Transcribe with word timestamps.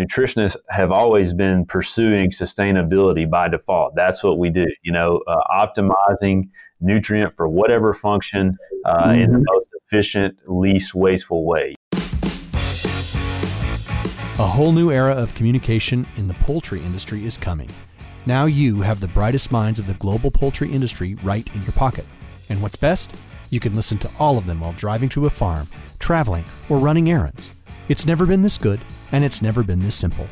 nutritionists 0.00 0.56
have 0.70 0.90
always 0.90 1.32
been 1.32 1.66
pursuing 1.66 2.30
sustainability 2.30 3.28
by 3.28 3.48
default. 3.48 3.94
That's 3.94 4.22
what 4.22 4.38
we 4.38 4.50
do. 4.50 4.66
You 4.82 4.92
know, 4.92 5.20
uh, 5.26 5.40
optimizing 5.50 6.48
nutrient 6.80 7.36
for 7.36 7.48
whatever 7.48 7.92
function 7.92 8.56
uh, 8.86 9.02
mm-hmm. 9.02 9.10
in 9.10 9.32
the 9.32 9.38
mm-hmm. 9.38 9.54
most 9.54 9.68
efficient, 9.84 10.38
least 10.46 10.94
wasteful 10.94 11.44
way. 11.44 11.74
A 14.38 14.46
whole 14.46 14.72
new 14.72 14.90
era 14.90 15.12
of 15.12 15.34
communication 15.34 16.06
in 16.16 16.26
the 16.26 16.34
poultry 16.34 16.80
industry 16.80 17.26
is 17.26 17.36
coming. 17.36 17.68
Now 18.24 18.46
you 18.46 18.80
have 18.80 19.00
the 19.00 19.08
brightest 19.08 19.52
minds 19.52 19.78
of 19.78 19.86
the 19.86 19.94
global 19.94 20.30
poultry 20.30 20.72
industry 20.72 21.14
right 21.16 21.48
in 21.54 21.62
your 21.62 21.72
pocket. 21.72 22.06
And 22.48 22.62
what's 22.62 22.76
best? 22.76 23.14
You 23.50 23.60
can 23.60 23.74
listen 23.74 23.98
to 23.98 24.10
all 24.18 24.38
of 24.38 24.46
them 24.46 24.60
while 24.60 24.72
driving 24.72 25.08
to 25.10 25.26
a 25.26 25.30
farm, 25.30 25.68
traveling, 25.98 26.44
or 26.68 26.78
running 26.78 27.10
errands. 27.10 27.52
It's 27.90 28.06
never 28.06 28.24
been 28.24 28.42
this 28.42 28.56
good, 28.56 28.80
and 29.10 29.24
it's 29.24 29.42
never 29.42 29.64
been 29.64 29.80
this 29.80 29.96
simple. 29.96 30.28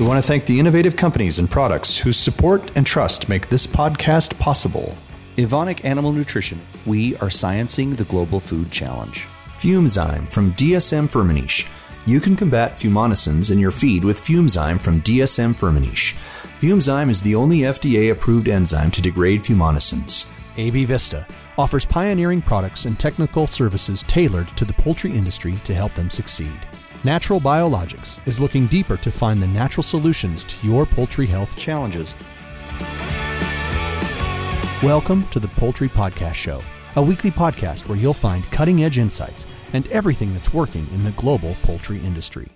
We 0.00 0.04
want 0.04 0.20
to 0.20 0.26
thank 0.26 0.44
the 0.44 0.58
innovative 0.58 0.96
companies 0.96 1.38
and 1.38 1.48
products 1.48 1.96
whose 1.96 2.16
support 2.16 2.72
and 2.76 2.84
trust 2.84 3.28
make 3.28 3.48
this 3.48 3.64
podcast 3.64 4.36
possible. 4.40 4.92
Evonik 5.36 5.84
Animal 5.84 6.10
Nutrition, 6.10 6.60
we 6.84 7.14
are 7.18 7.28
sciencing 7.28 7.96
the 7.96 8.02
global 8.06 8.40
food 8.40 8.72
challenge. 8.72 9.28
FUMzyme 9.52 10.32
from 10.32 10.52
DSM 10.54 11.08
Firmenich. 11.08 11.68
You 12.06 12.18
can 12.18 12.34
combat 12.34 12.72
fumonisins 12.72 13.52
in 13.52 13.60
your 13.60 13.70
feed 13.70 14.02
with 14.02 14.18
FUMzyme 14.18 14.82
from 14.82 15.00
DSM 15.02 15.54
Firmenich. 15.54 16.16
FUMzyme 16.58 17.08
is 17.08 17.22
the 17.22 17.36
only 17.36 17.58
FDA 17.58 18.10
approved 18.10 18.48
enzyme 18.48 18.90
to 18.90 19.00
degrade 19.00 19.42
fumonisins. 19.42 20.26
AB 20.56 20.84
Vista 20.86 21.24
offers 21.56 21.84
pioneering 21.84 22.42
products 22.42 22.84
and 22.84 22.98
technical 22.98 23.46
services 23.46 24.02
tailored 24.04 24.48
to 24.56 24.64
the 24.64 24.72
poultry 24.74 25.12
industry 25.12 25.54
to 25.64 25.74
help 25.74 25.94
them 25.94 26.10
succeed. 26.10 26.58
Natural 27.04 27.40
Biologics 27.40 28.26
is 28.26 28.40
looking 28.40 28.66
deeper 28.66 28.96
to 28.96 29.10
find 29.10 29.42
the 29.42 29.48
natural 29.48 29.82
solutions 29.82 30.44
to 30.44 30.66
your 30.66 30.86
poultry 30.86 31.26
health 31.26 31.56
challenges. 31.56 32.16
Welcome 34.82 35.26
to 35.28 35.38
the 35.38 35.50
Poultry 35.56 35.88
Podcast 35.88 36.34
Show, 36.34 36.62
a 36.96 37.02
weekly 37.02 37.30
podcast 37.30 37.88
where 37.88 37.98
you'll 37.98 38.14
find 38.14 38.44
cutting 38.50 38.82
edge 38.84 38.98
insights 38.98 39.46
and 39.72 39.86
everything 39.88 40.32
that's 40.32 40.52
working 40.52 40.86
in 40.92 41.04
the 41.04 41.12
global 41.12 41.54
poultry 41.62 41.98
industry. 41.98 42.48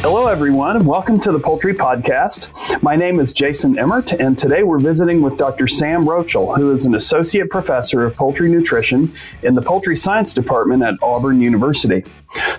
Hello, 0.00 0.28
everyone, 0.28 0.76
and 0.76 0.86
welcome 0.86 1.18
to 1.18 1.32
the 1.32 1.40
Poultry 1.40 1.74
Podcast. 1.74 2.50
My 2.82 2.94
name 2.94 3.18
is 3.18 3.32
Jason 3.32 3.76
Emmert, 3.76 4.12
and 4.12 4.38
today 4.38 4.62
we're 4.62 4.78
visiting 4.78 5.20
with 5.20 5.36
Dr. 5.36 5.66
Sam 5.66 6.04
Rochell, 6.04 6.56
who 6.56 6.70
is 6.70 6.86
an 6.86 6.94
associate 6.94 7.50
professor 7.50 8.04
of 8.04 8.14
poultry 8.14 8.48
nutrition 8.48 9.12
in 9.42 9.56
the 9.56 9.60
Poultry 9.60 9.96
Science 9.96 10.32
Department 10.32 10.84
at 10.84 10.94
Auburn 11.02 11.40
University. 11.40 12.04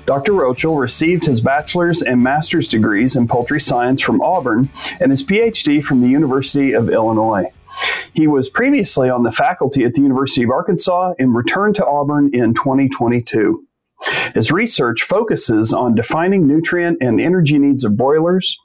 Dr. 0.05 0.33
Rochell 0.33 0.77
received 0.77 1.25
his 1.25 1.39
bachelor's 1.39 2.01
and 2.01 2.21
master's 2.21 2.67
degrees 2.67 3.15
in 3.15 3.25
poultry 3.25 3.61
science 3.61 4.01
from 4.01 4.21
Auburn 4.21 4.69
and 4.99 5.09
his 5.09 5.23
PhD 5.23 5.81
from 5.81 6.01
the 6.01 6.09
University 6.09 6.73
of 6.73 6.89
Illinois. 6.89 7.45
He 8.13 8.27
was 8.27 8.49
previously 8.49 9.09
on 9.09 9.23
the 9.23 9.31
faculty 9.31 9.85
at 9.85 9.93
the 9.93 10.01
University 10.01 10.43
of 10.43 10.49
Arkansas 10.49 11.13
and 11.17 11.33
returned 11.33 11.75
to 11.75 11.85
Auburn 11.85 12.31
in 12.33 12.53
2022. 12.53 13.65
His 14.33 14.51
research 14.51 15.03
focuses 15.03 15.73
on 15.73 15.95
defining 15.95 16.47
nutrient 16.47 16.97
and 17.01 17.19
energy 17.19 17.59
needs 17.59 17.83
of 17.83 17.97
broilers, 17.97 18.57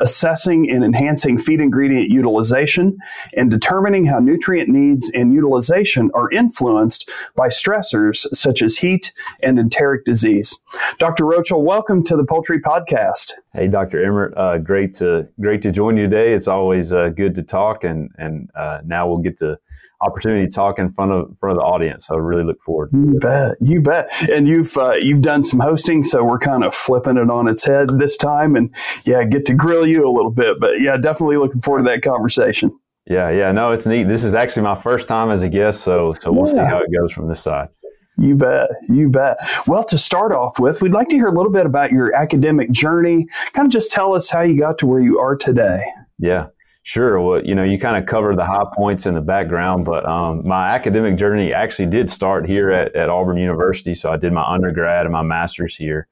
assessing 0.00 0.70
and 0.70 0.84
enhancing 0.84 1.38
feed 1.38 1.60
ingredient 1.60 2.10
utilization, 2.10 2.98
and 3.36 3.50
determining 3.50 4.06
how 4.06 4.18
nutrient 4.18 4.68
needs 4.68 5.10
and 5.14 5.32
utilization 5.32 6.10
are 6.14 6.30
influenced 6.30 7.08
by 7.36 7.48
stressors 7.48 8.26
such 8.34 8.62
as 8.62 8.78
heat 8.78 9.12
and 9.42 9.58
enteric 9.58 10.04
disease. 10.04 10.58
Dr. 10.98 11.24
Rochell, 11.24 11.62
welcome 11.62 12.02
to 12.04 12.16
the 12.16 12.24
Poultry 12.24 12.60
Podcast. 12.60 13.32
Hey, 13.54 13.68
Dr. 13.68 14.04
Emmert, 14.04 14.36
uh, 14.36 14.58
great 14.58 14.94
to 14.96 15.26
great 15.40 15.62
to 15.62 15.70
join 15.70 15.96
you 15.96 16.04
today. 16.04 16.32
It's 16.32 16.48
always 16.48 16.92
uh, 16.92 17.10
good 17.10 17.34
to 17.36 17.42
talk, 17.42 17.84
and 17.84 18.10
and 18.18 18.50
uh, 18.54 18.80
now 18.84 19.08
we'll 19.08 19.18
get 19.18 19.38
to 19.38 19.58
opportunity 20.02 20.46
to 20.46 20.52
talk 20.52 20.78
in 20.78 20.92
front 20.92 21.12
of 21.12 21.36
front 21.40 21.56
of 21.56 21.62
the 21.62 21.64
audience. 21.64 22.06
So 22.06 22.14
I 22.14 22.18
really 22.18 22.44
look 22.44 22.62
forward. 22.62 22.90
You 22.92 23.18
bet, 23.20 23.56
you 23.60 23.80
bet. 23.80 24.12
And 24.30 24.48
you've 24.48 24.76
uh, 24.76 24.94
you've 24.94 25.22
done 25.22 25.42
some 25.42 25.60
hosting, 25.60 26.02
so 26.02 26.24
we're 26.24 26.38
kind 26.38 26.64
of 26.64 26.74
flipping 26.74 27.16
it 27.16 27.30
on 27.30 27.48
its 27.48 27.64
head 27.64 27.88
this 27.98 28.16
time, 28.16 28.56
and 28.56 28.74
yeah, 29.04 29.24
get 29.24 29.46
to 29.46 29.54
grill 29.54 29.86
you 29.86 30.06
a 30.06 30.12
little 30.12 30.32
bit. 30.32 30.58
But 30.60 30.80
yeah, 30.80 30.96
definitely 30.96 31.36
looking 31.36 31.60
forward 31.60 31.80
to 31.80 31.90
that 31.90 32.02
conversation. 32.02 32.76
Yeah, 33.06 33.30
yeah, 33.30 33.50
no, 33.50 33.72
it's 33.72 33.86
neat. 33.86 34.08
This 34.08 34.24
is 34.24 34.34
actually 34.34 34.62
my 34.62 34.80
first 34.80 35.08
time 35.08 35.30
as 35.30 35.42
a 35.42 35.48
guest, 35.48 35.82
so 35.82 36.14
so 36.20 36.32
we'll 36.32 36.46
yeah. 36.46 36.64
see 36.64 36.70
how 36.70 36.78
it 36.78 36.90
goes 36.96 37.12
from 37.12 37.28
this 37.28 37.40
side. 37.40 37.68
You 38.20 38.36
bet. 38.36 38.68
You 38.88 39.08
bet. 39.08 39.38
Well, 39.66 39.82
to 39.84 39.96
start 39.96 40.32
off 40.32 40.58
with, 40.58 40.82
we'd 40.82 40.92
like 40.92 41.08
to 41.08 41.16
hear 41.16 41.28
a 41.28 41.34
little 41.34 41.50
bit 41.50 41.64
about 41.64 41.90
your 41.90 42.14
academic 42.14 42.70
journey. 42.70 43.26
Kind 43.54 43.66
of 43.66 43.72
just 43.72 43.90
tell 43.90 44.14
us 44.14 44.28
how 44.28 44.42
you 44.42 44.58
got 44.58 44.76
to 44.78 44.86
where 44.86 45.00
you 45.00 45.18
are 45.18 45.36
today. 45.36 45.82
Yeah. 46.18 46.48
Sure. 46.82 47.20
Well, 47.20 47.44
you 47.44 47.54
know, 47.54 47.62
you 47.62 47.78
kind 47.78 47.96
of 47.96 48.06
covered 48.06 48.38
the 48.38 48.44
high 48.44 48.64
points 48.74 49.04
in 49.04 49.14
the 49.14 49.20
background, 49.20 49.84
but 49.84 50.04
um, 50.06 50.46
my 50.46 50.68
academic 50.68 51.16
journey 51.18 51.52
actually 51.52 51.86
did 51.86 52.08
start 52.08 52.48
here 52.48 52.70
at, 52.70 52.96
at 52.96 53.10
Auburn 53.10 53.36
University. 53.36 53.94
So 53.94 54.10
I 54.10 54.16
did 54.16 54.32
my 54.32 54.44
undergrad 54.44 55.04
and 55.04 55.12
my 55.12 55.22
master's 55.22 55.76
here. 55.76 56.08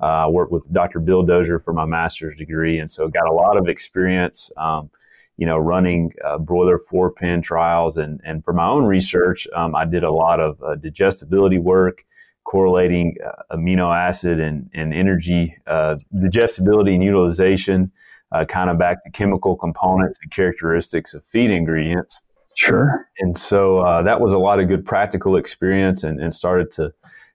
Uh, 0.00 0.06
I 0.24 0.26
worked 0.28 0.52
with 0.52 0.72
Dr. 0.72 1.00
Bill 1.00 1.22
Dozier 1.22 1.58
for 1.58 1.72
my 1.72 1.84
master's 1.84 2.36
degree, 2.36 2.78
and 2.78 2.90
so 2.90 3.08
got 3.08 3.28
a 3.28 3.32
lot 3.32 3.56
of 3.56 3.68
experience, 3.68 4.50
um, 4.56 4.90
you 5.36 5.46
know, 5.46 5.58
running 5.58 6.12
uh, 6.24 6.38
broiler 6.38 6.78
four 6.78 7.10
pen 7.10 7.42
trials. 7.42 7.98
And, 7.98 8.20
and 8.24 8.44
for 8.44 8.52
my 8.52 8.68
own 8.68 8.84
research, 8.84 9.46
um, 9.54 9.74
I 9.74 9.84
did 9.84 10.04
a 10.04 10.10
lot 10.10 10.40
of 10.40 10.62
uh, 10.62 10.76
digestibility 10.76 11.58
work, 11.58 12.04
correlating 12.44 13.16
uh, 13.24 13.56
amino 13.56 13.94
acid 13.94 14.40
and, 14.40 14.70
and 14.72 14.94
energy 14.94 15.56
uh, 15.66 15.96
digestibility 16.20 16.94
and 16.94 17.02
utilization 17.02 17.90
uh, 18.32 18.44
kind 18.44 18.70
of 18.70 18.78
back 18.78 19.04
to 19.04 19.10
chemical 19.10 19.56
components 19.56 20.18
and 20.22 20.30
characteristics 20.32 21.14
of 21.14 21.24
feed 21.24 21.50
ingredients. 21.50 22.18
Sure. 22.56 23.06
And 23.20 23.36
so 23.36 23.78
uh, 23.78 24.02
that 24.02 24.20
was 24.20 24.32
a 24.32 24.38
lot 24.38 24.60
of 24.60 24.68
good 24.68 24.84
practical 24.84 25.36
experience 25.36 26.02
and, 26.04 26.20
and 26.20 26.34
started 26.34 26.70
to 26.72 26.92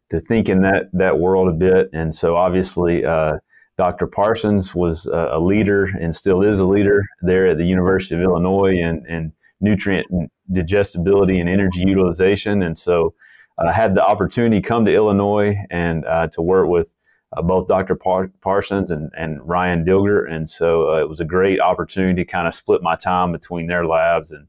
to 0.10 0.22
think 0.22 0.48
in 0.48 0.62
that 0.62 0.90
that 0.94 1.20
world 1.20 1.50
a 1.50 1.52
bit. 1.52 1.90
And 1.92 2.16
so 2.16 2.36
obviously, 2.36 3.04
uh, 3.04 3.38
Dr. 3.78 4.08
Parsons 4.08 4.74
was 4.74 5.06
a, 5.06 5.32
a, 5.34 5.40
leader 5.40 5.86
and 5.86 6.16
still 6.16 6.42
is 6.42 6.60
a 6.60 6.66
leader 6.66 7.04
there 7.22 7.48
at 7.48 7.58
the 7.58 7.66
University 7.66 8.16
of 8.16 8.22
Illinois 8.22 8.76
and, 8.82 9.06
and 9.08 9.32
nutrient 9.62 10.08
digestibility 10.52 11.40
and 11.40 11.48
energy 11.48 11.82
utilization. 11.82 12.64
And 12.64 12.76
so 12.76 13.14
I 13.60 13.72
had 13.72 13.96
the 13.96 14.04
opportunity 14.04 14.62
to 14.62 14.68
come 14.68 14.86
to 14.86 14.94
Illinois 14.94 15.58
and 15.70 16.06
uh, 16.06 16.28
to 16.28 16.42
work 16.42 16.70
with 16.70 16.94
uh, 17.36 17.42
both 17.42 17.68
Dr. 17.68 17.96
Par- 17.96 18.32
Parsons 18.42 18.92
and, 18.92 19.12
and 19.18 19.46
Ryan 19.48 19.84
Dilger. 19.84 20.30
And 20.32 20.50
so 20.50 20.94
uh, 20.94 21.02
it 21.02 21.10
was 21.10 21.20
a 21.20 21.26
great 21.26 21.60
opportunity 21.60 22.24
to 22.24 22.26
kind 22.26 22.48
of 22.48 22.54
split 22.54 22.82
my 22.82 22.96
time 22.96 23.32
between 23.32 23.68
their 23.68 23.86
labs. 23.86 24.32
And 24.32 24.48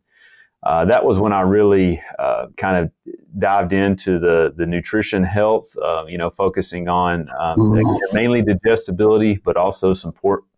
uh, 0.63 0.85
that 0.85 1.05
was 1.05 1.19
when 1.19 1.33
I 1.33 1.41
really 1.41 2.03
uh, 2.19 2.47
kind 2.57 2.77
of 2.85 3.17
dived 3.39 3.73
into 3.73 4.19
the, 4.19 4.53
the 4.57 4.67
nutrition 4.67 5.25
health, 5.25 5.77
uh, 5.83 6.05
you 6.07 6.19
know, 6.19 6.31
focusing 6.31 6.89
on 6.89 7.29
um, 7.41 7.59
mm-hmm. 7.59 8.17
mainly 8.17 8.43
digestibility, 8.43 9.41
but 9.45 9.57
also 9.57 9.93
some 9.95 10.13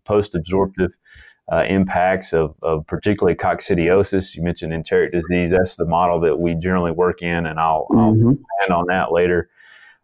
post 0.05 0.35
absorptive. 0.35 0.93
Uh, 1.53 1.65
impacts 1.69 2.33
of, 2.33 2.55
of 2.63 2.87
particularly 2.87 3.37
coccidiosis. 3.37 4.37
You 4.37 4.43
mentioned 4.45 4.73
enteric 4.73 5.11
disease. 5.11 5.51
That's 5.51 5.75
the 5.75 5.85
model 5.85 6.21
that 6.21 6.39
we 6.39 6.55
generally 6.55 6.93
work 6.93 7.23
in, 7.23 7.45
and 7.45 7.59
I'll, 7.59 7.89
mm-hmm. 7.91 7.99
I'll 7.99 8.31
expand 8.31 8.71
on 8.71 8.87
that 8.87 9.11
later. 9.11 9.51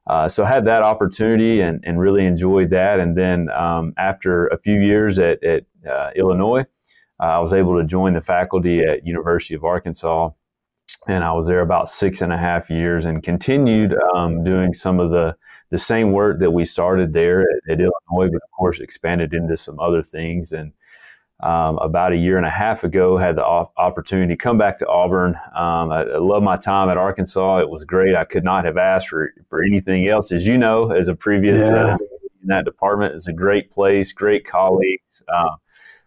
Uh, 0.06 0.28
so 0.28 0.44
I 0.44 0.48
had 0.48 0.66
that 0.66 0.82
opportunity 0.82 1.60
and, 1.60 1.82
and 1.84 1.98
really 1.98 2.24
enjoyed 2.24 2.70
that. 2.70 3.00
And 3.00 3.16
then 3.16 3.50
um, 3.50 3.92
after 3.98 4.46
a 4.48 4.58
few 4.58 4.80
years 4.80 5.18
at, 5.18 5.42
at 5.42 5.64
uh, 5.88 6.10
Illinois, 6.14 6.64
uh, 7.20 7.24
I 7.24 7.38
was 7.40 7.52
able 7.52 7.76
to 7.78 7.84
join 7.84 8.14
the 8.14 8.20
faculty 8.20 8.82
at 8.82 9.06
University 9.06 9.54
of 9.54 9.64
Arkansas. 9.64 10.30
And 11.08 11.24
I 11.24 11.32
was 11.32 11.46
there 11.46 11.60
about 11.60 11.88
six 11.88 12.20
and 12.20 12.32
a 12.32 12.38
half 12.38 12.70
years 12.70 13.04
and 13.04 13.22
continued 13.22 13.94
um, 14.14 14.44
doing 14.44 14.72
some 14.72 15.00
of 15.00 15.10
the, 15.10 15.36
the 15.70 15.78
same 15.78 16.12
work 16.12 16.38
that 16.40 16.50
we 16.50 16.64
started 16.64 17.12
there 17.12 17.40
at, 17.40 17.72
at 17.72 17.80
Illinois, 17.80 18.30
but 18.32 18.42
of 18.42 18.50
course 18.56 18.80
expanded 18.80 19.34
into 19.34 19.56
some 19.56 19.80
other 19.80 20.02
things. 20.02 20.52
And 20.52 20.72
um, 21.40 21.78
about 21.78 22.12
a 22.12 22.16
year 22.16 22.38
and 22.38 22.46
a 22.46 22.50
half 22.50 22.82
ago, 22.82 23.18
had 23.18 23.36
the 23.36 23.44
opportunity 23.44 24.32
to 24.34 24.38
come 24.38 24.56
back 24.56 24.78
to 24.78 24.88
Auburn. 24.88 25.34
Um, 25.54 25.92
I, 25.92 26.02
I 26.02 26.18
love 26.18 26.42
my 26.42 26.56
time 26.56 26.88
at 26.88 26.96
Arkansas. 26.96 27.58
It 27.58 27.68
was 27.68 27.84
great. 27.84 28.14
I 28.14 28.24
could 28.24 28.44
not 28.44 28.64
have 28.64 28.78
asked 28.78 29.08
for, 29.08 29.32
for 29.48 29.62
anything 29.62 30.08
else. 30.08 30.32
As 30.32 30.46
you 30.46 30.56
know, 30.56 30.90
as 30.92 31.08
a 31.08 31.14
previous 31.14 31.68
yeah. 31.68 31.94
uh, 31.94 31.98
in 32.42 32.48
that 32.48 32.64
department, 32.64 33.14
it's 33.14 33.28
a 33.28 33.32
great 33.32 33.70
place, 33.70 34.12
great 34.12 34.46
colleagues. 34.46 35.22
Uh, 35.28 35.56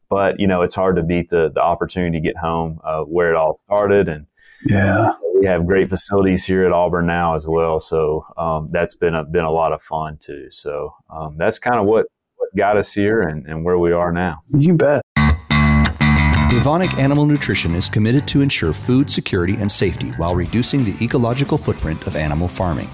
but 0.10 0.40
you 0.40 0.48
know, 0.48 0.64
it's 0.64 0.74
hard 0.74 0.96
to 0.96 1.04
beat 1.04 1.30
the 1.30 1.52
the 1.54 1.62
opportunity 1.62 2.20
to 2.20 2.24
get 2.24 2.36
home 2.36 2.80
uh, 2.84 3.02
where 3.02 3.30
it 3.30 3.36
all 3.36 3.62
started. 3.66 4.10
And 4.10 4.26
yeah, 4.66 5.12
we 5.40 5.46
have 5.46 5.68
great 5.68 5.90
facilities 5.90 6.44
here 6.44 6.66
at 6.66 6.72
Auburn 6.72 7.06
now 7.06 7.36
as 7.36 7.48
well. 7.48 7.80
So 7.80 8.26
um, 8.36 8.70
that's 8.72 8.96
been 8.96 9.14
a, 9.14 9.24
been 9.24 9.46
a 9.46 9.52
lot 9.52 9.74
of 9.74 9.84
fun 9.84 10.18
too. 10.18 10.48
So 10.50 10.96
um, 11.10 11.38
that's 11.38 11.60
kind 11.60 11.80
of 11.80 11.86
what 11.86 12.08
what 12.38 12.50
got 12.56 12.78
us 12.78 12.92
here 12.92 13.22
and, 13.22 13.46
and 13.46 13.64
where 13.64 13.78
we 13.78 13.92
are 13.92 14.12
now. 14.12 14.42
You 14.58 14.74
bet. 14.74 15.04
Evonik 16.50 16.98
Animal 16.98 17.28
Nutrition 17.28 17.76
is 17.76 17.90
committed 17.90 18.28
to 18.28 18.42
ensure 18.42 18.74
food 18.74 19.12
security 19.12 19.54
and 19.58 19.72
safety 19.72 20.10
while 20.18 20.34
reducing 20.34 20.84
the 20.84 20.96
ecological 21.00 21.60
footprint 21.60 22.08
of 22.08 22.16
animal 22.16 22.48
farming. 22.48 22.90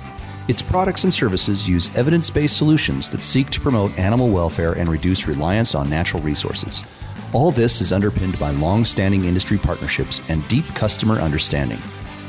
Its 0.50 0.62
products 0.62 1.06
and 1.06 1.14
services 1.14 1.68
use 1.68 1.96
evidence 1.98 2.30
based 2.30 2.58
solutions 2.58 3.10
that 3.10 3.24
seek 3.24 3.50
to 3.52 3.62
promote 3.62 3.98
animal 3.98 4.28
welfare 4.28 4.74
and 4.74 4.90
reduce 4.90 5.26
reliance 5.26 5.74
on 5.74 5.90
natural 5.90 6.22
resources. 6.22 6.84
All 7.32 7.50
this 7.50 7.80
is 7.80 7.94
underpinned 7.94 8.38
by 8.38 8.52
long 8.52 8.84
standing 8.84 9.24
industry 9.24 9.58
partnerships 9.58 10.20
and 10.28 10.46
deep 10.50 10.66
customer 10.76 11.22
understanding. 11.22 11.80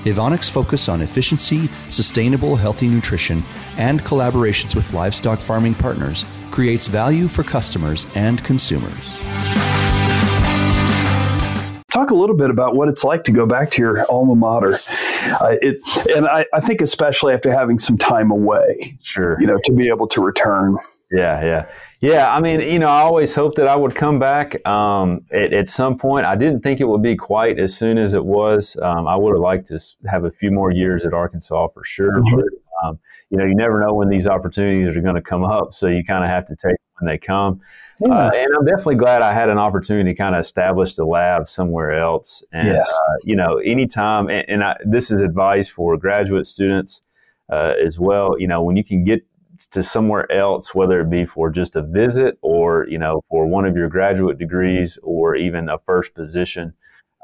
Evonik's 0.05 0.49
focus 0.49 0.89
on 0.89 1.03
efficiency, 1.03 1.69
sustainable, 1.89 2.55
healthy 2.55 2.87
nutrition, 2.87 3.43
and 3.79 4.01
collaborations 4.05 4.77
with 4.77 4.93
livestock 4.93 5.41
farming 5.41 5.75
partners 5.75 6.25
creates 6.53 6.87
value 6.87 7.27
for 7.27 7.43
customers 7.43 8.07
and 8.15 8.45
consumers. 8.45 9.13
Talk 11.97 12.11
a 12.11 12.15
little 12.15 12.37
bit 12.37 12.51
about 12.51 12.77
what 12.77 12.89
it's 12.89 13.05
like 13.05 13.25
to 13.25 13.33
go 13.33 13.47
back 13.47 13.71
to 13.71 13.81
your 13.81 14.05
alma 14.13 14.35
mater. 14.35 14.79
Uh, 15.41 15.57
it, 15.63 15.79
and 16.15 16.27
I, 16.27 16.45
I 16.53 16.61
think 16.61 16.83
especially 16.83 17.33
after 17.33 17.51
having 17.51 17.79
some 17.79 17.97
time 17.97 18.31
away, 18.31 18.99
Sure. 19.03 19.39
you 19.41 19.47
know, 19.47 19.59
to 19.65 19.73
be 19.73 19.89
able 19.89 20.07
to 20.09 20.21
return. 20.21 20.77
Yeah, 21.11 21.43
yeah, 21.43 21.67
yeah. 22.03 22.29
I 22.31 22.39
mean, 22.41 22.61
you 22.61 22.79
know, 22.79 22.89
I 22.89 23.01
always 23.01 23.35
hoped 23.35 23.57
that 23.57 23.67
I 23.67 23.77
would 23.77 23.95
come 23.95 24.19
back 24.19 24.57
um, 24.69 25.25
at, 25.33 25.55
at 25.55 25.69
some 25.71 25.97
point. 25.97 26.27
I 26.27 26.37
didn't 26.37 26.61
think 26.61 26.81
it 26.81 26.85
would 26.85 27.03
be 27.03 27.17
quite 27.17 27.59
as 27.59 27.75
soon 27.75 27.97
as 27.97 28.13
it 28.13 28.27
was. 28.27 28.77
Um, 28.83 29.09
I 29.09 29.17
would 29.17 29.33
have 29.33 29.41
liked 29.41 29.69
to 29.69 29.81
have 30.07 30.25
a 30.25 30.31
few 30.31 30.51
more 30.51 30.71
years 30.71 31.03
at 31.07 31.15
Arkansas 31.15 31.69
for 31.69 31.83
sure. 31.83 32.21
Mhm. 32.21 32.31
But 32.31 32.45
um, 32.87 32.99
you 33.31 33.39
know, 33.39 33.45
you 33.47 33.55
never 33.55 33.81
know 33.81 33.95
when 33.95 34.11
these 34.11 34.27
opportunities 34.27 34.95
are 34.95 35.01
going 35.01 35.15
to 35.15 35.23
come 35.23 35.45
up, 35.45 35.73
so 35.73 35.87
you 35.87 36.05
kind 36.05 36.25
of 36.25 36.29
have 36.29 36.45
to 36.49 36.57
take 36.57 36.77
when 36.99 37.07
they 37.07 37.19
come. 37.19 37.61
Uh, 38.05 38.31
and 38.35 38.49
I'm 38.55 38.65
definitely 38.65 38.97
glad 38.97 39.23
I 39.23 39.33
had 39.33 39.49
an 39.49 39.59
opportunity 39.59 40.13
to 40.13 40.17
kind 40.17 40.35
of 40.35 40.41
establish 40.41 40.97
the 40.97 41.05
lab 41.05 41.49
somewhere 41.49 41.99
else. 41.99 42.45
And, 42.53 42.69
Yes. 42.69 42.91
uh, 42.91 43.15
you 43.25 43.37
know, 43.37 43.57
anytime, 43.59 44.29
and, 44.29 44.45
and 44.49 44.65
I, 44.65 44.77
this 44.85 45.11
is 45.11 45.21
advice 45.21 45.69
for 45.69 45.97
graduate 45.97 46.47
students 46.47 47.03
uh, 47.51 47.73
as 47.85 47.99
well. 47.99 48.39
You 48.39 48.49
know, 48.49 48.63
when 48.63 48.77
you 48.77 48.85
can 48.85 49.05
get 49.05 49.25
to 49.71 49.83
somewhere 49.83 50.31
else, 50.31 50.75
whether 50.75 51.01
it 51.01 51.09
be 51.09 51.25
for 51.25 51.49
just 51.49 51.77
a 51.77 51.83
visit 51.83 52.37
or, 52.43 52.87
you 52.89 52.99
know, 52.99 53.23
for 53.31 53.47
one 53.47 53.65
of 53.65 53.75
your 53.75 53.89
graduate 53.89 54.37
degrees 54.39 54.99
or 55.03 55.35
even 55.35 55.71
a 55.71 55.79
first 55.79 56.15
position, 56.15 56.75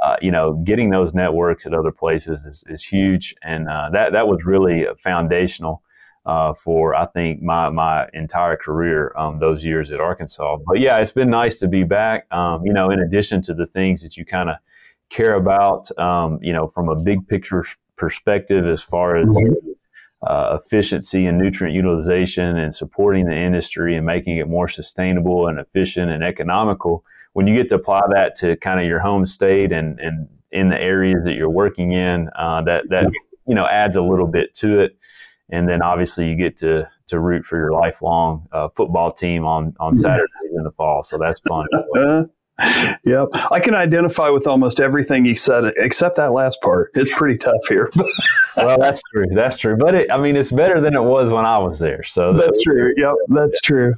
uh, 0.02 0.16
you 0.22 0.30
know, 0.30 0.54
getting 0.64 0.88
those 0.88 1.12
networks 1.12 1.66
at 1.66 1.74
other 1.74 1.92
places 1.92 2.40
is, 2.46 2.64
is 2.69 2.82
huge. 2.82 3.34
And 3.42 3.69
uh, 3.69 3.90
that, 3.92 4.12
that 4.12 4.26
was 4.26 4.46
really 4.46 4.86
foundational 5.02 5.82
uh, 6.24 6.54
for 6.54 6.94
I 6.94 7.06
think 7.06 7.42
my 7.42 7.69
my 7.70 8.08
entire 8.12 8.56
career 8.56 9.12
um, 9.16 9.38
those 9.38 9.64
years 9.64 9.90
at 9.90 10.00
Arkansas. 10.00 10.58
But 10.66 10.80
yeah, 10.80 10.98
it's 10.98 11.12
been 11.12 11.30
nice 11.30 11.58
to 11.58 11.69
be 11.69 11.84
back. 11.84 12.32
Um, 12.32 12.64
you 12.64 12.72
know, 12.72 12.90
in 12.90 13.00
addition 13.00 13.42
to 13.42 13.54
the 13.54 13.66
things 13.66 14.02
that 14.02 14.16
you 14.16 14.24
kind 14.24 14.50
of 14.50 14.56
care 15.10 15.34
about, 15.34 15.96
um, 15.98 16.38
you 16.42 16.52
know, 16.52 16.69
from 16.69 16.88
a 16.88 16.96
big 16.96 17.26
picture 17.26 17.64
perspective 17.96 18.66
as 18.66 18.82
far 18.82 19.16
as 19.16 19.36
uh, 20.26 20.58
efficiency 20.60 21.26
and 21.26 21.38
nutrient 21.38 21.74
utilization 21.74 22.56
and 22.56 22.74
supporting 22.74 23.26
the 23.26 23.36
industry 23.36 23.96
and 23.96 24.06
making 24.06 24.38
it 24.38 24.48
more 24.48 24.69
sustainable 24.69 25.48
and 25.48 25.58
efficient 25.58 26.10
and 26.10 26.22
economical. 26.22 27.04
When 27.32 27.46
you 27.46 27.56
get 27.56 27.69
to 27.70 27.76
apply 27.76 28.02
that 28.12 28.36
to 28.36 28.56
kind 28.56 28.78
of 28.78 28.86
your 28.86 29.00
home 29.00 29.26
state 29.26 29.72
and 29.72 29.98
and 29.98 30.28
in 30.52 30.69
the 30.69 30.78
areas 30.78 31.24
that 31.24 31.32
you're 31.32 31.50
working 31.50 31.92
in, 31.92 32.28
uh, 32.36 32.62
that 32.62 32.88
that 32.90 33.10
you 33.48 33.54
know 33.54 33.66
adds 33.66 33.96
a 33.96 34.02
little 34.02 34.26
bit 34.26 34.54
to 34.56 34.80
it 34.80 34.96
and 35.50 35.68
then 35.68 35.82
obviously 35.82 36.28
you 36.28 36.36
get 36.36 36.56
to 36.58 36.88
to 37.08 37.18
root 37.18 37.44
for 37.44 37.56
your 37.58 37.72
lifelong 37.72 38.46
uh, 38.52 38.68
football 38.76 39.12
team 39.12 39.44
on 39.44 39.74
on 39.80 39.94
Saturdays 39.94 40.28
in 40.56 40.64
the 40.64 40.72
fall. 40.72 41.02
So 41.02 41.18
that's 41.18 41.40
fun. 41.40 41.66
yep. 43.04 43.28
I 43.50 43.60
can 43.60 43.74
identify 43.74 44.28
with 44.28 44.46
almost 44.46 44.78
everything 44.80 45.24
you 45.24 45.34
said 45.36 45.72
except 45.76 46.16
that 46.16 46.32
last 46.32 46.60
part. 46.62 46.90
It's 46.94 47.10
pretty 47.12 47.38
tough 47.38 47.66
here. 47.68 47.90
well, 48.56 48.78
that's 48.78 49.00
true. 49.12 49.26
That's 49.34 49.56
true. 49.56 49.76
But 49.76 49.94
it, 49.94 50.10
I 50.12 50.18
mean, 50.18 50.36
it's 50.36 50.52
better 50.52 50.80
than 50.80 50.94
it 50.94 51.02
was 51.02 51.32
when 51.32 51.44
I 51.44 51.58
was 51.58 51.78
there. 51.78 52.02
So 52.04 52.34
That's 52.34 52.62
true. 52.62 52.92
Yep, 52.96 53.14
that's 53.28 53.60
true. 53.60 53.94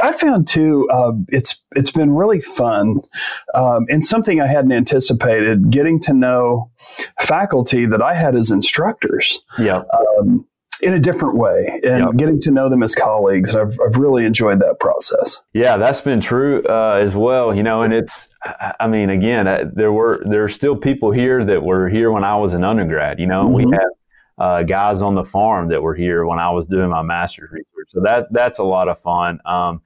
I 0.00 0.12
found 0.12 0.46
too. 0.46 0.88
Uh, 0.90 1.12
it's 1.28 1.60
it's 1.76 1.90
been 1.90 2.14
really 2.14 2.40
fun, 2.40 3.00
um, 3.54 3.86
and 3.90 4.04
something 4.04 4.40
I 4.40 4.46
hadn't 4.46 4.72
anticipated. 4.72 5.70
Getting 5.70 6.00
to 6.00 6.14
know 6.14 6.70
faculty 7.20 7.84
that 7.86 8.00
I 8.00 8.14
had 8.14 8.34
as 8.36 8.50
instructors 8.50 9.40
Yeah. 9.58 9.82
um, 10.20 10.46
in 10.82 10.92
a 10.94 10.98
different 11.00 11.36
way, 11.36 11.80
and 11.84 12.04
Yep. 12.04 12.16
getting 12.16 12.40
to 12.40 12.50
know 12.50 12.68
them 12.68 12.82
as 12.82 12.94
colleagues. 12.94 13.50
And 13.54 13.60
I've 13.60 13.78
I've 13.84 13.96
really 13.96 14.24
enjoyed 14.24 14.60
that 14.60 14.78
process. 14.80 15.40
Yeah, 15.52 15.76
that's 15.76 16.00
been 16.00 16.20
true 16.20 16.62
uh, 16.68 16.98
as 17.00 17.14
well. 17.16 17.54
You 17.54 17.62
know, 17.62 17.82
and 17.82 17.92
it's, 17.92 18.28
I 18.44 18.74
I 18.80 18.86
mean, 18.86 19.10
again, 19.10 19.46
uh, 19.48 19.64
there 19.72 19.92
were 19.92 20.22
there 20.26 20.44
are 20.44 20.48
still 20.48 20.76
people 20.76 21.10
here 21.10 21.44
that 21.44 21.62
were 21.62 21.88
here 21.88 22.10
when 22.12 22.24
I 22.24 22.36
was 22.36 22.54
an 22.54 22.64
undergrad. 22.64 23.18
You 23.18 23.26
know, 23.26 23.44
Mhm. 23.48 23.54
we 23.54 23.62
had 23.72 23.88
uh, 24.38 24.62
guys 24.62 25.02
on 25.02 25.14
the 25.16 25.24
farm 25.24 25.68
that 25.68 25.82
were 25.82 25.94
here 25.96 26.24
when 26.24 26.38
I 26.38 26.50
was 26.50 26.66
doing 26.66 26.88
my 26.90 27.02
master's 27.02 27.50
research. 27.50 27.88
So 27.88 28.00
that 28.02 28.28
that's 28.32 28.58
a 28.58 28.64
lot 28.64 28.88
of 28.88 29.00
fun. 29.00 29.40
Um, 29.44 29.80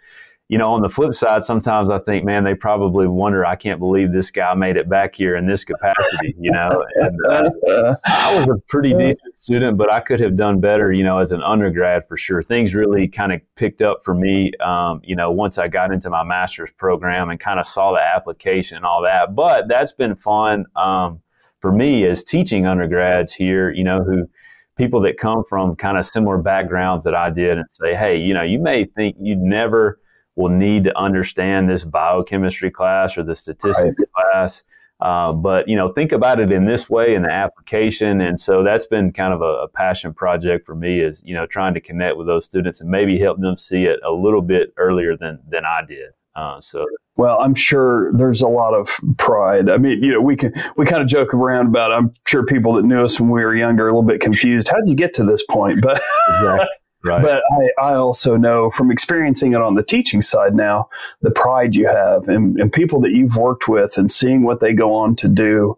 you 0.53 0.59
know, 0.59 0.67
on 0.67 0.83
the 0.83 0.89
flip 0.91 1.15
side, 1.15 1.43
sometimes 1.43 1.89
I 1.89 1.99
think, 1.99 2.27
man, 2.27 2.45
they 2.45 2.55
probably 2.55 3.07
wonder, 3.07 3.47
I 3.47 3.57
can't 3.57 3.79
believe 3.79 4.13
this 4.13 4.31
guy 4.31 4.53
made 4.53 4.77
it 4.77 4.87
back 4.87 5.15
here 5.15 5.35
in 5.35 5.47
this 5.47 5.65
capacity. 5.65 6.35
You 6.39 6.51
know, 6.51 6.85
and 6.97 7.19
uh, 7.27 7.97
I 8.05 8.39
was 8.39 8.47
a 8.49 8.61
pretty 8.69 8.93
decent 8.93 9.35
student, 9.35 9.79
but 9.79 9.91
I 9.91 10.01
could 10.01 10.21
have 10.21 10.37
done 10.37 10.61
better, 10.61 10.93
you 10.93 11.05
know, 11.05 11.21
as 11.21 11.33
an 11.33 11.43
undergrad 11.43 12.07
for 12.07 12.19
sure. 12.19 12.43
Things 12.43 12.75
really 12.75 13.09
kind 13.09 13.33
of 13.33 13.41
picked 13.57 13.81
up 13.81 14.03
for 14.05 14.13
me, 14.15 14.53
um, 14.63 15.01
you 15.03 15.17
know, 15.17 15.31
once 15.31 15.57
I 15.57 15.69
got 15.69 15.91
into 15.91 16.11
my 16.11 16.23
master's 16.23 16.71
program 16.73 17.31
and 17.31 17.41
kind 17.41 17.59
of 17.59 17.67
saw 17.67 17.93
the 17.93 18.03
application 18.03 18.77
and 18.77 18.85
all 18.85 19.01
that. 19.05 19.35
But 19.35 19.69
that's 19.69 19.93
been 19.93 20.15
fun 20.15 20.67
um, 20.77 21.23
for 21.61 21.73
me 21.73 22.05
as 22.05 22.25
teaching 22.25 22.67
undergrads 22.67 23.33
here, 23.33 23.71
you 23.71 23.85
know, 23.85 24.05
who 24.05 24.29
people 24.77 25.01
that 25.01 25.17
come 25.17 25.45
from 25.49 25.77
kind 25.77 25.97
of 25.97 26.05
similar 26.05 26.37
backgrounds 26.37 27.05
that 27.05 27.15
I 27.15 27.31
did 27.31 27.57
and 27.57 27.71
say, 27.71 27.95
hey, 27.95 28.19
you 28.19 28.35
know, 28.35 28.43
you 28.43 28.59
may 28.59 28.85
think 28.85 29.17
you'd 29.19 29.39
never 29.39 29.99
will 30.37 30.49
need 30.49 30.85
to 30.85 30.99
understand 30.99 31.69
this 31.69 31.85
biochemistry 31.85 32.71
class 32.71 33.17
or 33.17 33.23
the 33.23 33.35
statistics 33.35 34.03
class. 34.15 34.65
Uh, 35.01 35.33
but 35.33 35.67
you 35.67 35.75
know, 35.75 35.93
think 35.93 36.13
about 36.13 36.39
it 36.39 36.53
in 36.53 36.65
this 36.65 36.89
way 36.89 37.15
in 37.15 37.23
the 37.23 37.31
application, 37.31 38.21
and 38.21 38.39
so 38.39 38.63
that's 38.63 38.87
been 38.87 39.13
kind 39.13 39.35
of 39.35 39.43
a, 39.43 39.63
a 39.65 39.69
passion 39.69 40.15
project 40.15 40.65
for 40.65 40.77
me. 40.77 41.01
Is 41.01 41.23
you 41.25 41.35
know 41.35 41.45
trying 41.45 41.75
to 41.75 41.81
connect 41.81 42.17
with 42.17 42.29
those 42.29 42.45
students 42.45 42.81
and 42.81 42.89
maybe 42.89 43.19
help 43.19 43.41
them 43.41 43.57
see 43.57 43.85
it 43.85 43.99
a 44.07 44.13
little 44.13 44.43
bit 44.43 44.73
earlier 44.77 45.17
than 45.17 45.41
than 45.49 45.65
I 45.65 45.85
did. 45.85 46.11
Uh, 46.37 46.61
so 46.61 46.87
Well, 47.17 47.39
I'm 47.41 47.55
sure 47.55 48.13
there's 48.13 48.43
a 48.43 48.49
lot 48.49 48.75
of 48.75 48.97
pride. 49.19 49.69
I 49.69 49.77
mean, 49.77 50.03
you 50.03 50.13
know, 50.13 50.21
we 50.21 50.37
can 50.37 50.53
we 50.77 50.87
kind 50.87 51.03
of 51.03 51.09
joke 51.09 51.35
around 51.35 51.67
about. 51.67 51.91
It. 51.91 51.95
I'm 51.95 52.15
sure 52.29 52.45
people 52.47 52.75
that 52.75 52.85
knew 52.85 53.03
us 53.03 53.19
when 53.19 53.31
we 53.31 53.45
were 53.45 53.57
younger 53.57 53.87
are 53.87 53.89
a 53.89 53.93
little 53.93 54.09
bit 54.09 54.21
confused. 54.21 54.69
How 54.69 54.77
did 54.77 54.89
you 54.89 54.95
get 54.95 55.15
to 55.15 55.25
this 55.25 55.45
point? 55.51 55.83
But 55.83 56.01
exactly. 56.29 56.67
Right, 57.05 57.23
but 57.23 57.43
I, 57.53 57.91
I 57.91 57.95
also 57.95 58.37
know 58.37 58.71
from 58.71 58.91
experiencing 58.91 59.53
it 59.53 59.61
on 59.61 59.75
the 59.75 59.83
teaching 59.83 60.21
side 60.21 60.55
now 60.55 60.89
the 61.21 61.31
pride 61.31 61.75
you 61.75 61.87
have 61.87 62.29
and, 62.29 62.59
and 62.61 62.73
people 62.73 63.01
that 63.01 63.13
you've 63.13 63.37
worked 63.37 63.69
with 63.69 63.97
and 63.99 64.11
seeing 64.11 64.43
what 64.43 64.61
they 64.61 64.73
go 64.73 64.95
on 64.95 65.17
to 65.17 65.29
do 65.29 65.77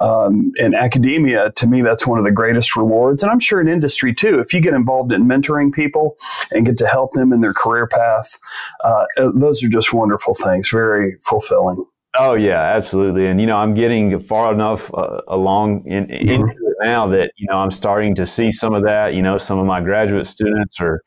um, 0.00 0.52
in 0.56 0.74
academia 0.74 1.50
to 1.52 1.66
me 1.66 1.82
that's 1.82 2.06
one 2.06 2.18
of 2.18 2.24
the 2.24 2.32
greatest 2.32 2.76
rewards. 2.76 3.22
And 3.22 3.30
i'm 3.30 3.40
sure 3.40 3.60
in 3.60 3.68
industry 3.68 4.14
too 4.14 4.38
if 4.38 4.52
you 4.52 4.60
get 4.60 4.74
involved 4.74 5.12
in 5.12 5.24
mentoring 5.24 5.72
people 5.72 6.16
and 6.50 6.66
get 6.66 6.76
to 6.78 6.86
help 6.86 7.12
them 7.12 7.32
in 7.32 7.40
their 7.40 7.54
career 7.54 7.86
path 7.86 8.38
uh, 8.84 9.04
those 9.34 9.62
are 9.62 9.68
just 9.68 9.92
wonderful 9.92 10.34
things. 10.34 10.68
Very 10.68 11.16
fulfilling 11.22 11.84
Oh 12.18 12.34
yeah, 12.34 12.60
absolutely. 12.60 13.26
And 13.26 13.40
you 13.40 13.46
know, 13.46 13.56
I'm 13.56 13.74
getting 13.74 14.18
far 14.18 14.52
enough 14.52 14.92
uh, 14.94 15.20
along 15.28 15.86
in, 15.86 16.10
into 16.10 16.50
it 16.50 16.76
now 16.80 17.06
that 17.08 17.32
you 17.36 17.46
know 17.48 17.58
I'm 17.58 17.70
starting 17.70 18.14
to 18.16 18.26
see 18.26 18.50
some 18.50 18.74
of 18.74 18.82
that. 18.84 19.14
You 19.14 19.22
know, 19.22 19.38
some 19.38 19.58
of 19.58 19.66
my 19.66 19.80
graduate 19.80 20.26
students 20.26 20.80
are 20.80 21.02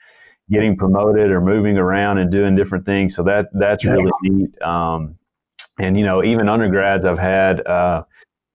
getting 0.49 0.77
promoted 0.77 1.29
or 1.29 1.41
moving 1.41 1.77
around 1.77 2.19
and 2.19 2.31
doing 2.31 2.55
different 2.55 2.85
things. 2.85 3.15
So 3.15 3.23
that 3.23 3.47
that's 3.53 3.83
really 3.83 4.11
neat. 4.21 4.61
Um, 4.61 5.17
and 5.77 5.97
you 5.97 6.05
know, 6.05 6.23
even 6.23 6.47
undergrads 6.47 7.03
I've 7.03 7.19
had. 7.19 7.65
Uh, 7.65 8.03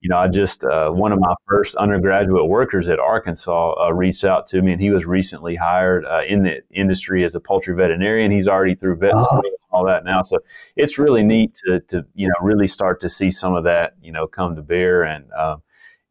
you 0.01 0.09
know, 0.09 0.17
I 0.17 0.27
just 0.29 0.63
uh, 0.63 0.89
one 0.91 1.11
of 1.11 1.19
my 1.19 1.33
first 1.47 1.75
undergraduate 1.75 2.47
workers 2.47 2.87
at 2.87 2.99
Arkansas 2.99 3.73
uh, 3.85 3.93
reached 3.93 4.23
out 4.23 4.47
to 4.47 4.61
me, 4.61 4.71
and 4.71 4.81
he 4.81 4.91
was 4.91 5.05
recently 5.05 5.55
hired 5.55 6.05
uh, 6.05 6.21
in 6.27 6.43
the 6.43 6.61
industry 6.71 7.25
as 7.25 7.35
a 7.35 7.39
poultry 7.39 7.75
veterinarian. 7.75 8.31
He's 8.31 8.47
already 8.47 8.75
through 8.75 8.95
vet 8.97 9.11
Oh. 9.13 9.23
school 9.23 9.39
and 9.43 9.53
all 9.71 9.85
that 9.85 10.05
now, 10.05 10.21
so 10.21 10.39
it's 10.77 10.97
really 10.97 11.23
neat 11.23 11.53
to 11.65 11.81
to 11.89 12.05
you 12.15 12.27
know 12.27 12.33
really 12.41 12.67
start 12.67 13.01
to 13.01 13.09
see 13.09 13.29
some 13.29 13.53
of 13.55 13.63
that 13.65 13.93
you 14.01 14.11
know 14.11 14.25
come 14.25 14.55
to 14.55 14.61
bear, 14.61 15.03
and 15.03 15.25
uh, 15.37 15.57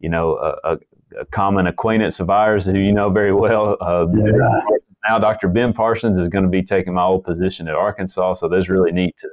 you 0.00 0.09
know 0.11 0.37
a, 0.37 0.73
a, 0.75 0.78
a 1.21 1.25
common 1.26 1.66
acquaintance 1.66 2.21
of 2.21 2.28
ours 2.28 2.66
who 2.66 2.78
you 2.78 2.92
know 2.92 3.09
very 3.11 3.33
well. 3.33 3.76
Uh, 3.80 4.07
Yeah. 4.14 4.61
Now, 5.09 5.16
Dr. 5.18 5.49
Ben 5.49 5.73
Parsons 5.73 6.18
is 6.18 6.28
going 6.28 6.45
to 6.45 6.50
be 6.50 6.62
taking 6.62 6.92
my 6.92 7.04
old 7.04 7.25
position 7.25 7.66
at 7.68 7.75
Arkansas, 7.75 8.35
so 8.35 8.49
that's 8.49 8.68
really 8.68 8.92
neat 8.92 9.16
to 9.18 9.28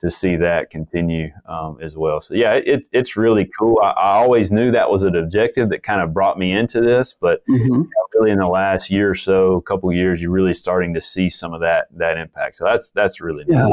to 0.00 0.10
see 0.10 0.36
that 0.36 0.70
continue 0.70 1.30
um, 1.46 1.78
as 1.82 1.96
well. 1.96 2.20
So 2.20 2.34
yeah, 2.34 2.54
it, 2.54 2.88
it's 2.92 3.16
really 3.16 3.50
cool. 3.58 3.78
I, 3.82 3.90
I 3.90 4.12
always 4.16 4.50
knew 4.50 4.70
that 4.72 4.90
was 4.90 5.02
an 5.02 5.14
objective 5.14 5.68
that 5.70 5.82
kind 5.82 6.00
of 6.00 6.14
brought 6.14 6.38
me 6.38 6.52
into 6.52 6.80
this, 6.80 7.14
but 7.18 7.42
Mhm. 7.48 7.86
really 8.14 8.30
in 8.30 8.38
the 8.38 8.48
last 8.48 8.90
year 8.90 9.10
or 9.10 9.14
so, 9.14 9.54
a 9.54 9.62
couple 9.62 9.88
of 9.90 9.94
years, 9.96 10.20
you're 10.20 10.30
really 10.30 10.54
starting 10.54 10.94
to 10.94 11.00
see 11.00 11.28
some 11.28 11.52
of 11.52 11.60
that 11.60 11.86
that 11.96 12.16
impact. 12.16 12.56
So 12.56 12.64
that's 12.64 12.90
that's 12.90 13.20
really. 13.20 13.44
Yeah. 13.46 13.68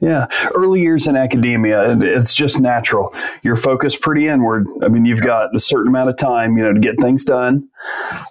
Yeah. 0.00 0.26
Early 0.54 0.82
years 0.82 1.06
in 1.06 1.16
academia, 1.16 1.96
it's 2.00 2.34
just 2.34 2.60
natural. 2.60 3.14
You're 3.42 3.56
focused 3.56 4.00
pretty 4.00 4.28
inward. 4.28 4.66
I 4.82 4.88
mean, 4.88 5.04
you've 5.04 5.22
got 5.22 5.54
a 5.54 5.58
certain 5.58 5.88
amount 5.88 6.10
of 6.10 6.16
time, 6.18 6.56
you 6.58 6.64
know, 6.64 6.72
to 6.72 6.80
get 6.80 7.00
things 7.00 7.24
done. 7.24 7.66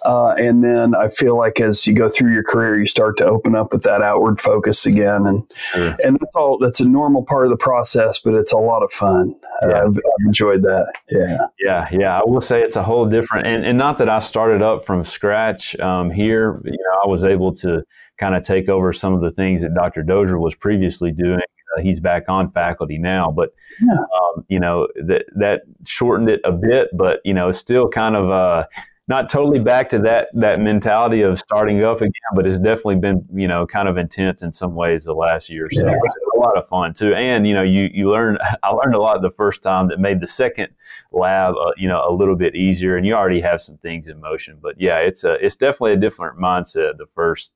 Uh, 0.04 0.34
and 0.38 0.62
then 0.62 0.94
I 0.94 1.08
feel 1.08 1.36
like 1.36 1.60
as 1.60 1.86
you 1.86 1.94
go 1.94 2.08
through 2.08 2.32
your 2.32 2.44
career, 2.44 2.78
you 2.78 2.86
start 2.86 3.16
to 3.18 3.26
open 3.26 3.56
up 3.56 3.72
with 3.72 3.82
that 3.82 4.02
outward 4.02 4.40
focus 4.40 4.86
again. 4.86 5.26
And, 5.26 5.42
sure. 5.72 5.96
and 6.04 6.18
that's 6.20 6.34
all, 6.36 6.58
that's 6.58 6.80
a 6.80 6.84
normal 6.84 7.24
part 7.24 7.46
of 7.46 7.50
the 7.50 7.56
process, 7.56 8.20
but 8.20 8.34
it's 8.34 8.52
a 8.52 8.58
lot 8.58 8.82
of 8.82 8.92
fun. 8.92 9.34
Yeah. 9.62 9.82
I've, 9.82 9.96
I've, 9.96 10.26
enjoyed 10.26 10.62
that. 10.62 10.92
Yeah. 11.10 11.38
Yeah. 11.58 11.88
Yeah. 11.90 12.18
I 12.18 12.22
will 12.24 12.40
say 12.40 12.60
it's 12.60 12.76
a 12.76 12.82
whole 12.82 13.06
different, 13.06 13.46
and, 13.46 13.64
and 13.64 13.78
not 13.78 13.98
that 13.98 14.08
I 14.08 14.20
started 14.20 14.62
up 14.62 14.84
from 14.84 15.04
scratch 15.04 15.78
um, 15.80 16.10
here, 16.10 16.60
you 16.64 16.72
know, 16.72 17.00
I 17.04 17.08
was 17.08 17.24
able 17.24 17.52
to 17.56 17.82
kind 18.18 18.34
of 18.34 18.46
take 18.46 18.68
over 18.68 18.92
some 18.92 19.12
of 19.12 19.20
the 19.20 19.30
things 19.32 19.60
that 19.62 19.74
Dr. 19.74 20.02
Dozier 20.02 20.38
was 20.38 20.54
previously 20.54 21.10
doing 21.10 21.40
uh, 21.76 21.80
he's 21.80 22.00
back 22.00 22.28
on 22.28 22.50
faculty 22.50 22.98
now, 22.98 23.30
but 23.30 23.54
yeah. 23.80 23.92
um, 23.94 24.44
you 24.48 24.60
know 24.60 24.88
that 25.06 25.24
that 25.36 25.62
shortened 25.86 26.28
it 26.28 26.40
a 26.44 26.52
bit, 26.52 26.88
but 26.96 27.20
you 27.24 27.34
know 27.34 27.50
still 27.52 27.88
kind 27.88 28.16
of 28.16 28.30
uh, 28.30 28.64
not 29.06 29.28
totally 29.28 29.58
back 29.58 29.90
to 29.90 29.98
that 29.98 30.28
that 30.34 30.60
mentality 30.60 31.20
of 31.22 31.38
starting 31.38 31.84
up 31.84 31.98
again, 31.98 32.12
but 32.34 32.46
it's 32.46 32.58
definitely 32.58 32.96
been 32.96 33.24
you 33.34 33.46
know 33.46 33.66
kind 33.66 33.88
of 33.88 33.98
intense 33.98 34.42
in 34.42 34.52
some 34.52 34.74
ways 34.74 35.04
the 35.04 35.12
last 35.12 35.50
year 35.50 35.66
or 35.66 35.70
so. 35.70 35.86
Yeah. 35.86 35.94
A 36.36 36.38
lot 36.38 36.56
of 36.56 36.66
fun 36.68 36.94
too, 36.94 37.14
and 37.14 37.46
you 37.46 37.54
know 37.54 37.62
you 37.62 37.90
you 37.92 38.10
learn. 38.10 38.38
I 38.62 38.70
learned 38.70 38.94
a 38.94 39.00
lot 39.00 39.20
the 39.20 39.30
first 39.30 39.62
time 39.62 39.88
that 39.88 40.00
made 40.00 40.20
the 40.20 40.26
second 40.26 40.68
lab 41.12 41.54
uh, 41.54 41.72
you 41.76 41.88
know 41.88 42.02
a 42.08 42.12
little 42.12 42.36
bit 42.36 42.54
easier, 42.54 42.96
and 42.96 43.06
you 43.06 43.14
already 43.14 43.40
have 43.40 43.60
some 43.60 43.76
things 43.78 44.08
in 44.08 44.20
motion. 44.20 44.58
But 44.62 44.80
yeah, 44.80 44.98
it's 44.98 45.24
a 45.24 45.34
it's 45.34 45.56
definitely 45.56 45.92
a 45.92 45.96
different 45.96 46.38
mindset 46.38 46.96
the 46.96 47.06
first 47.14 47.52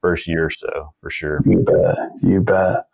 first 0.00 0.26
year 0.26 0.46
or 0.46 0.50
so 0.50 0.92
for 1.00 1.10
sure. 1.10 1.40
You 1.46 1.58
bet. 1.60 1.96
You 2.22 2.40
bet. 2.40 2.86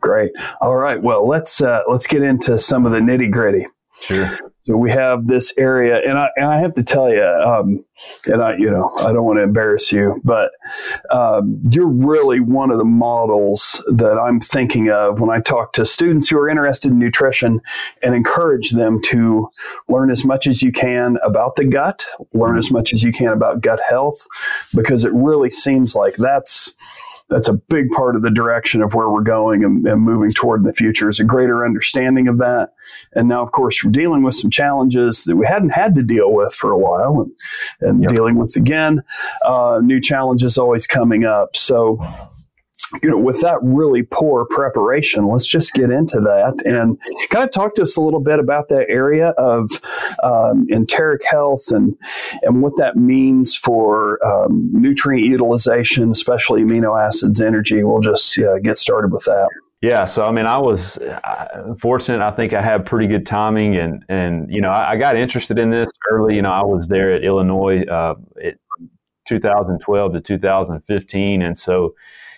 Great. 0.00 0.32
All 0.60 0.76
right. 0.76 1.02
Well, 1.02 1.26
let's 1.28 1.60
uh, 1.60 1.82
let's 1.88 2.06
get 2.06 2.22
into 2.22 2.58
some 2.58 2.86
of 2.86 2.92
the 2.92 3.00
nitty 3.00 3.30
gritty. 3.30 3.66
Sure. 4.00 4.38
So 4.62 4.76
we 4.76 4.90
have 4.90 5.26
this 5.26 5.52
area, 5.58 5.98
and 5.98 6.18
I 6.18 6.28
and 6.36 6.46
I 6.46 6.58
have 6.58 6.74
to 6.74 6.82
tell 6.82 7.10
you, 7.10 7.22
um, 7.22 7.84
and 8.26 8.42
I 8.42 8.56
you 8.56 8.70
know 8.70 8.90
I 8.98 9.12
don't 9.12 9.24
want 9.24 9.38
to 9.38 9.42
embarrass 9.42 9.92
you, 9.92 10.20
but 10.24 10.52
um, 11.10 11.62
you're 11.70 11.90
really 11.90 12.40
one 12.40 12.70
of 12.70 12.78
the 12.78 12.84
models 12.84 13.84
that 13.94 14.18
I'm 14.18 14.40
thinking 14.40 14.90
of 14.90 15.20
when 15.20 15.30
I 15.30 15.40
talk 15.40 15.74
to 15.74 15.84
students 15.84 16.28
who 16.28 16.38
are 16.38 16.48
interested 16.48 16.92
in 16.92 16.98
nutrition 16.98 17.60
and 18.02 18.14
encourage 18.14 18.70
them 18.70 19.00
to 19.02 19.48
learn 19.88 20.10
as 20.10 20.24
much 20.24 20.46
as 20.46 20.62
you 20.62 20.72
can 20.72 21.18
about 21.22 21.56
the 21.56 21.64
gut, 21.64 22.06
learn 22.32 22.58
as 22.58 22.70
much 22.70 22.92
as 22.92 23.02
you 23.02 23.12
can 23.12 23.28
about 23.28 23.60
gut 23.60 23.80
health, 23.86 24.26
because 24.74 25.04
it 25.04 25.12
really 25.14 25.50
seems 25.50 25.94
like 25.94 26.16
that's 26.16 26.74
that's 27.30 27.48
a 27.48 27.54
big 27.54 27.90
part 27.90 28.16
of 28.16 28.22
the 28.22 28.30
direction 28.30 28.82
of 28.82 28.94
where 28.94 29.08
we're 29.08 29.22
going 29.22 29.64
and, 29.64 29.86
and, 29.86 30.02
moving 30.02 30.30
toward 30.30 30.60
in 30.60 30.66
the 30.66 30.72
future 30.72 31.08
is 31.08 31.18
a 31.18 31.24
greater 31.24 31.64
understanding 31.64 32.28
of 32.28 32.38
that. 32.38 32.74
And 33.14 33.28
now, 33.28 33.42
of 33.42 33.52
course, 33.52 33.82
we're 33.82 33.90
dealing 33.90 34.22
with 34.22 34.34
some 34.34 34.50
challenges 34.50 35.24
that 35.24 35.36
we 35.36 35.46
hadn't 35.46 35.70
had 35.70 35.94
to 35.94 36.02
deal 36.02 36.32
with 36.32 36.52
for 36.52 36.70
a 36.70 36.78
while 36.78 37.22
and, 37.22 37.32
and 37.80 38.02
yep. 38.02 38.10
dealing 38.10 38.36
with 38.36 38.54
again, 38.56 39.02
uh, 39.46 39.80
new 39.82 40.00
challenges 40.00 40.58
always 40.58 40.86
coming 40.86 41.24
up. 41.24 41.56
So 41.56 41.98
you 43.02 43.10
know, 43.10 43.18
with 43.18 43.40
that 43.40 43.58
really 43.62 44.02
poor 44.02 44.46
preparation, 44.46 45.26
let's 45.26 45.46
just 45.46 45.72
get 45.74 45.90
into 45.90 46.20
that 46.20 46.62
and 46.64 46.98
kind 47.30 47.44
of 47.44 47.50
talk 47.50 47.74
to 47.74 47.82
us 47.82 47.96
a 47.96 48.00
little 48.00 48.20
bit 48.20 48.38
about 48.38 48.68
that 48.68 48.86
area 48.88 49.30
of 49.30 49.70
um, 50.22 50.66
enteric 50.70 51.24
health 51.24 51.70
and 51.70 51.96
and 52.42 52.62
what 52.62 52.76
that 52.76 52.96
means 52.96 53.56
for 53.56 54.24
um, 54.26 54.68
nutrient 54.72 55.26
utilization, 55.26 56.10
especially 56.10 56.62
amino 56.62 57.00
acids, 57.00 57.40
energy. 57.40 57.82
We'll 57.82 58.00
just 58.00 58.38
get 58.62 58.78
started 58.78 59.12
with 59.12 59.24
that. 59.24 59.48
Yeah, 59.84 60.06
so 60.06 60.24
I 60.24 60.30
mean, 60.30 60.46
I 60.46 60.56
was 60.56 60.96
uh, 60.96 61.74
fortunate. 61.78 62.22
I 62.22 62.30
think 62.30 62.54
I 62.54 62.62
had 62.62 62.86
pretty 62.86 63.06
good 63.06 63.26
timing, 63.26 63.76
and 63.76 64.02
and 64.08 64.50
you 64.50 64.62
know, 64.62 64.70
I, 64.70 64.92
I 64.92 64.96
got 64.96 65.14
interested 65.14 65.58
in 65.58 65.68
this 65.68 65.90
early. 66.10 66.36
You 66.36 66.40
know, 66.40 66.52
I 66.52 66.62
was 66.62 66.88
there 66.88 67.12
at 67.12 67.22
Illinois 67.22 67.82
uh, 67.82 68.14
it, 68.36 68.58
2012 69.28 70.12
to 70.14 70.20
2015, 70.22 71.42
and 71.42 71.58
so 71.58 71.94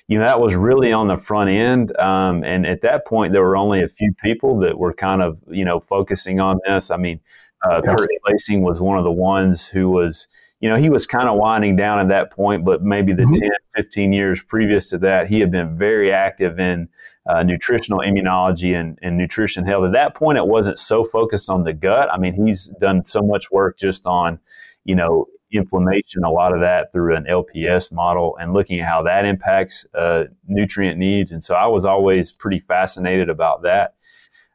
you 0.08 0.18
know, 0.18 0.24
that 0.24 0.40
was 0.40 0.54
really 0.54 0.92
on 0.92 1.08
the 1.08 1.16
front 1.16 1.50
end. 1.50 1.96
Um, 1.98 2.44
and 2.44 2.64
at 2.64 2.82
that 2.82 3.06
point, 3.06 3.32
there 3.32 3.42
were 3.42 3.56
only 3.56 3.82
a 3.82 3.88
few 3.88 4.12
people 4.22 4.58
that 4.60 4.78
were 4.78 4.92
kind 4.92 5.20
of, 5.20 5.38
you 5.48 5.64
know, 5.64 5.80
focusing 5.80 6.38
on 6.38 6.60
this. 6.66 6.90
I 6.90 6.96
mean, 6.96 7.20
uh, 7.64 7.82
Kirk 7.82 8.08
Klasing 8.24 8.60
was 8.60 8.80
one 8.80 8.98
of 8.98 9.04
the 9.04 9.10
ones 9.10 9.66
who 9.66 9.88
was, 9.90 10.28
you 10.60 10.68
know, 10.68 10.76
he 10.76 10.90
was 10.90 11.06
kind 11.06 11.28
of 11.28 11.36
winding 11.36 11.74
down 11.74 11.98
at 11.98 12.08
that 12.08 12.30
point, 12.30 12.64
but 12.64 12.82
maybe 12.82 13.12
the 13.12 13.22
mm-hmm. 13.22 13.40
10, 13.40 13.50
15 13.74 14.12
years 14.12 14.42
previous 14.42 14.88
to 14.90 14.98
that, 14.98 15.26
he 15.26 15.40
had 15.40 15.50
been 15.50 15.76
very 15.76 16.12
active 16.12 16.60
in 16.60 16.88
uh, 17.28 17.42
nutritional 17.42 17.98
immunology 18.00 18.78
and, 18.78 18.98
and 19.02 19.18
nutrition 19.18 19.66
health. 19.66 19.86
At 19.86 19.92
that 19.92 20.14
point, 20.14 20.38
it 20.38 20.46
wasn't 20.46 20.78
so 20.78 21.02
focused 21.02 21.50
on 21.50 21.64
the 21.64 21.72
gut. 21.72 22.08
I 22.12 22.18
mean, 22.18 22.34
he's 22.34 22.66
done 22.80 23.04
so 23.04 23.22
much 23.22 23.50
work 23.50 23.78
just 23.78 24.06
on, 24.06 24.38
you 24.84 24.94
know, 24.94 25.26
inflammation, 25.52 26.24
a 26.24 26.30
lot 26.30 26.52
of 26.52 26.60
that 26.60 26.92
through 26.92 27.16
an 27.16 27.24
LPS 27.24 27.92
model 27.92 28.36
and 28.40 28.52
looking 28.52 28.80
at 28.80 28.88
how 28.88 29.02
that 29.02 29.24
impacts 29.24 29.86
uh, 29.94 30.24
nutrient 30.46 30.98
needs. 30.98 31.32
And 31.32 31.42
so 31.42 31.54
I 31.54 31.66
was 31.66 31.84
always 31.84 32.32
pretty 32.32 32.60
fascinated 32.60 33.28
about 33.28 33.62
that. 33.62 33.94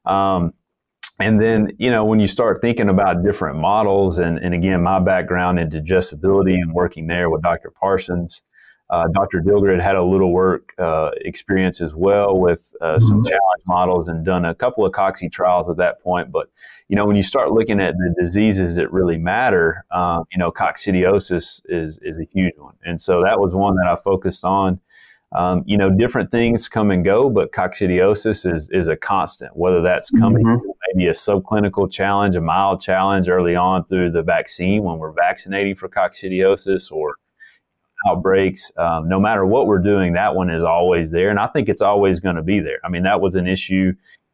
Um, 0.05 0.53
and 1.19 1.39
then, 1.39 1.71
you 1.77 1.91
know, 1.91 2.03
when 2.03 2.19
you 2.19 2.27
start 2.27 2.61
thinking 2.61 2.89
about 2.89 3.23
different 3.23 3.59
models, 3.59 4.17
and, 4.17 4.39
and 4.39 4.53
again, 4.53 4.81
my 4.81 4.99
background 4.99 5.59
in 5.59 5.69
digestibility 5.69 6.55
and 6.55 6.73
working 6.73 7.07
there 7.07 7.29
with 7.29 7.43
Dr. 7.43 7.71
Parsons, 7.79 8.41
uh, 8.91 9.07
Dr. 9.07 9.39
Dilger 9.39 9.81
had 9.81 9.95
a 9.95 10.03
little 10.03 10.33
work 10.33 10.73
uh, 10.77 11.11
experience 11.21 11.79
as 11.79 11.95
well 11.95 12.37
with 12.37 12.73
uh, 12.81 12.99
some 12.99 13.19
mm-hmm. 13.19 13.29
challenge 13.29 13.63
models 13.65 14.09
and 14.09 14.25
done 14.25 14.43
a 14.43 14.53
couple 14.53 14.85
of 14.85 14.91
cocci 14.91 15.31
trials 15.31 15.69
at 15.69 15.77
that 15.77 16.03
point. 16.03 16.29
But 16.29 16.49
you 16.89 16.97
know, 16.97 17.05
when 17.05 17.15
you 17.15 17.23
start 17.23 17.53
looking 17.53 17.79
at 17.79 17.93
the 17.93 18.13
diseases 18.19 18.75
that 18.75 18.91
really 18.91 19.17
matter, 19.17 19.85
um, 19.91 20.25
you 20.29 20.37
know, 20.37 20.51
coccidiosis 20.51 21.61
is 21.69 21.99
is 22.01 22.19
a 22.19 22.27
huge 22.33 22.53
one, 22.57 22.75
and 22.83 23.01
so 23.01 23.23
that 23.23 23.39
was 23.39 23.55
one 23.55 23.75
that 23.75 23.87
I 23.87 23.95
focused 23.95 24.43
on. 24.43 24.81
Um, 25.33 25.63
you 25.65 25.77
know, 25.77 25.89
different 25.89 26.29
things 26.29 26.67
come 26.67 26.91
and 26.91 27.05
go, 27.05 27.29
but 27.29 27.53
coccidiosis 27.53 28.53
is 28.53 28.69
is 28.71 28.89
a 28.89 28.97
constant. 28.97 29.55
Whether 29.55 29.81
that's 29.81 30.09
coming 30.09 30.43
mm-hmm. 30.45 30.69
maybe 30.93 31.07
a 31.07 31.13
subclinical 31.13 31.89
challenge, 31.89 32.35
a 32.35 32.41
mild 32.41 32.81
challenge 32.81 33.29
early 33.29 33.55
on 33.55 33.85
through 33.85 34.11
the 34.11 34.21
vaccine 34.21 34.83
when 34.83 34.97
we're 34.97 35.13
vaccinating 35.13 35.75
for 35.75 35.87
coccidiosis, 35.87 36.91
or 36.91 37.15
outbreaks, 38.07 38.71
um, 38.77 39.07
no 39.07 39.19
matter 39.19 39.45
what 39.45 39.67
we're 39.67 39.79
doing, 39.79 40.13
that 40.13 40.35
one 40.35 40.49
is 40.49 40.63
always 40.63 41.11
there. 41.11 41.29
And 41.29 41.39
I 41.39 41.47
think 41.47 41.69
it's 41.69 41.81
always 41.81 42.19
going 42.19 42.35
to 42.35 42.41
be 42.41 42.59
there. 42.59 42.79
I 42.83 42.89
mean, 42.89 43.03
that 43.03 43.21
was 43.21 43.35
an 43.35 43.47
issue 43.47 43.93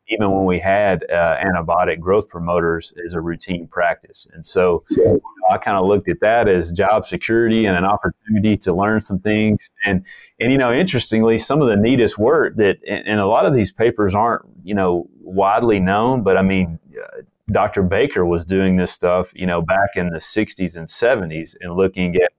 even 0.10 0.32
when 0.32 0.46
we 0.46 0.60
had 0.60 1.04
uh, 1.12 1.36
antibiotic 1.44 2.00
growth 2.00 2.30
promoters 2.30 2.94
as 3.04 3.14
a 3.14 3.22
routine 3.22 3.68
practice. 3.68 4.28
And 4.34 4.46
so 4.46 4.84
you 4.90 5.04
know, 5.04 5.20
I 5.52 5.58
kind 5.58 5.78
of 5.78 5.86
looked 5.86 6.10
at 6.10 6.20
that 6.22 6.48
as 6.48 6.72
job 6.72 7.06
security 7.06 7.66
and 7.66 7.76
an 7.76 7.84
opportunity 7.84 8.58
to 8.58 8.74
learn 8.74 9.02
some 9.02 9.20
things. 9.20 9.70
And, 9.86 10.04
and 10.40 10.52
you 10.52 10.58
know, 10.58 10.74
interestingly, 10.74 11.38
some 11.38 11.62
of 11.62 11.68
the 11.68 11.76
neatest 11.76 12.18
work 12.18 12.56
that, 12.56 12.78
and, 12.88 13.06
and 13.08 13.20
a 13.20 13.28
lot 13.28 13.46
of 13.46 13.54
these 13.54 13.72
papers 13.72 14.16
aren't, 14.16 14.46
you 14.64 14.76
know, 14.76 15.10
widely 15.20 15.80
known, 15.80 16.24
but 16.24 16.38
I 16.38 16.42
mean, 16.42 16.80
uh, 16.98 17.22
Dr. 17.52 17.84
Baker 17.84 18.26
was 18.26 18.44
doing 18.44 18.76
this 18.76 18.92
stuff, 18.92 19.32
you 19.34 19.46
know, 19.46 19.62
back 19.62 19.92
in 19.96 20.10
the 20.10 20.20
60s 20.20 20.76
and 20.76 20.86
70s 20.86 21.56
and 21.62 21.76
looking 21.76 22.16
at 22.18 22.32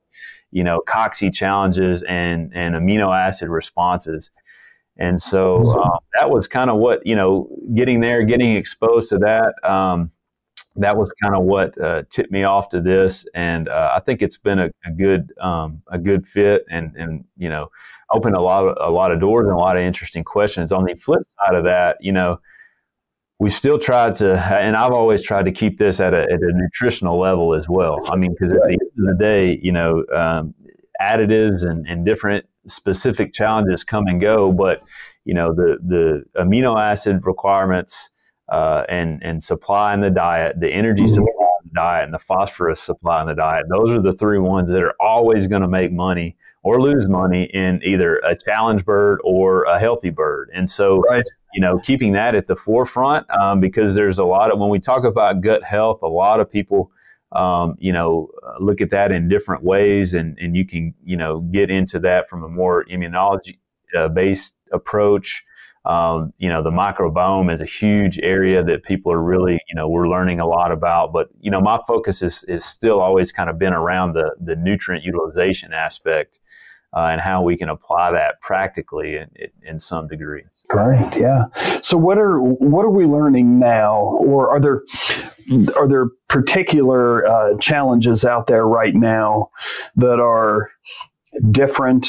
you 0.50 0.64
know, 0.64 0.81
cocci 0.87 1.33
challenges 1.33 2.02
and, 2.02 2.52
and 2.55 2.75
amino 2.75 3.17
acid 3.17 3.49
responses. 3.49 4.31
And 4.97 5.21
so 5.21 5.59
um, 5.59 5.99
that 6.14 6.31
was 6.31 6.49
kind 6.49 6.71
of 6.71 6.78
what, 6.78 7.07
you 7.07 7.14
know, 7.14 7.49
getting 7.75 8.00
there, 8.00 8.25
getting 8.25 8.57
exposed 8.57 9.11
to 9.11 9.19
that, 9.19 9.52
um, 9.62 10.11
that 10.76 10.97
was 10.97 11.12
kind 11.23 11.35
of 11.35 11.45
what 11.45 11.81
uh, 11.81 12.02
tipped 12.11 12.31
me 12.31 12.45
off 12.45 12.69
to 12.71 12.81
this. 12.81 13.26
And 13.35 13.69
uh, 13.69 13.93
I 13.95 14.00
think 14.00 14.23
it's 14.23 14.37
been 14.37 14.59
a, 14.59 14.71
a 14.85 14.90
good, 14.90 15.33
um, 15.40 15.83
a 15.88 15.99
good 15.99 16.26
fit 16.26 16.64
and, 16.71 16.95
and, 16.97 17.25
you 17.37 17.49
know, 17.49 17.71
opened 18.11 18.37
a 18.37 18.40
lot 18.40 18.67
of, 18.67 18.76
a 18.81 18.90
lot 18.90 19.12
of 19.12 19.21
doors 19.21 19.47
and 19.47 19.55
a 19.55 19.59
lot 19.59 19.76
of 19.76 19.83
interesting 19.83 20.25
questions. 20.25 20.73
On 20.73 20.85
the 20.85 20.95
flip 20.95 21.23
side 21.45 21.55
of 21.55 21.64
that, 21.64 21.97
you 22.00 22.12
know, 22.12 22.40
we 23.40 23.50
still 23.50 23.78
tried 23.78 24.16
to, 24.16 24.35
and 24.35 24.75
I've 24.76 24.92
always 24.92 25.23
tried 25.23 25.45
to 25.45 25.52
keep 25.52 25.78
this 25.78 26.00
at 26.00 26.12
a, 26.12 26.23
at 26.23 26.40
a 26.40 26.52
nutritional 26.52 27.21
level 27.21 27.54
as 27.54 27.68
well. 27.68 27.99
I 28.11 28.16
mean, 28.16 28.33
because 28.33 28.52
at 28.52 28.61
the 28.62 28.73
end 28.73 29.09
of 29.09 29.16
the 29.16 29.25
day, 29.25 29.59
you 29.62 29.71
know, 29.71 30.04
um, 30.14 30.54
additives 31.00 31.62
and, 31.62 31.87
and 31.87 32.04
different 32.04 32.45
specific 32.66 33.33
challenges 33.33 33.85
come 33.85 34.07
and 34.09 34.21
go, 34.21 34.52
but 34.52 34.83
you 35.25 35.35
know, 35.35 35.54
the 35.54 35.78
the 35.87 36.25
amino 36.40 36.80
acid 36.80 37.25
requirements 37.25 38.11
uh, 38.50 38.83
and 38.88 39.23
and 39.23 39.42
supply 39.42 39.95
in 39.95 40.00
the 40.00 40.11
diet, 40.11 40.59
the 40.59 40.71
energy 40.71 41.02
mm-hmm. 41.02 41.14
supply 41.14 41.49
in 41.62 41.68
the 41.68 41.75
diet, 41.75 42.04
and 42.07 42.14
the 42.14 42.18
phosphorus 42.18 42.80
supply 42.80 43.21
in 43.21 43.28
the 43.28 43.35
diet. 43.35 43.66
Those 43.68 43.90
are 43.90 44.02
the 44.02 44.12
three 44.12 44.38
ones 44.38 44.68
that 44.71 44.83
are 44.83 44.95
always 44.99 45.47
going 45.47 45.62
to 45.62 45.68
make 45.68 45.92
money 45.92 46.37
or 46.69 46.83
lose 46.83 47.09
money 47.09 47.49
in 47.55 47.81
either 47.83 48.19
a 48.19 48.37
challenge 48.37 48.85
bird 48.85 49.21
or 49.25 49.65
a 49.65 49.81
healthy 49.81 50.11
bird. 50.11 50.51
And 50.55 50.69
so, 50.69 51.01
right. 51.09 51.25
you 51.55 51.63
know, 51.63 51.79
keeping 51.79 52.13
that 52.13 52.35
at 52.35 52.47
the 52.47 52.57
forefront 52.57 53.27
um, 53.31 53.59
because 53.59 53.95
there's 53.95 54.19
a 54.19 54.25
lot 54.25 54.53
of 54.53 54.59
when 54.59 54.69
we 54.69 54.79
talk 54.79 55.05
about 55.05 55.41
gut 55.41 55.65
health, 55.65 56.01
a 56.03 56.07
lot 56.07 56.41
of 56.41 56.51
people. 56.51 56.91
Um, 57.33 57.77
you 57.79 57.93
know, 57.93 58.29
uh, 58.43 58.55
look 58.59 58.81
at 58.81 58.89
that 58.91 59.13
in 59.13 59.29
different 59.29 59.63
ways, 59.63 60.15
and, 60.15 60.39
and 60.39 60.57
you 60.57 60.65
can, 60.65 60.95
you 61.05 61.15
know, 61.15 61.41
get 61.41 61.71
into 61.71 61.99
that 62.01 62.27
from 62.27 62.43
a 62.43 62.49
more 62.49 62.87
immunology 62.87 63.59
uh, 63.95 64.09
based 64.09 64.57
approach. 64.73 65.45
Um, 65.85 66.33
you 66.39 66.49
know, 66.49 66.63
the 66.63 66.71
microbiome 66.71 67.53
is 67.53 67.61
a 67.61 67.67
huge 67.67 68.19
area 68.23 68.65
that 68.65 68.83
people 68.83 69.13
are 69.13 69.23
really, 69.23 69.61
you 69.69 69.75
know, 69.75 69.89
we're 69.89 70.09
learning 70.09 70.41
a 70.41 70.47
lot 70.47 70.73
about. 70.73 71.13
But 71.13 71.29
you 71.39 71.51
know, 71.51 71.61
my 71.61 71.79
focus 71.87 72.23
is 72.23 72.45
is 72.45 72.65
still 72.65 72.99
always 72.99 73.31
kind 73.31 73.51
of 73.51 73.59
been 73.59 73.75
around 73.75 74.15
the 74.15 74.35
the 74.41 74.57
nutrient 74.57 75.05
utilization 75.05 75.75
aspect 75.75 76.41
uh, 76.95 77.09
and 77.11 77.21
how 77.21 77.42
we 77.42 77.57
can 77.57 77.68
apply 77.68 78.12
that 78.12 78.40
practically 78.40 79.16
in, 79.16 79.28
in 79.62 79.78
some 79.78 80.09
degree. 80.09 80.45
Great, 80.68 81.16
yeah. 81.16 81.47
So, 81.80 81.97
what 81.97 82.18
are 82.18 82.38
what 82.40 82.85
are 82.85 82.90
we 82.90 83.07
learning 83.07 83.59
now, 83.59 84.00
or 84.00 84.50
are 84.50 84.61
there 84.61 84.83
are 85.76 85.88
there 85.88 86.09
particular 86.28 87.26
uh, 87.26 87.57
challenges 87.59 88.26
out 88.26 88.49
there 88.49 88.66
right 88.66 88.95
now 88.95 89.50
that 89.97 90.21
are 90.21 90.71
different? 91.50 92.07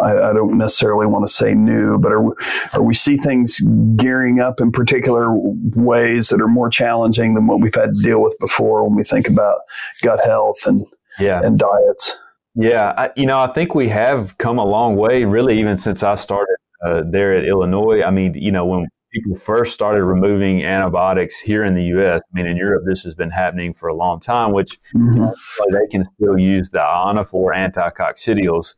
I, 0.00 0.30
I, 0.30 0.32
don't 0.32 0.56
necessarily 0.56 1.06
want 1.06 1.26
to 1.26 1.32
say 1.32 1.52
new, 1.52 1.98
but 1.98 2.12
are 2.12 2.24
are 2.72 2.82
we 2.82 2.94
see 2.94 3.18
things 3.18 3.60
gearing 3.96 4.40
up 4.40 4.62
in 4.62 4.72
particular 4.72 5.34
ways 5.34 6.28
that 6.28 6.40
are 6.40 6.48
more 6.48 6.70
challenging 6.70 7.34
than 7.34 7.46
what 7.46 7.60
we've 7.60 7.74
had 7.74 7.94
to 7.94 8.02
deal 8.02 8.22
with 8.22 8.38
before 8.38 8.86
when 8.86 8.96
we 8.96 9.04
think 9.04 9.28
about 9.28 9.58
gut 10.02 10.24
health 10.24 10.64
and 10.64 10.86
yeah. 11.18 11.42
and 11.44 11.58
diets? 11.58 12.16
Yeah, 12.60 12.92
I, 12.96 13.10
you 13.16 13.24
know, 13.24 13.40
I 13.40 13.50
think 13.52 13.74
we 13.74 13.88
have 13.88 14.36
come 14.36 14.58
a 14.58 14.64
long 14.64 14.96
way, 14.96 15.24
really, 15.24 15.58
even 15.58 15.78
since 15.78 16.02
I 16.02 16.14
started 16.16 16.56
uh, 16.84 17.02
there 17.10 17.34
at 17.34 17.46
Illinois. 17.46 18.02
I 18.02 18.10
mean, 18.10 18.34
you 18.34 18.52
know, 18.52 18.66
when 18.66 18.86
people 19.14 19.38
first 19.38 19.72
started 19.72 20.04
removing 20.04 20.62
antibiotics 20.62 21.38
here 21.40 21.64
in 21.64 21.74
the 21.74 21.84
U.S., 21.84 22.20
I 22.20 22.36
mean, 22.36 22.46
in 22.46 22.58
Europe, 22.58 22.82
this 22.86 23.02
has 23.04 23.14
been 23.14 23.30
happening 23.30 23.72
for 23.72 23.88
a 23.88 23.94
long 23.94 24.20
time, 24.20 24.52
which 24.52 24.78
mm-hmm. 24.94 25.26
they 25.72 25.86
can 25.90 26.04
still 26.16 26.38
use 26.38 26.68
the 26.68 26.80
ionophore 26.80 27.54
anticoccidials, 27.56 28.74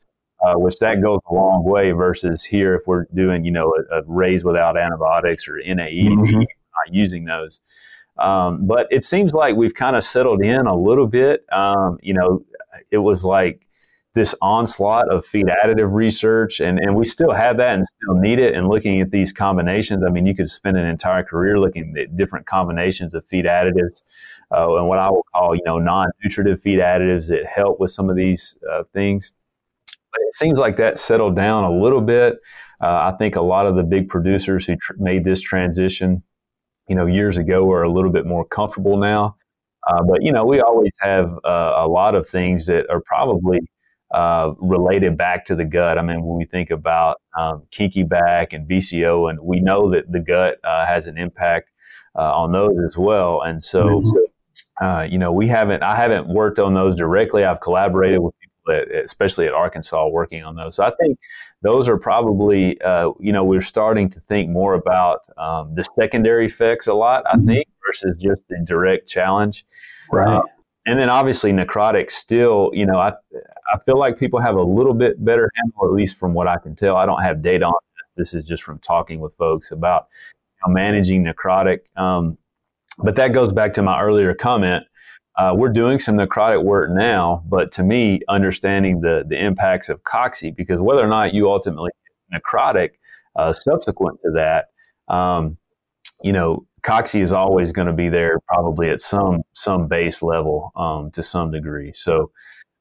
uh, 0.47 0.55
which 0.55 0.77
that 0.77 1.03
goes 1.03 1.19
a 1.29 1.35
long 1.35 1.65
way 1.65 1.91
versus 1.91 2.45
here 2.45 2.77
if 2.77 2.83
we're 2.87 3.07
doing, 3.15 3.45
you 3.45 3.51
know, 3.51 3.75
a, 3.91 3.99
a 3.99 4.03
raise 4.07 4.45
without 4.45 4.79
antibiotics 4.79 5.49
or 5.49 5.59
NAE, 5.59 6.07
mm-hmm. 6.09 6.39
not 6.39 6.93
using 6.93 7.25
those. 7.25 7.61
Um, 8.19 8.65
but 8.65 8.87
it 8.93 9.05
seems 9.05 9.35
like 9.35 9.57
we've 9.57 9.75
kind 9.75 9.97
of 9.97 10.05
settled 10.05 10.41
in 10.41 10.67
a 10.67 10.77
little 10.77 11.09
bit. 11.09 11.45
Um, 11.51 11.99
you 12.01 12.15
know, 12.15 12.45
it 12.93 12.99
was 12.99 13.25
like 13.25 13.67
this 14.14 14.35
onslaught 14.42 15.11
of 15.11 15.25
feed 15.25 15.47
additive 15.47 15.92
research, 15.92 16.61
and, 16.61 16.78
and 16.78 16.95
we 16.95 17.04
still 17.04 17.33
have 17.33 17.57
that 17.57 17.71
and 17.71 17.87
still 17.87 18.16
need 18.16 18.38
it. 18.38 18.54
And 18.54 18.69
looking 18.69 19.00
at 19.00 19.11
these 19.11 19.33
combinations, 19.33 20.04
I 20.07 20.11
mean, 20.11 20.26
you 20.26 20.35
could 20.35 20.50
spend 20.50 20.76
an 20.76 20.87
entire 20.87 21.25
career 21.25 21.59
looking 21.59 21.95
at 21.99 22.16
different 22.16 22.47
combinations 22.47 23.14
of 23.14 23.25
feed 23.26 23.47
additives 23.47 24.02
uh, 24.54 24.76
and 24.76 24.87
what 24.87 24.99
I 24.99 25.09
will 25.11 25.25
call, 25.35 25.54
you 25.54 25.62
know, 25.64 25.78
non-nutritive 25.78 26.61
feed 26.61 26.78
additives 26.78 27.28
that 27.28 27.47
help 27.47 27.81
with 27.81 27.90
some 27.90 28.11
of 28.11 28.16
these 28.16 28.59
uh, 28.71 28.83
things. 28.92 29.33
But 29.87 30.21
it 30.28 30.35
seems 30.35 30.59
like 30.59 30.76
that 30.76 30.99
settled 30.99 31.35
down 31.35 31.64
a 31.64 31.73
little 31.73 32.02
bit. 32.02 32.35
Uh, 32.83 33.12
I 33.12 33.14
think 33.19 33.37
a 33.37 33.40
lot 33.40 33.66
of 33.66 33.76
the 33.76 33.83
big 33.83 34.09
producers 34.09 34.66
who 34.66 34.76
tr- 34.76 34.92
made 34.99 35.25
this 35.25 35.40
transition, 35.40 36.23
you 36.87 36.95
know, 36.97 37.07
years 37.07 37.38
ago 37.38 37.71
are 37.71 37.85
a 37.85 37.90
little 37.90 38.11
bit 38.11 38.26
more 38.26 38.45
comfortable 38.45 38.99
now. 38.99 39.37
Uh, 39.87 40.02
but 40.02 40.23
you 40.23 40.33
know, 40.33 40.45
we 40.45 40.61
always 40.61 40.92
have 41.00 41.33
uh, 41.45 41.75
a 41.76 41.88
lot 41.88 42.14
of 42.14 42.28
things 42.28 42.66
that 42.66 42.88
are 42.90 43.00
probably 43.00 43.59
uh, 44.12 44.52
related 44.59 45.16
back 45.16 45.47
to 45.47 45.57
the 45.57 45.64
gut. 45.64 45.99
I 45.99 46.02
mean, 46.02 46.23
when 46.23 46.37
we 46.37 46.45
think 46.45 46.71
about 46.71 47.21
um, 47.38 47.62
kinky 47.71 48.02
back 48.02 48.52
and 48.52 48.69
BCO, 48.69 49.31
and 49.31 49.40
we 49.40 49.61
know 49.61 49.90
that 49.90 50.11
the 50.11 50.21
gut 50.21 50.59
uh, 50.64 50.87
has 50.87 51.07
an 51.07 51.16
impact 51.16 51.71
uh, 52.16 52.33
on 52.35 52.52
those 52.52 52.76
as 52.87 52.97
well. 52.97 53.42
And 53.42 53.64
so, 53.64 53.85
mm-hmm. 53.85 54.85
uh, 54.85 55.02
you 55.04 55.19
know, 55.19 55.33
we 55.33 55.49
haven't, 55.49 55.83
I 55.83 55.97
haven't 55.97 56.28
worked 56.28 56.59
on 56.59 56.75
those 56.75 56.95
directly. 56.95 57.45
I've 57.45 57.61
collaborated 57.61 58.21
with 58.21 58.35
people, 58.40 58.75
at, 58.75 59.04
especially 59.04 59.47
at 59.47 59.54
Arkansas, 59.54 60.09
working 60.09 60.45
on 60.45 60.57
those. 60.57 60.76
So 60.76 60.85
I 60.85 60.92
think 61.00 61.19
those 61.62 61.88
are 61.88 61.99
probably, 61.99 62.78
uh, 62.83 63.12
you 63.19 63.33
know, 63.33 63.45
we're 63.45 63.62
starting 63.62 64.11
to 64.11 64.21
think 64.21 64.50
more 64.50 64.75
about 64.75 65.21
um, 65.38 65.75
the 65.75 65.85
secondary 65.95 66.47
effects 66.47 66.87
a 66.87 66.95
lot, 66.95 67.25
I 67.26 67.37
mm-hmm. 67.37 67.47
think, 67.47 67.69
versus 67.87 68.21
just 68.23 68.47
the 68.49 68.62
direct 68.66 69.09
challenge. 69.09 69.64
Right. 70.11 70.42
And 70.85 70.99
then 70.99 71.09
obviously 71.09 71.52
necrotic 71.52 72.11
still, 72.11 72.71
you 72.75 72.85
know, 72.85 72.99
I 72.99 73.12
I 73.73 73.78
feel 73.85 73.99
like 73.99 74.19
people 74.19 74.40
have 74.40 74.57
a 74.57 74.62
little 74.62 74.95
bit 74.95 75.23
better 75.25 75.50
handle, 75.57 75.85
at 75.85 75.92
least 75.92 76.16
from 76.16 76.35
what 76.35 76.49
I 76.49 76.59
can 76.59 76.75
tell. 76.75 76.97
I 76.97 77.07
don't 77.07 77.23
have 77.23 77.42
data 77.42 77.66
on 77.66 77.75
this. 77.97 78.16
This 78.16 78.35
is 78.35 78.45
just 78.45 78.62
from 78.62 78.78
talking 78.78 79.21
with 79.21 79.35
folks 79.35 79.71
about 79.71 80.09
you 80.57 80.69
know, 80.69 80.75
managing 80.75 81.25
necrotic. 81.25 81.81
Um, 81.97 82.38
but 82.98 83.16
that 83.16 83.33
goes 83.33 83.53
back 83.53 83.75
to 83.75 83.83
my 83.83 84.01
earlier 84.01 84.35
comment. 84.35 84.85
Uh, 85.38 85.55
we're 85.57 85.72
doing 85.72 85.98
some 85.98 86.16
necrotic 86.16 86.62
work 86.62 86.90
now, 86.90 87.42
but 87.48 87.72
to 87.72 87.83
me, 87.83 88.20
understanding 88.29 89.01
the 89.01 89.25
the 89.27 89.42
impacts 89.42 89.88
of 89.88 90.03
cocci, 90.03 90.55
because 90.55 90.79
whether 90.79 91.03
or 91.03 91.09
not 91.09 91.33
you 91.33 91.51
ultimately 91.51 91.90
necrotic 92.35 92.90
uh, 93.37 93.53
subsequent 93.53 94.20
to 94.22 94.31
that, 94.33 94.66
um, 95.12 95.57
you 96.22 96.33
know, 96.33 96.66
cocci 96.83 97.22
is 97.22 97.33
always 97.33 97.72
going 97.72 97.87
to 97.87 97.94
be 97.94 98.11
there, 98.11 98.40
probably 98.46 98.90
at 98.90 99.01
some 99.01 99.42
some 99.55 99.88
base 99.88 100.20
level 100.22 100.70
um, 100.77 101.11
to 101.12 101.22
some 101.22 101.51
degree. 101.51 101.92
So 101.92 102.31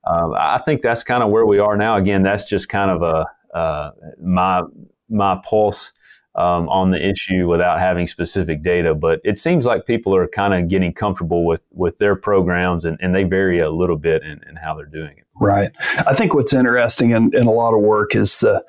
uh, 0.05 0.31
I 0.31 0.61
think 0.65 0.81
that's 0.81 1.03
kind 1.03 1.23
of 1.23 1.29
where 1.29 1.45
we 1.45 1.59
are 1.59 1.77
now. 1.77 1.97
Again, 1.97 2.23
that's 2.23 2.45
just 2.45 2.69
kind 2.69 2.91
of 2.91 3.01
a 3.01 3.57
uh, 3.57 3.91
my 4.21 4.63
my 5.09 5.39
pulse 5.43 5.91
um, 6.35 6.69
on 6.69 6.91
the 6.91 7.09
issue 7.09 7.47
without 7.47 7.79
having 7.79 8.07
specific 8.07 8.63
data. 8.63 8.95
But 8.95 9.19
it 9.23 9.37
seems 9.37 9.65
like 9.65 9.85
people 9.85 10.15
are 10.15 10.27
kind 10.27 10.53
of 10.53 10.69
getting 10.69 10.93
comfortable 10.93 11.45
with 11.45 11.61
with 11.71 11.97
their 11.99 12.15
programs, 12.15 12.85
and, 12.85 12.97
and 13.01 13.13
they 13.13 13.23
vary 13.23 13.59
a 13.59 13.69
little 13.69 13.97
bit 13.97 14.23
in, 14.23 14.41
in 14.49 14.55
how 14.55 14.75
they're 14.75 14.85
doing 14.85 15.17
it. 15.17 15.25
Right. 15.39 15.71
I 16.05 16.13
think 16.13 16.33
what's 16.33 16.53
interesting 16.53 17.11
in, 17.11 17.31
in 17.33 17.47
a 17.47 17.51
lot 17.51 17.73
of 17.73 17.81
work 17.81 18.15
is 18.15 18.39
the 18.39 18.63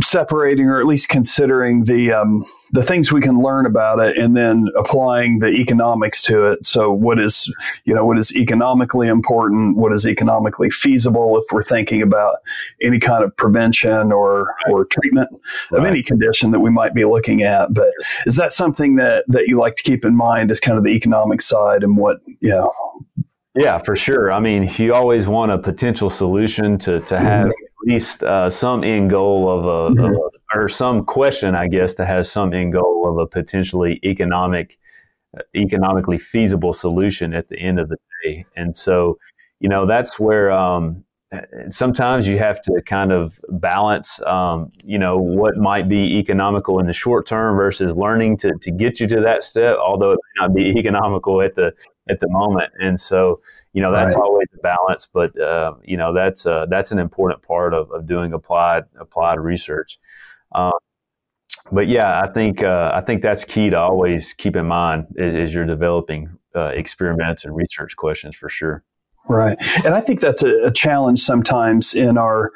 separating 0.00 0.66
or 0.66 0.80
at 0.80 0.86
least 0.86 1.08
considering 1.08 1.84
the 1.84 2.12
um, 2.12 2.44
the 2.72 2.82
things 2.82 3.12
we 3.12 3.20
can 3.20 3.40
learn 3.40 3.66
about 3.66 3.98
it 3.98 4.16
and 4.16 4.36
then 4.36 4.66
applying 4.76 5.40
the 5.40 5.48
economics 5.48 6.22
to 6.22 6.50
it. 6.50 6.64
So 6.64 6.90
what 6.92 7.20
is 7.20 7.52
you 7.84 7.94
know 7.94 8.04
what 8.04 8.18
is 8.18 8.34
economically 8.34 9.08
important? 9.08 9.76
What 9.76 9.92
is 9.92 10.06
economically 10.06 10.70
feasible 10.70 11.38
if 11.38 11.44
we're 11.52 11.62
thinking 11.62 12.02
about 12.02 12.36
any 12.82 12.98
kind 12.98 13.24
of 13.24 13.36
prevention 13.36 14.12
or 14.12 14.54
or 14.70 14.86
treatment 14.86 15.28
right. 15.70 15.78
of 15.78 15.84
any 15.84 16.02
condition 16.02 16.50
that 16.52 16.60
we 16.60 16.70
might 16.70 16.94
be 16.94 17.04
looking 17.04 17.42
at? 17.42 17.74
But 17.74 17.88
is 18.26 18.36
that 18.36 18.52
something 18.52 18.96
that 18.96 19.24
that 19.28 19.48
you 19.48 19.58
like 19.58 19.76
to 19.76 19.82
keep 19.82 20.04
in 20.04 20.16
mind 20.16 20.50
as 20.50 20.60
kind 20.60 20.78
of 20.78 20.84
the 20.84 20.90
economic 20.90 21.40
side 21.40 21.82
and 21.82 21.96
what 21.96 22.20
you 22.40 22.50
know? 22.50 22.72
Yeah, 23.54 23.76
for 23.76 23.96
sure. 23.96 24.32
I 24.32 24.40
mean, 24.40 24.70
you 24.78 24.94
always 24.94 25.26
want 25.26 25.52
a 25.52 25.58
potential 25.58 26.08
solution 26.08 26.78
to, 26.78 27.00
to 27.00 27.18
have 27.18 27.46
mm-hmm 27.46 27.61
least 27.86 28.22
uh, 28.22 28.50
some 28.50 28.84
end 28.84 29.10
goal 29.10 29.48
of 29.50 29.64
a, 29.64 29.94
mm-hmm. 29.94 30.04
of 30.04 30.12
a, 30.12 30.58
or 30.58 30.68
some 30.68 31.04
question, 31.04 31.54
I 31.54 31.68
guess, 31.68 31.94
to 31.94 32.06
have 32.06 32.26
some 32.26 32.52
end 32.52 32.72
goal 32.72 33.08
of 33.08 33.18
a 33.18 33.26
potentially 33.26 34.00
economic, 34.04 34.78
economically 35.56 36.18
feasible 36.18 36.72
solution 36.72 37.34
at 37.34 37.48
the 37.48 37.58
end 37.58 37.80
of 37.80 37.88
the 37.88 37.96
day. 38.24 38.44
And 38.56 38.76
so, 38.76 39.18
you 39.60 39.68
know, 39.68 39.86
that's 39.86 40.18
where 40.18 40.50
um, 40.50 41.04
sometimes 41.68 42.28
you 42.28 42.38
have 42.38 42.60
to 42.62 42.82
kind 42.84 43.12
of 43.12 43.40
balance, 43.48 44.20
um, 44.26 44.70
you 44.84 44.98
know, 44.98 45.16
what 45.16 45.56
might 45.56 45.88
be 45.88 46.18
economical 46.18 46.78
in 46.78 46.86
the 46.86 46.92
short 46.92 47.26
term 47.26 47.56
versus 47.56 47.96
learning 47.96 48.36
to, 48.38 48.52
to 48.60 48.70
get 48.70 49.00
you 49.00 49.06
to 49.08 49.20
that 49.20 49.42
step, 49.42 49.76
although 49.78 50.12
it 50.12 50.18
may 50.36 50.46
not 50.46 50.54
be 50.54 50.62
economical 50.78 51.40
at 51.40 51.54
the 51.54 51.72
at 52.10 52.20
the 52.20 52.28
moment. 52.28 52.72
And 52.80 53.00
so, 53.00 53.40
you 53.72 53.82
know 53.82 53.92
that's 53.92 54.14
right. 54.14 54.22
always 54.22 54.48
a 54.54 54.58
balance 54.62 55.06
but 55.12 55.38
uh, 55.40 55.74
you 55.82 55.96
know 55.96 56.12
that's 56.12 56.46
uh, 56.46 56.66
that's 56.68 56.92
an 56.92 56.98
important 56.98 57.42
part 57.42 57.74
of, 57.74 57.90
of 57.90 58.06
doing 58.06 58.32
applied 58.32 58.84
applied 58.98 59.38
research 59.38 59.98
um, 60.54 60.72
but 61.70 61.88
yeah 61.88 62.20
i 62.22 62.28
think 62.32 62.62
uh, 62.62 62.90
i 62.94 63.00
think 63.00 63.22
that's 63.22 63.44
key 63.44 63.70
to 63.70 63.78
always 63.78 64.32
keep 64.34 64.56
in 64.56 64.66
mind 64.66 65.06
as, 65.18 65.34
as 65.34 65.54
you're 65.54 65.66
developing 65.66 66.28
uh, 66.54 66.66
experiments 66.68 67.44
and 67.44 67.54
research 67.56 67.96
questions 67.96 68.36
for 68.36 68.48
sure 68.48 68.84
Right. 69.28 69.56
And 69.84 69.94
I 69.94 70.00
think 70.00 70.20
that's 70.20 70.42
a, 70.42 70.64
a, 70.64 70.72
challenge 70.72 71.20
sometimes 71.20 71.94
in 71.94 72.18
our 72.18 72.50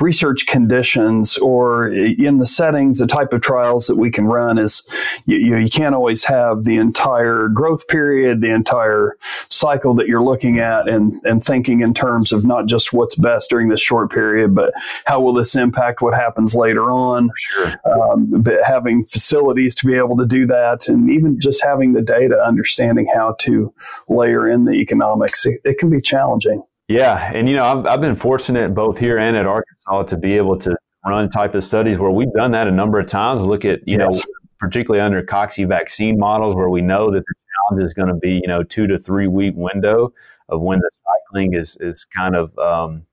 research 0.00 0.46
conditions 0.46 1.38
or 1.38 1.88
in 1.88 2.38
the 2.38 2.46
settings, 2.46 2.98
the 2.98 3.06
type 3.06 3.32
of 3.32 3.40
trials 3.40 3.86
that 3.86 3.96
we 3.96 4.10
can 4.10 4.26
run 4.26 4.58
is 4.58 4.82
you, 5.24 5.38
you, 5.38 5.56
you, 5.56 5.68
can't 5.70 5.94
always 5.94 6.24
have 6.24 6.64
the 6.64 6.76
entire 6.76 7.48
growth 7.48 7.88
period, 7.88 8.42
the 8.42 8.50
entire 8.50 9.16
cycle 9.48 9.94
that 9.94 10.08
you're 10.08 10.22
looking 10.22 10.58
at 10.58 10.88
and, 10.88 11.14
and 11.24 11.42
thinking 11.42 11.80
in 11.80 11.94
terms 11.94 12.32
of 12.32 12.44
not 12.44 12.66
just 12.66 12.92
what's 12.92 13.14
best 13.14 13.48
during 13.48 13.68
this 13.68 13.80
short 13.80 14.12
period, 14.12 14.54
but 14.54 14.74
how 15.06 15.20
will 15.20 15.32
this 15.32 15.56
impact 15.56 16.02
what 16.02 16.12
happens 16.12 16.54
later 16.54 16.90
on. 16.90 17.30
Sure. 17.36 17.74
Um, 17.90 18.42
but 18.42 18.56
having 18.66 19.06
facilities 19.06 19.74
to 19.76 19.86
be 19.86 19.94
able 19.94 20.18
to 20.18 20.26
do 20.26 20.44
that 20.46 20.86
and 20.86 21.10
even 21.10 21.40
just 21.40 21.64
having 21.64 21.94
the 21.94 22.02
data, 22.02 22.36
understanding 22.36 23.10
how 23.14 23.36
to 23.40 23.72
layer 24.08 24.46
in 24.46 24.66
the 24.66 24.74
economics, 24.74 25.46
it, 25.46 25.60
it 25.64 25.78
can 25.78 25.88
be 25.88 26.00
challenging. 26.10 26.62
Yeah, 26.88 27.30
and 27.32 27.48
you 27.48 27.56
know, 27.56 27.64
I've, 27.64 27.86
I've 27.86 28.00
been 28.00 28.16
fortunate 28.16 28.74
both 28.74 28.98
here 28.98 29.18
and 29.18 29.36
at 29.36 29.46
Arkansas 29.46 30.02
to 30.04 30.16
be 30.16 30.36
able 30.36 30.58
to 30.58 30.76
run 31.06 31.30
type 31.30 31.54
of 31.54 31.62
studies 31.62 31.98
where 31.98 32.10
we've 32.10 32.32
done 32.32 32.50
that 32.50 32.66
a 32.66 32.70
number 32.70 32.98
of 32.98 33.06
times. 33.06 33.42
Look 33.42 33.64
at 33.64 33.86
you 33.86 33.98
yes. 33.98 34.16
know, 34.16 34.34
particularly 34.58 35.00
under 35.00 35.22
cocci 35.22 35.66
vaccine 35.68 36.18
models 36.18 36.56
where 36.56 36.68
we 36.68 36.80
know 36.80 37.10
that 37.12 37.22
the 37.24 37.34
challenge 37.70 37.86
is 37.86 37.94
going 37.94 38.08
to 38.08 38.14
be 38.14 38.40
you 38.42 38.48
know 38.48 38.64
two 38.64 38.86
to 38.88 38.98
three 38.98 39.28
week 39.28 39.54
window 39.56 40.12
of 40.48 40.60
when 40.60 40.80
the 40.80 40.90
cycling 40.92 41.54
is 41.54 41.76
is 41.80 42.04
kind 42.04 42.34
of 42.34 42.58
um, 42.58 43.06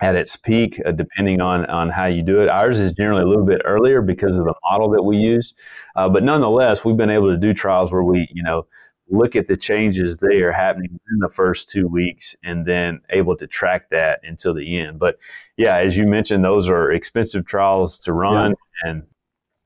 at 0.00 0.16
its 0.16 0.34
peak, 0.34 0.82
uh, 0.84 0.90
depending 0.90 1.40
on 1.40 1.64
on 1.66 1.90
how 1.90 2.06
you 2.06 2.22
do 2.22 2.42
it. 2.42 2.48
Ours 2.48 2.80
is 2.80 2.92
generally 2.92 3.22
a 3.22 3.26
little 3.26 3.46
bit 3.46 3.62
earlier 3.64 4.02
because 4.02 4.36
of 4.36 4.44
the 4.44 4.54
model 4.68 4.90
that 4.90 5.02
we 5.02 5.16
use, 5.16 5.54
uh, 5.94 6.08
but 6.08 6.24
nonetheless, 6.24 6.84
we've 6.84 6.96
been 6.96 7.10
able 7.10 7.30
to 7.30 7.36
do 7.36 7.54
trials 7.54 7.92
where 7.92 8.02
we, 8.02 8.28
you 8.32 8.42
know, 8.42 8.66
look 9.08 9.36
at 9.36 9.46
the 9.46 9.56
changes 9.56 10.18
there 10.18 10.52
happening 10.52 10.98
in 11.12 11.18
the 11.18 11.28
first 11.28 11.68
two 11.68 11.86
weeks, 11.86 12.34
and 12.42 12.66
then 12.66 13.00
able 13.10 13.36
to 13.36 13.46
track 13.46 13.90
that 13.90 14.20
until 14.22 14.54
the 14.54 14.78
end. 14.78 14.98
But 14.98 15.18
yeah, 15.56 15.78
as 15.78 15.96
you 15.96 16.06
mentioned, 16.06 16.44
those 16.44 16.68
are 16.68 16.92
expensive 16.92 17.46
trials 17.46 17.98
to 18.00 18.12
run, 18.12 18.50
yeah. 18.84 18.90
and 18.90 19.02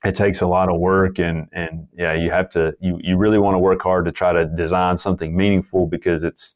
it 0.03 0.15
takes 0.15 0.41
a 0.41 0.47
lot 0.47 0.69
of 0.69 0.79
work 0.79 1.19
and 1.19 1.47
and 1.51 1.87
yeah 1.97 2.13
you 2.13 2.29
have 2.29 2.49
to 2.49 2.73
you, 2.79 2.99
you 3.01 3.17
really 3.17 3.39
want 3.39 3.55
to 3.55 3.59
work 3.59 3.81
hard 3.81 4.05
to 4.05 4.11
try 4.11 4.31
to 4.31 4.45
design 4.45 4.95
something 4.95 5.35
meaningful 5.35 5.87
because 5.87 6.23
it's 6.23 6.55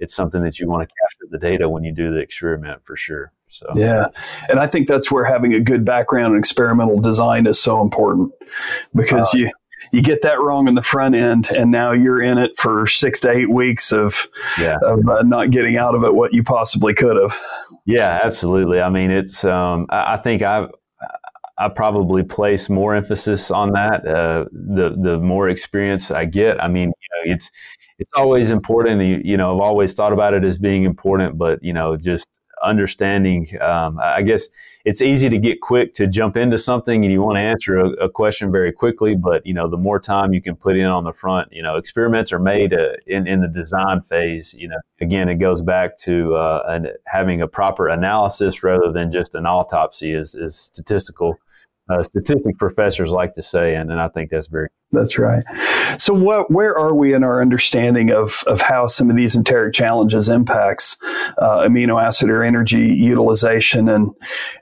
it's 0.00 0.14
something 0.14 0.42
that 0.42 0.58
you 0.58 0.68
want 0.68 0.86
to 0.86 0.94
capture 1.02 1.30
the 1.30 1.38
data 1.38 1.68
when 1.68 1.84
you 1.84 1.92
do 1.92 2.12
the 2.12 2.18
experiment 2.18 2.84
for 2.84 2.96
sure. 2.96 3.32
So 3.48 3.66
yeah, 3.74 4.06
and 4.48 4.58
I 4.58 4.66
think 4.66 4.88
that's 4.88 5.10
where 5.10 5.24
having 5.24 5.54
a 5.54 5.60
good 5.60 5.84
background 5.84 6.34
in 6.34 6.38
experimental 6.38 6.98
design 6.98 7.46
is 7.46 7.60
so 7.60 7.80
important 7.80 8.32
because 8.94 9.32
uh, 9.34 9.38
you 9.38 9.50
you 9.92 10.02
get 10.02 10.22
that 10.22 10.40
wrong 10.40 10.68
in 10.68 10.74
the 10.74 10.82
front 10.82 11.14
end, 11.14 11.50
and 11.50 11.70
now 11.70 11.92
you're 11.92 12.22
in 12.22 12.38
it 12.38 12.58
for 12.58 12.86
six 12.86 13.20
to 13.20 13.30
eight 13.30 13.50
weeks 13.50 13.92
of 13.92 14.28
yeah. 14.58 14.78
of 14.82 15.08
uh, 15.08 15.22
not 15.22 15.50
getting 15.50 15.76
out 15.76 15.94
of 15.94 16.04
it 16.04 16.14
what 16.14 16.32
you 16.32 16.42
possibly 16.42 16.94
could 16.94 17.20
have. 17.20 17.38
Yeah, 17.86 18.20
absolutely. 18.24 18.80
I 18.80 18.88
mean, 18.88 19.10
it's 19.10 19.44
um, 19.44 19.86
I, 19.90 20.14
I 20.14 20.16
think 20.18 20.42
I've 20.42 20.70
I 21.56 21.68
probably 21.68 22.22
place 22.22 22.68
more 22.68 22.94
emphasis 22.94 23.50
on 23.50 23.72
that. 23.72 24.06
Uh, 24.06 24.46
the 24.52 24.96
the 25.00 25.18
more 25.18 25.48
experience 25.48 26.10
I 26.10 26.24
get, 26.24 26.62
I 26.62 26.68
mean, 26.68 26.88
you 26.88 27.30
know, 27.30 27.34
it's 27.34 27.50
it's 27.98 28.10
always 28.16 28.50
important. 28.50 29.00
You, 29.02 29.20
you, 29.24 29.36
know, 29.36 29.54
I've 29.54 29.62
always 29.62 29.94
thought 29.94 30.12
about 30.12 30.34
it 30.34 30.42
as 30.42 30.58
being 30.58 30.84
important, 30.84 31.38
but 31.38 31.62
you 31.62 31.72
know, 31.72 31.96
just 31.96 32.40
understanding. 32.62 33.48
Um, 33.60 34.00
I 34.02 34.22
guess 34.22 34.48
it's 34.84 35.00
easy 35.00 35.30
to 35.30 35.38
get 35.38 35.62
quick 35.62 35.94
to 35.94 36.06
jump 36.06 36.36
into 36.36 36.58
something, 36.58 37.04
and 37.04 37.12
you 37.12 37.22
want 37.22 37.36
to 37.36 37.40
answer 37.40 37.78
a, 37.78 37.88
a, 38.04 38.10
question 38.10 38.52
very 38.52 38.70
quickly. 38.70 39.14
But 39.14 39.44
you 39.46 39.54
know, 39.54 39.68
the 39.68 39.78
more 39.78 39.98
time 39.98 40.34
you 40.34 40.42
can 40.42 40.56
put 40.56 40.76
in 40.76 40.84
on 40.84 41.04
the 41.04 41.12
front, 41.12 41.50
you 41.52 41.62
know, 41.62 41.76
experiments 41.76 42.32
are 42.32 42.38
made 42.38 42.74
uh, 42.74 42.92
in 43.06 43.26
in 43.26 43.40
the 43.40 43.48
design 43.48 44.02
phase. 44.02 44.54
You 44.54 44.68
know, 44.68 44.78
again, 45.00 45.28
it 45.28 45.36
goes 45.36 45.62
back 45.62 45.96
to 46.00 46.34
uh, 46.34 46.62
an, 46.68 46.88
having 47.06 47.40
a 47.40 47.48
proper 47.48 47.88
analysis 47.88 48.62
rather 48.62 48.92
than 48.92 49.10
just 49.10 49.34
an 49.34 49.46
autopsy 49.46 50.12
is 50.12 50.34
is 50.34 50.54
statistical 50.56 51.38
uh, 51.90 52.02
statistics 52.02 52.56
professors 52.58 53.10
like 53.10 53.34
to 53.34 53.42
say, 53.42 53.74
and, 53.74 53.90
and 53.90 54.00
I 54.00 54.08
think 54.08 54.30
that's 54.30 54.46
very. 54.46 54.68
That's 54.92 55.18
right. 55.18 55.42
So, 55.98 56.14
what, 56.14 56.50
where 56.50 56.78
are 56.78 56.94
we 56.94 57.14
in 57.14 57.24
our 57.24 57.42
understanding 57.42 58.10
of, 58.10 58.44
of 58.46 58.60
how 58.60 58.86
some 58.86 59.10
of 59.10 59.16
these 59.16 59.36
enteric 59.36 59.74
challenges 59.74 60.28
impacts 60.28 60.96
uh, 61.38 61.58
amino 61.62 62.02
acid 62.02 62.30
or 62.30 62.42
energy 62.42 62.94
utilization, 62.94 63.88
and 63.88 64.10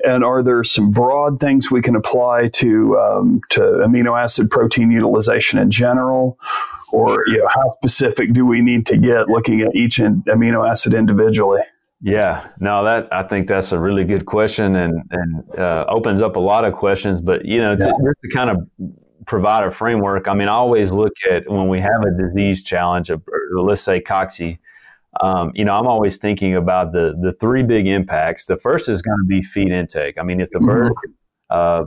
and 0.05 0.25
are 0.25 0.43
there 0.43 0.65
some 0.65 0.91
broad 0.91 1.39
things 1.39 1.71
we 1.71 1.83
can 1.83 1.95
apply 1.95 2.49
to 2.49 2.99
um, 2.99 3.41
to 3.51 3.61
amino 3.61 4.21
acid 4.21 4.51
protein 4.51 4.91
utilization 4.91 5.59
in 5.59 5.71
general? 5.71 6.39
Or 6.93 7.25
you 7.27 7.39
know, 7.39 7.49
how 7.49 7.71
specific 7.71 8.33
do 8.33 8.45
we 8.45 8.61
need 8.61 8.85
to 8.87 8.97
get 8.97 9.29
looking 9.29 9.61
at 9.61 9.75
each 9.75 9.99
in, 9.99 10.23
amino 10.23 10.69
acid 10.69 10.93
individually? 10.93 11.63
Yeah, 12.03 12.49
no, 12.59 12.85
that 12.85 13.09
I 13.13 13.23
think 13.23 13.47
that's 13.47 13.71
a 13.71 13.79
really 13.79 14.05
good 14.05 14.27
question 14.27 14.75
and 14.75 15.03
and 15.11 15.59
uh, 15.59 15.85
opens 15.89 16.21
up 16.21 16.35
a 16.35 16.41
lot 16.41 16.65
of 16.65 16.75
questions. 16.75 17.21
But 17.21 17.45
you 17.45 17.61
know, 17.61 17.77
to, 17.77 17.85
yeah. 17.85 17.91
just 17.91 18.21
to 18.25 18.29
kind 18.35 18.51
of 18.51 18.57
provide 19.25 19.63
a 19.63 19.71
framework, 19.71 20.27
I 20.27 20.35
mean, 20.35 20.49
I 20.49 20.53
always 20.53 20.91
look 20.91 21.13
at 21.31 21.49
when 21.49 21.69
we 21.69 21.81
have 21.81 22.03
a 22.05 22.11
disease 22.21 22.65
challenge, 22.65 23.09
or 23.09 23.21
let's 23.55 23.83
say 23.83 24.01
cocci. 24.01 24.59
Um, 25.21 25.53
you 25.55 25.65
know, 25.65 25.75
I'm 25.75 25.87
always 25.87 26.17
thinking 26.17 26.57
about 26.57 26.93
the 26.93 27.15
the 27.23 27.33
three 27.35 27.63
big 27.63 27.87
impacts. 27.87 28.47
The 28.47 28.57
first 28.57 28.89
is 28.89 29.01
going 29.01 29.19
to 29.23 29.29
be 29.29 29.41
feed 29.41 29.71
intake. 29.71 30.19
I 30.19 30.25
mean, 30.25 30.41
if 30.41 30.51
the 30.51 30.59
mm-hmm. 30.59 30.67
bird 30.67 30.93
uh, 31.51 31.85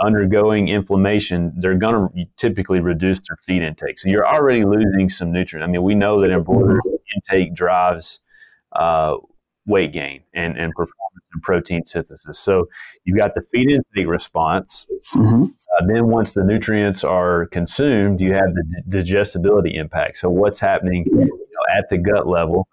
undergoing 0.00 0.66
inflammation, 0.66 1.52
they're 1.58 1.76
going 1.76 2.08
to 2.08 2.24
typically 2.36 2.80
reduce 2.80 3.20
their 3.28 3.36
feed 3.46 3.62
intake. 3.62 4.00
So 4.00 4.08
you're 4.08 4.26
already 4.26 4.64
losing 4.64 5.08
some 5.08 5.30
nutrient. 5.30 5.62
I 5.62 5.70
mean, 5.70 5.84
we 5.84 5.94
know 5.94 6.20
that 6.22 6.30
embroidery 6.30 6.80
intake 7.14 7.54
drives 7.54 8.20
uh, 8.72 9.16
weight 9.66 9.92
gain 9.92 10.22
and, 10.34 10.56
and 10.56 10.72
performance 10.72 11.24
and 11.32 11.42
protein 11.42 11.84
synthesis. 11.84 12.38
So 12.38 12.66
you've 13.04 13.18
got 13.18 13.34
the 13.34 13.42
feed 13.52 13.68
intake 13.70 14.08
response. 14.08 14.86
Mm-hmm. 15.14 15.44
Uh, 15.44 15.86
then 15.86 16.08
once 16.08 16.34
the 16.34 16.42
nutrients 16.42 17.04
are 17.04 17.46
consumed, 17.46 18.20
you 18.20 18.32
have 18.32 18.54
the 18.54 18.64
d- 18.68 18.98
digestibility 18.98 19.76
impact. 19.76 20.16
So 20.16 20.30
what's 20.30 20.58
happening 20.58 21.04
you 21.06 21.18
know, 21.18 21.76
at 21.76 21.88
the 21.90 21.98
gut 21.98 22.26
level? 22.26 22.66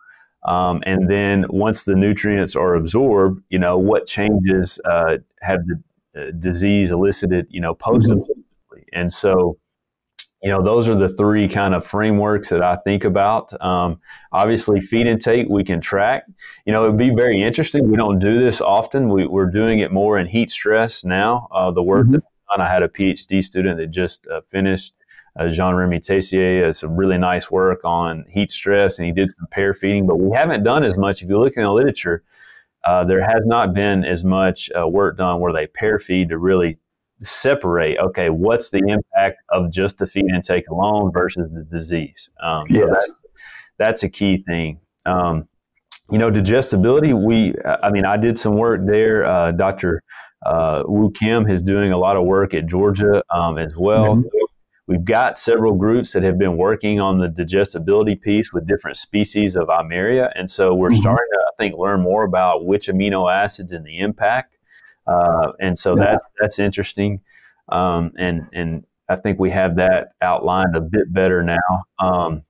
Um, 0.48 0.84
and 0.86 1.10
then 1.10 1.46
once 1.50 1.84
the 1.84 1.96
nutrients 1.96 2.56
are 2.56 2.76
absorbed, 2.76 3.44
you 3.50 3.60
know, 3.60 3.78
what 3.78 4.06
changes 4.06 4.80
uh, 4.86 5.18
have 5.42 5.60
the 5.66 5.82
uh, 6.20 6.32
disease 6.40 6.92
elicited, 6.92 7.48
you 7.50 7.60
know, 7.60 7.74
post 7.74 8.08
mm-hmm. 8.08 8.32
And 8.94 9.12
so 9.12 9.58
you 10.44 10.52
know, 10.52 10.62
those 10.62 10.88
are 10.88 10.96
the 10.96 11.10
three 11.10 11.48
kind 11.48 11.74
of 11.74 11.86
frameworks 11.86 12.50
that 12.50 12.62
I 12.62 12.76
think 12.78 13.04
about. 13.04 13.60
Um, 13.64 14.00
obviously, 14.32 14.80
feed 14.82 15.08
intake 15.08 15.48
we 15.50 15.64
can 15.64 15.82
track. 15.82 16.26
You 16.66 16.74
know, 16.74 16.86
it 16.86 16.90
would 16.90 16.98
be 16.98 17.10
very 17.10 17.42
interesting. 17.42 17.90
We 17.90 17.98
don't 17.98 18.20
do 18.20 18.44
this 18.44 18.62
often. 18.62 19.10
We, 19.10 19.26
are 19.26 19.50
doing 19.50 19.80
it 19.80 19.92
more 19.92 20.20
in 20.20 20.28
heat 20.28 20.52
stress 20.52 21.04
now. 21.04 21.48
Uh, 21.52 21.72
the 21.72 21.82
work 21.82 22.06
mm-hmm. 22.06 22.18
that 22.56 22.62
I 22.62 22.72
had 22.72 22.84
a 22.84 22.88
PhD 22.88 23.44
student 23.44 23.78
that 23.78 23.88
just 23.88 24.28
uh, 24.28 24.42
finished, 24.52 24.94
uh, 25.40 25.48
Jean 25.50 25.74
Remy 25.74 26.00
Teyssier, 26.00 26.66
has 26.66 26.80
some 26.80 26.96
really 26.96 27.18
nice 27.18 27.50
work 27.50 27.80
on 27.84 28.26
heat 28.30 28.52
stress, 28.52 29.00
and 29.00 29.08
he 29.08 29.14
did 29.14 29.30
some 29.30 29.48
pair 29.52 29.74
feeding. 29.74 30.06
But 30.06 30.20
we 30.20 30.36
haven't 30.38 30.64
done 30.64 30.84
as 30.84 30.98
much. 30.98 31.24
If 31.24 31.30
you 31.30 31.40
look 31.40 31.54
in 31.56 31.64
the 31.64 31.72
literature, 31.72 32.24
uh, 32.84 33.04
there 33.04 33.24
has 33.24 33.46
not 33.46 33.74
been 33.74 34.06
as 34.06 34.24
much 34.24 34.70
uh, 34.80 34.88
work 34.88 35.18
done 35.18 35.40
where 35.40 35.54
they 35.54 35.66
pair 35.66 35.98
feed 35.98 36.30
to 36.30 36.38
really 36.38 36.78
separate 37.24 37.98
okay 38.00 38.30
what's 38.30 38.70
the 38.70 38.82
impact 38.88 39.42
of 39.50 39.72
just 39.72 39.98
the 39.98 40.08
feed 40.08 40.26
intake 40.34 40.68
alone 40.70 41.12
versus 41.12 41.50
the 41.54 41.64
disease 41.64 42.30
um, 42.44 42.66
yes. 42.70 42.82
so 42.82 42.86
that's, 42.86 43.14
that's 43.78 44.04
a 44.04 44.10
key 44.10 44.44
thing 44.48 44.80
um, 45.06 45.48
you 46.12 46.18
know 46.18 46.30
digestibility 46.30 47.14
we 47.14 47.54
i 47.84 47.90
mean 47.90 48.06
i 48.06 48.18
did 48.18 48.38
some 48.38 48.58
work 48.58 48.82
there 48.86 49.26
uh, 49.26 49.52
dr 49.52 50.04
uh, 50.46 50.84
Woo 50.86 51.12
Kim 51.12 51.50
is 51.50 51.62
doing 51.62 51.92
a 51.92 51.98
lot 51.98 52.16
of 52.16 52.24
work 52.24 52.54
at 52.54 52.68
Georgia 52.68 53.24
um, 53.34 53.58
as 53.58 53.76
well. 53.76 54.16
Mm-hmm. 54.16 54.28
We've 54.88 55.04
got 55.04 55.38
several 55.38 55.74
groups 55.74 56.14
that 56.14 56.22
have 56.22 56.38
been 56.38 56.58
working 56.58 57.00
on 57.00 57.18
the 57.18 57.28
digestibility 57.28 58.16
piece 58.16 58.54
with 58.54 58.68
different 58.68 58.98
species 58.98 59.56
of 59.56 59.68
Eimeria, 59.68 60.32
and 60.36 60.50
so 60.50 60.76
we're 60.76 60.90
mm-hmm. 60.90 61.02
starting 61.02 61.28
to, 61.32 61.40
I 61.40 61.52
think, 61.58 61.76
learn 61.76 62.02
more 62.02 62.24
about 62.24 62.66
which 62.66 62.88
amino 62.88 63.34
acids 63.34 63.72
and 63.72 63.84
the 63.84 63.98
impact. 63.98 64.55
Uh, 65.08 65.52
and 65.60 65.78
so 65.78 65.96
yeah. 65.96 66.04
that's 66.04 66.24
that's 66.40 66.60
interesting. 66.60 67.22
Um, 67.70 68.12
and 68.18 68.48
and 68.54 68.86
I 69.10 69.16
think 69.16 69.40
we 69.40 69.52
have 69.52 69.76
that 69.76 70.14
outlined 70.22 70.76
a 70.76 70.82
bit 70.82 71.14
better 71.14 71.44
now. 71.44 71.84
Um, 72.00 72.44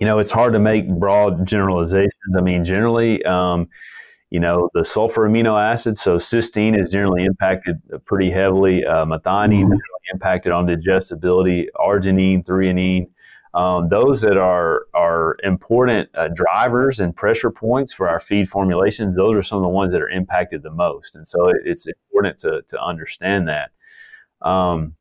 you 0.00 0.06
know, 0.06 0.18
it's 0.18 0.32
hard 0.32 0.52
to 0.54 0.58
make 0.58 0.88
broad 0.88 1.46
generalizations. 1.46 2.12
I 2.36 2.40
mean, 2.40 2.64
generally, 2.64 3.24
um, 3.24 3.68
you 4.30 4.40
know, 4.40 4.68
the 4.74 4.84
sulfur 4.84 5.28
amino 5.28 5.60
acids, 5.60 6.00
so 6.00 6.18
cysteine 6.18 6.80
is 6.80 6.90
generally 6.90 7.24
impacted 7.24 7.80
pretty 8.04 8.30
heavily. 8.30 8.84
Uh, 8.84 9.04
methionine 9.04 9.66
mm-hmm. 9.66 9.78
impacted 10.12 10.50
on 10.50 10.66
digestibility. 10.66 11.68
Arginine, 11.76 12.44
threonine, 12.44 13.06
um, 13.54 13.88
those 13.88 14.20
that 14.22 14.36
are 14.36 14.86
are 14.94 15.36
important 15.44 16.08
uh, 16.14 16.28
drivers 16.34 16.98
and 17.00 17.14
pressure 17.14 17.50
points 17.50 17.92
for 17.92 18.08
our 18.08 18.20
feed 18.20 18.48
formulations, 18.48 19.14
those 19.14 19.36
are 19.36 19.42
some 19.42 19.58
of 19.58 19.62
the 19.62 19.68
ones 19.68 19.92
that 19.92 20.02
are 20.02 20.10
impacted 20.10 20.62
the 20.62 20.70
most. 20.70 21.14
And 21.14 21.26
so 21.26 21.48
it, 21.48 21.56
it's 21.64 21.86
important 21.86 22.38
to, 22.40 22.62
to 22.68 22.82
understand 22.82 23.48
that. 23.48 23.70
Um, 24.46 24.96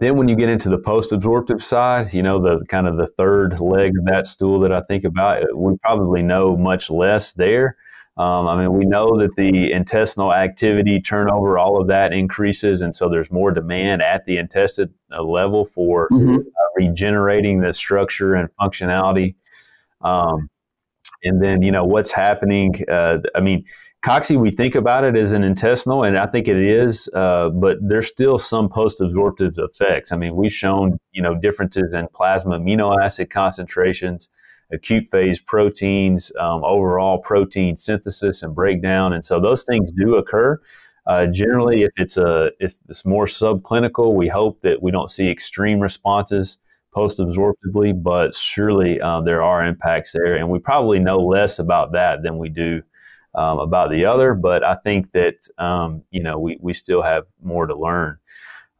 then 0.00 0.16
when 0.16 0.28
you 0.28 0.36
get 0.36 0.48
into 0.48 0.68
the 0.68 0.78
post-absorptive 0.78 1.64
side, 1.64 2.12
you 2.12 2.22
know, 2.22 2.42
the 2.42 2.64
kind 2.66 2.86
of 2.88 2.96
the 2.96 3.06
third 3.06 3.60
leg 3.60 3.92
of 3.98 4.04
that 4.06 4.26
stool 4.26 4.60
that 4.60 4.72
I 4.72 4.82
think 4.82 5.04
about, 5.04 5.44
we 5.56 5.76
probably 5.78 6.22
know 6.22 6.56
much 6.56 6.90
less 6.90 7.32
there. 7.32 7.76
Um, 8.18 8.48
I 8.48 8.56
mean, 8.56 8.72
we 8.72 8.86
know 8.86 9.18
that 9.18 9.36
the 9.36 9.72
intestinal 9.72 10.32
activity, 10.32 11.00
turnover, 11.00 11.58
all 11.58 11.80
of 11.80 11.86
that 11.88 12.12
increases, 12.12 12.80
and 12.80 12.94
so 12.94 13.08
there's 13.08 13.30
more 13.30 13.52
demand 13.52 14.02
at 14.02 14.24
the 14.24 14.38
intestine 14.38 14.92
uh, 15.12 15.22
level 15.22 15.66
for 15.66 16.08
mm-hmm. 16.10 16.38
Regenerating 16.76 17.60
the 17.60 17.72
structure 17.72 18.34
and 18.34 18.48
functionality. 18.60 19.34
Um, 20.02 20.48
and 21.24 21.42
then, 21.42 21.62
you 21.62 21.72
know, 21.72 21.84
what's 21.84 22.10
happening? 22.10 22.74
Uh, 22.90 23.18
I 23.34 23.40
mean, 23.40 23.64
Cocci, 24.04 24.38
we 24.38 24.50
think 24.50 24.74
about 24.74 25.02
it 25.04 25.16
as 25.16 25.32
an 25.32 25.42
intestinal, 25.42 26.04
and 26.04 26.16
I 26.16 26.26
think 26.26 26.46
it 26.46 26.58
is, 26.58 27.08
uh, 27.14 27.48
but 27.48 27.78
there's 27.80 28.06
still 28.06 28.38
some 28.38 28.68
post-absorptive 28.68 29.54
effects. 29.56 30.12
I 30.12 30.16
mean, 30.16 30.36
we've 30.36 30.52
shown, 30.52 30.98
you 31.12 31.22
know, 31.22 31.34
differences 31.34 31.94
in 31.94 32.06
plasma 32.14 32.58
amino 32.60 32.94
acid 33.02 33.30
concentrations 33.30 34.28
acute 34.72 35.08
phase 35.10 35.40
proteins, 35.40 36.32
um, 36.40 36.64
overall 36.64 37.18
protein 37.18 37.76
synthesis 37.76 38.42
and 38.42 38.54
breakdown. 38.54 39.12
And 39.12 39.24
so 39.24 39.40
those 39.40 39.64
things 39.64 39.90
do 39.92 40.16
occur. 40.16 40.60
Uh, 41.06 41.26
generally, 41.26 41.82
if 41.82 41.92
it's 41.96 42.16
a 42.16 42.50
if 42.58 42.74
it's 42.88 43.04
more 43.04 43.26
subclinical, 43.26 44.14
we 44.14 44.28
hope 44.28 44.60
that 44.62 44.82
we 44.82 44.90
don't 44.90 45.08
see 45.08 45.30
extreme 45.30 45.78
responses 45.78 46.58
post-absorptively, 46.96 47.92
but 47.92 48.34
surely 48.34 48.98
um, 49.02 49.26
there 49.26 49.42
are 49.42 49.66
impacts 49.66 50.12
there, 50.12 50.36
and 50.36 50.48
we 50.48 50.58
probably 50.58 50.98
know 50.98 51.18
less 51.18 51.58
about 51.58 51.92
that 51.92 52.22
than 52.22 52.38
we 52.38 52.48
do 52.48 52.82
um, 53.34 53.58
about 53.58 53.90
the 53.90 54.06
other, 54.06 54.32
but 54.32 54.64
I 54.64 54.76
think 54.76 55.12
that 55.12 55.34
um, 55.58 56.02
you 56.10 56.22
know 56.22 56.38
we 56.38 56.56
we 56.58 56.72
still 56.72 57.02
have 57.02 57.24
more 57.42 57.66
to 57.66 57.76
learn. 57.76 58.16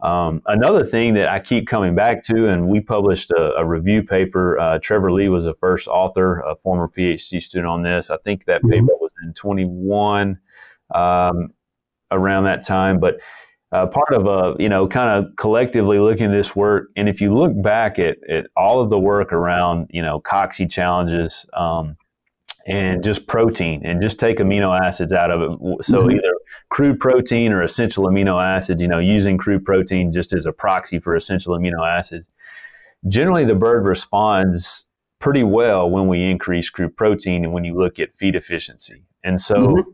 Um, 0.01 0.43
another 0.47 0.83
thing 0.83 1.13
that 1.15 1.29
I 1.29 1.41
keep 1.41 1.67
coming 1.67 1.95
back 1.95 2.25
to, 2.25 2.49
and 2.49 2.69
we 2.69 2.81
published 2.81 3.31
a, 3.33 3.57
a 3.57 3.65
review 3.67 4.03
paper. 4.03 4.59
Uh, 4.59 4.79
Trevor 4.79 5.13
Lee 5.13 5.29
was 5.29 5.45
the 5.45 5.55
first 5.55 5.87
author, 5.87 6.41
a 6.41 6.57
former 6.57 6.89
PhD 6.89 7.43
student 7.43 7.69
on 7.69 7.83
this. 7.83 8.09
I 8.09 8.17
think 8.25 8.47
that 8.47 8.63
mm-hmm. 8.63 8.71
paper 8.71 8.97
was 8.99 9.13
in 9.25 9.35
21 9.35 10.39
um, 10.95 11.53
around 12.11 12.45
that 12.45 12.67
time, 12.67 12.99
but 12.99 13.19
uh, 13.73 13.87
part 13.87 14.13
of 14.13 14.27
a 14.27 14.55
you 14.63 14.69
know 14.69 14.87
kind 14.87 15.11
of 15.11 15.35
collectively 15.37 15.99
looking 15.99 16.27
at 16.27 16.33
this 16.33 16.55
work. 16.55 16.89
And 16.97 17.09
if 17.09 17.21
you 17.21 17.37
look 17.37 17.53
back 17.63 17.99
at, 17.99 18.19
at 18.29 18.47
all 18.57 18.81
of 18.81 18.91
the 18.91 18.99
work 18.99 19.33
around 19.33 19.91
you 19.93 20.03
know 20.03 20.21
cocci 20.21 20.71
challenges 20.71 21.47
um, 21.55 21.97
and 22.67 23.03
just 23.03 23.27
protein 23.27 23.85
and 23.85 24.01
just 24.01 24.19
take 24.19 24.39
amino 24.39 24.79
acids 24.79 25.13
out 25.13 25.31
of 25.31 25.43
it. 25.43 25.85
So 25.85 26.01
mm-hmm. 26.01 26.13
either 26.13 26.35
crude 26.69 27.01
protein 27.01 27.53
or 27.53 27.63
essential 27.63 28.05
amino 28.05 28.43
acids 28.43 28.81
you 28.81 28.89
know 28.89 28.99
using 28.99 29.37
crude 29.37 29.65
protein 29.65 30.13
just 30.13 30.33
as 30.33 30.47
a 30.47 30.53
proxy 30.53 30.99
for 30.99 31.17
essential 31.17 31.57
amino 31.57 31.87
acids. 31.87 32.27
Generally 33.09 33.47
the 33.47 33.55
bird 33.55 33.85
responds 33.85 34.85
pretty 35.19 35.43
well 35.43 35.89
when 35.91 36.09
we 36.09 36.23
increase 36.23 36.71
crude 36.71 36.97
protein 36.97 37.43
and 37.45 37.53
when 37.53 37.65
you 37.65 37.75
look 37.75 37.99
at 37.99 38.11
feed 38.17 38.37
efficiency. 38.37 39.03
And 39.25 39.41
so 39.41 39.57
mm-hmm 39.57 39.91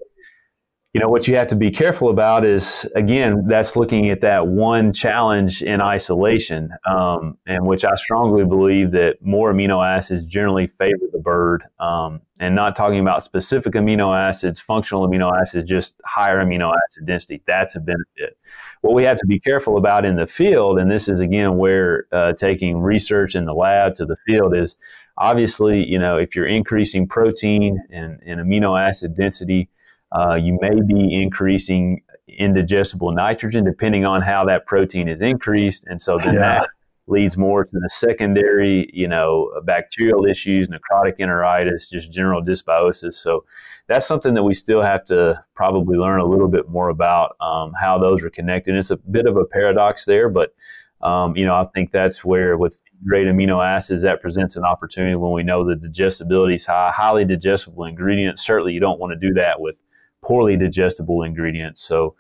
you 0.93 1.01
know 1.01 1.09
what 1.09 1.27
you 1.27 1.37
have 1.37 1.47
to 1.49 1.57
be 1.57 1.71
careful 1.71 2.11
about 2.11 2.45
is 2.45 2.87
again 2.95 3.45
that's 3.49 3.77
looking 3.77 4.11
at 4.11 4.21
that 4.21 4.47
one 4.47 4.93
challenge 4.93 5.63
in 5.63 5.81
isolation 5.81 6.71
um, 6.91 7.39
and 7.47 7.67
which 7.67 7.85
i 7.85 7.95
strongly 7.95 8.45
believe 8.45 8.91
that 8.91 9.15
more 9.21 9.53
amino 9.53 9.85
acids 9.85 10.25
generally 10.27 10.67
favor 10.79 11.07
the 11.13 11.19
bird 11.19 11.65
um, 11.81 12.21
and 12.41 12.55
not 12.55 12.77
talking 12.77 12.99
about 12.99 13.23
specific 13.23 13.73
amino 13.73 14.15
acids 14.15 14.61
functional 14.61 15.09
amino 15.09 15.33
acids 15.41 15.69
just 15.69 15.95
higher 16.05 16.45
amino 16.45 16.73
acid 16.89 17.07
density. 17.07 17.43
That's 17.47 17.77
a 17.77 17.81
benefit. 17.81 18.37
What 18.83 18.95
we 18.95 19.05
have 19.05 19.17
to 19.19 19.27
be 19.27 19.39
careful 19.39 19.79
about 19.79 20.05
in 20.05 20.17
the 20.17 20.27
field 20.27 20.79
and 20.79 20.91
this 20.91 21.09
is 21.09 21.21
again 21.21 21.57
where 21.57 22.07
uh, 22.13 22.33
taking 22.33 22.81
research 22.81 23.35
in 23.35 23.45
the 23.45 23.55
lab 23.55 23.95
to 23.95 24.05
the 24.05 24.17
field 24.27 24.55
is 24.55 24.77
obviously 25.17 25.85
you 25.85 25.99
know 25.99 26.19
if 26.19 26.37
you're 26.37 26.47
increasing 26.47 27.07
protein 27.07 27.81
and, 27.91 28.21
and 28.27 28.41
amino 28.41 28.79
acid 28.79 29.17
density 29.17 29.69
uh, 30.17 30.35
you 30.35 30.59
may 30.61 30.81
be 30.87 31.23
increasing 31.23 32.03
indigestible 32.29 33.13
nitrogen 33.13 33.65
depending 33.65 34.05
on 34.05 34.23
how 34.23 34.45
that 34.45 34.67
protein 34.67 35.09
is 35.09 35.23
increased. 35.23 35.85
And 35.87 36.01
so 36.01 36.19
then 36.19 36.35
yeah. 36.35 36.41
that 36.41 36.69
leads 37.07 37.37
more 37.37 37.65
to 37.65 37.79
the 37.79 37.89
secondary, 37.89 38.89
you 38.93 39.09
know, 39.09 39.51
bacterial 39.65 40.25
issues, 40.25 40.69
necrotic 40.69 41.19
enteritis, 41.19 41.91
just 41.91 42.13
general 42.13 42.43
dysbiosis. 42.43 43.15
So 43.15 43.45
that's 43.89 44.07
something 44.07 44.35
that 44.35 44.43
we 44.43 44.55
still 44.55 44.83
have 44.83 45.05
to 45.07 45.43
probably 45.55 45.99
learn 45.99 46.21
a 46.21 46.25
little 46.25 46.49
bit 46.49 46.69
more 46.69 46.89
about 46.89 47.37
um, 47.41 47.73
how 47.81 47.99
those 47.99 48.23
are 48.23 48.31
connected. 48.31 48.77
It's 48.77 48.91
a 48.91 48.97
bit 48.97 49.27
of 49.27 49.37
a 49.37 49.45
paradox 49.45 50.05
there, 50.05 50.29
but 50.29 50.55
um, 51.03 51.37
you 51.37 51.45
know, 51.45 51.55
I 51.55 51.67
think 51.75 51.91
that's 51.91 52.25
where 52.25 52.57
with 52.57 52.77
great 53.05 53.27
amino 53.27 53.65
acids 53.65 54.03
that 54.03 54.23
presents 54.23 54.55
an 54.55 54.65
opportunity 54.65 55.17
when 55.17 55.33
we 55.33 55.43
know 55.43 55.67
the 55.67 55.75
digestibility 55.75 56.55
is 56.55 56.65
high, 56.65 56.93
highly 56.95 57.25
digestible 57.25 57.85
ingredients. 57.85 58.47
Certainly, 58.47 58.73
you 58.73 58.81
don't 58.81 59.01
want 59.01 59.13
to 59.13 59.29
do 59.29 59.35
that 59.35 59.61
with 59.61 59.83
poorly 60.23 60.57
digestible 60.57 61.23
ingredients. 61.23 61.83
So 61.83 62.15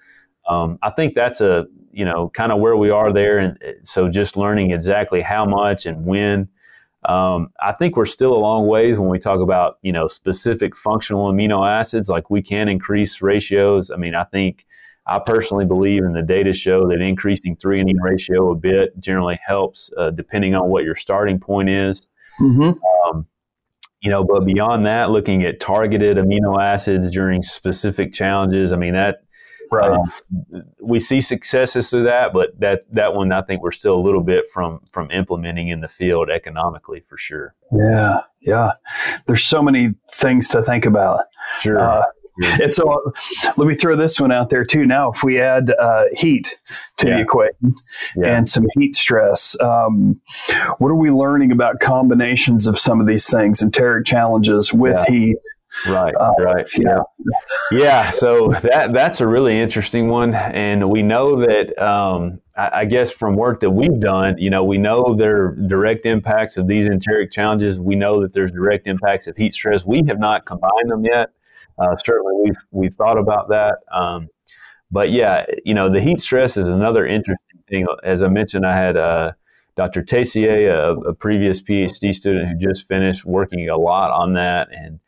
um, 0.48 0.78
I 0.82 0.90
think 0.90 1.14
that's 1.14 1.40
a 1.40 1.66
you 1.92 2.04
know 2.04 2.30
kind 2.30 2.52
of 2.52 2.60
where 2.60 2.76
we 2.76 2.90
are 2.90 3.12
there, 3.12 3.38
and 3.38 3.58
uh, 3.62 3.72
so 3.84 4.08
just 4.08 4.36
learning 4.36 4.72
exactly 4.72 5.22
how 5.22 5.44
much 5.44 5.86
and 5.86 6.04
when. 6.04 6.48
Um, 7.04 7.50
I 7.60 7.72
think 7.72 7.96
we're 7.96 8.06
still 8.06 8.32
a 8.32 8.38
long 8.38 8.68
ways 8.68 8.98
when 8.98 9.08
we 9.08 9.18
talk 9.18 9.40
about 9.40 9.78
you 9.82 9.92
know 9.92 10.08
specific 10.08 10.76
functional 10.76 11.32
amino 11.32 11.68
acids. 11.68 12.08
Like 12.08 12.30
we 12.30 12.42
can 12.42 12.68
increase 12.68 13.22
ratios. 13.22 13.90
I 13.90 13.96
mean, 13.96 14.14
I 14.14 14.24
think 14.24 14.66
I 15.06 15.18
personally 15.18 15.64
believe, 15.64 16.04
and 16.04 16.14
the 16.14 16.22
data 16.22 16.52
show 16.52 16.88
that 16.88 17.00
increasing 17.00 17.56
threonine 17.56 18.00
ratio 18.00 18.52
a 18.52 18.54
bit 18.54 18.98
generally 19.00 19.38
helps, 19.44 19.90
uh, 19.96 20.10
depending 20.10 20.54
on 20.54 20.68
what 20.68 20.84
your 20.84 20.94
starting 20.94 21.38
point 21.38 21.68
is. 21.68 22.06
Mm-hmm. 22.40 22.72
Um, 23.08 23.26
you 24.02 24.10
know, 24.10 24.24
but 24.24 24.44
beyond 24.44 24.84
that, 24.86 25.10
looking 25.10 25.44
at 25.44 25.60
targeted 25.60 26.16
amino 26.16 26.60
acids 26.60 27.10
during 27.10 27.42
specific 27.42 28.12
challenges, 28.12 28.72
I 28.72 28.76
mean 28.76 28.94
that 28.94 29.22
right. 29.70 29.90
Uh, 29.92 30.60
we 30.80 30.98
see 30.98 31.20
successes 31.20 31.88
through 31.88 32.04
that, 32.04 32.32
but 32.32 32.58
that 32.58 32.84
that 32.92 33.14
one 33.14 33.32
I 33.32 33.42
think 33.42 33.62
we're 33.62 33.70
still 33.72 33.94
a 33.94 34.02
little 34.02 34.22
bit 34.22 34.50
from 34.52 34.80
from 34.90 35.10
implementing 35.10 35.68
in 35.68 35.80
the 35.80 35.88
field 35.88 36.30
economically 36.30 37.00
for 37.08 37.16
sure. 37.16 37.54
Yeah, 37.72 38.20
yeah. 38.40 38.72
There's 39.26 39.44
so 39.44 39.62
many 39.62 39.94
things 40.10 40.48
to 40.48 40.62
think 40.62 40.84
about. 40.84 41.20
Sure. 41.60 41.78
Uh, 41.78 42.02
and 42.42 42.72
so 42.72 43.12
let 43.56 43.68
me 43.68 43.74
throw 43.74 43.94
this 43.96 44.20
one 44.20 44.32
out 44.32 44.50
there 44.50 44.64
too. 44.64 44.86
Now, 44.86 45.10
if 45.10 45.22
we 45.22 45.40
add 45.40 45.70
uh, 45.78 46.04
heat 46.12 46.58
to 46.98 47.08
yeah. 47.08 47.16
the 47.16 47.22
equation 47.22 47.74
yeah. 48.16 48.36
and 48.36 48.48
some 48.48 48.66
heat 48.78 48.94
stress, 48.94 49.58
um, 49.60 50.20
what 50.78 50.88
are 50.88 50.96
we 50.96 51.10
learning 51.10 51.52
about 51.52 51.80
combinations 51.80 52.66
of 52.66 52.78
some 52.78 53.00
of 53.00 53.06
these 53.06 53.28
things, 53.28 53.62
enteric 53.62 54.06
challenges 54.06 54.72
with 54.72 54.96
yeah. 54.96 55.14
heat? 55.14 55.36
Right, 55.88 56.14
uh, 56.20 56.32
right, 56.38 56.66
yeah, 56.76 57.02
yeah. 57.70 58.10
So 58.10 58.48
that 58.62 58.92
that's 58.92 59.22
a 59.22 59.26
really 59.26 59.58
interesting 59.58 60.08
one, 60.08 60.34
and 60.34 60.90
we 60.90 61.02
know 61.02 61.40
that 61.40 61.82
um, 61.82 62.42
I, 62.54 62.80
I, 62.80 62.84
guess 62.84 63.10
from 63.10 63.36
work 63.36 63.60
that 63.60 63.70
we've 63.70 63.98
done, 63.98 64.36
you 64.36 64.50
know, 64.50 64.64
we 64.64 64.76
know 64.76 65.14
there 65.14 65.46
are 65.46 65.56
direct 65.66 66.04
impacts 66.04 66.58
of 66.58 66.66
these 66.66 66.86
enteric 66.86 67.32
challenges. 67.32 67.80
We 67.80 67.96
know 67.96 68.20
that 68.20 68.34
there's 68.34 68.52
direct 68.52 68.86
impacts 68.86 69.26
of 69.26 69.36
heat 69.36 69.54
stress. 69.54 69.82
We 69.82 70.02
have 70.08 70.18
not 70.18 70.44
combined 70.44 70.90
them 70.90 71.06
yet. 71.06 71.30
Uh, 71.78 71.96
certainly, 71.96 72.34
we've 72.44 72.56
we've 72.70 72.94
thought 72.94 73.18
about 73.18 73.48
that. 73.48 73.78
Um, 73.92 74.28
but 74.90 75.10
yeah, 75.10 75.46
you 75.64 75.74
know, 75.74 75.90
the 75.90 76.00
heat 76.00 76.20
stress 76.20 76.56
is 76.56 76.68
another 76.68 77.06
interesting 77.06 77.60
thing. 77.68 77.86
As 78.04 78.22
I 78.22 78.28
mentioned, 78.28 78.66
I 78.66 78.76
had 78.76 78.96
uh, 78.96 79.32
Dr. 79.76 80.02
Teyssier, 80.02 80.70
a, 80.70 81.08
a, 81.08 81.14
previous 81.14 81.62
PhD 81.62 82.14
student 82.14 82.48
who 82.48 82.68
just 82.68 82.86
finished 82.86 83.24
working 83.24 83.70
a 83.70 83.76
lot 83.76 84.10
on 84.10 84.34
that. 84.34 84.68
And 84.70 85.00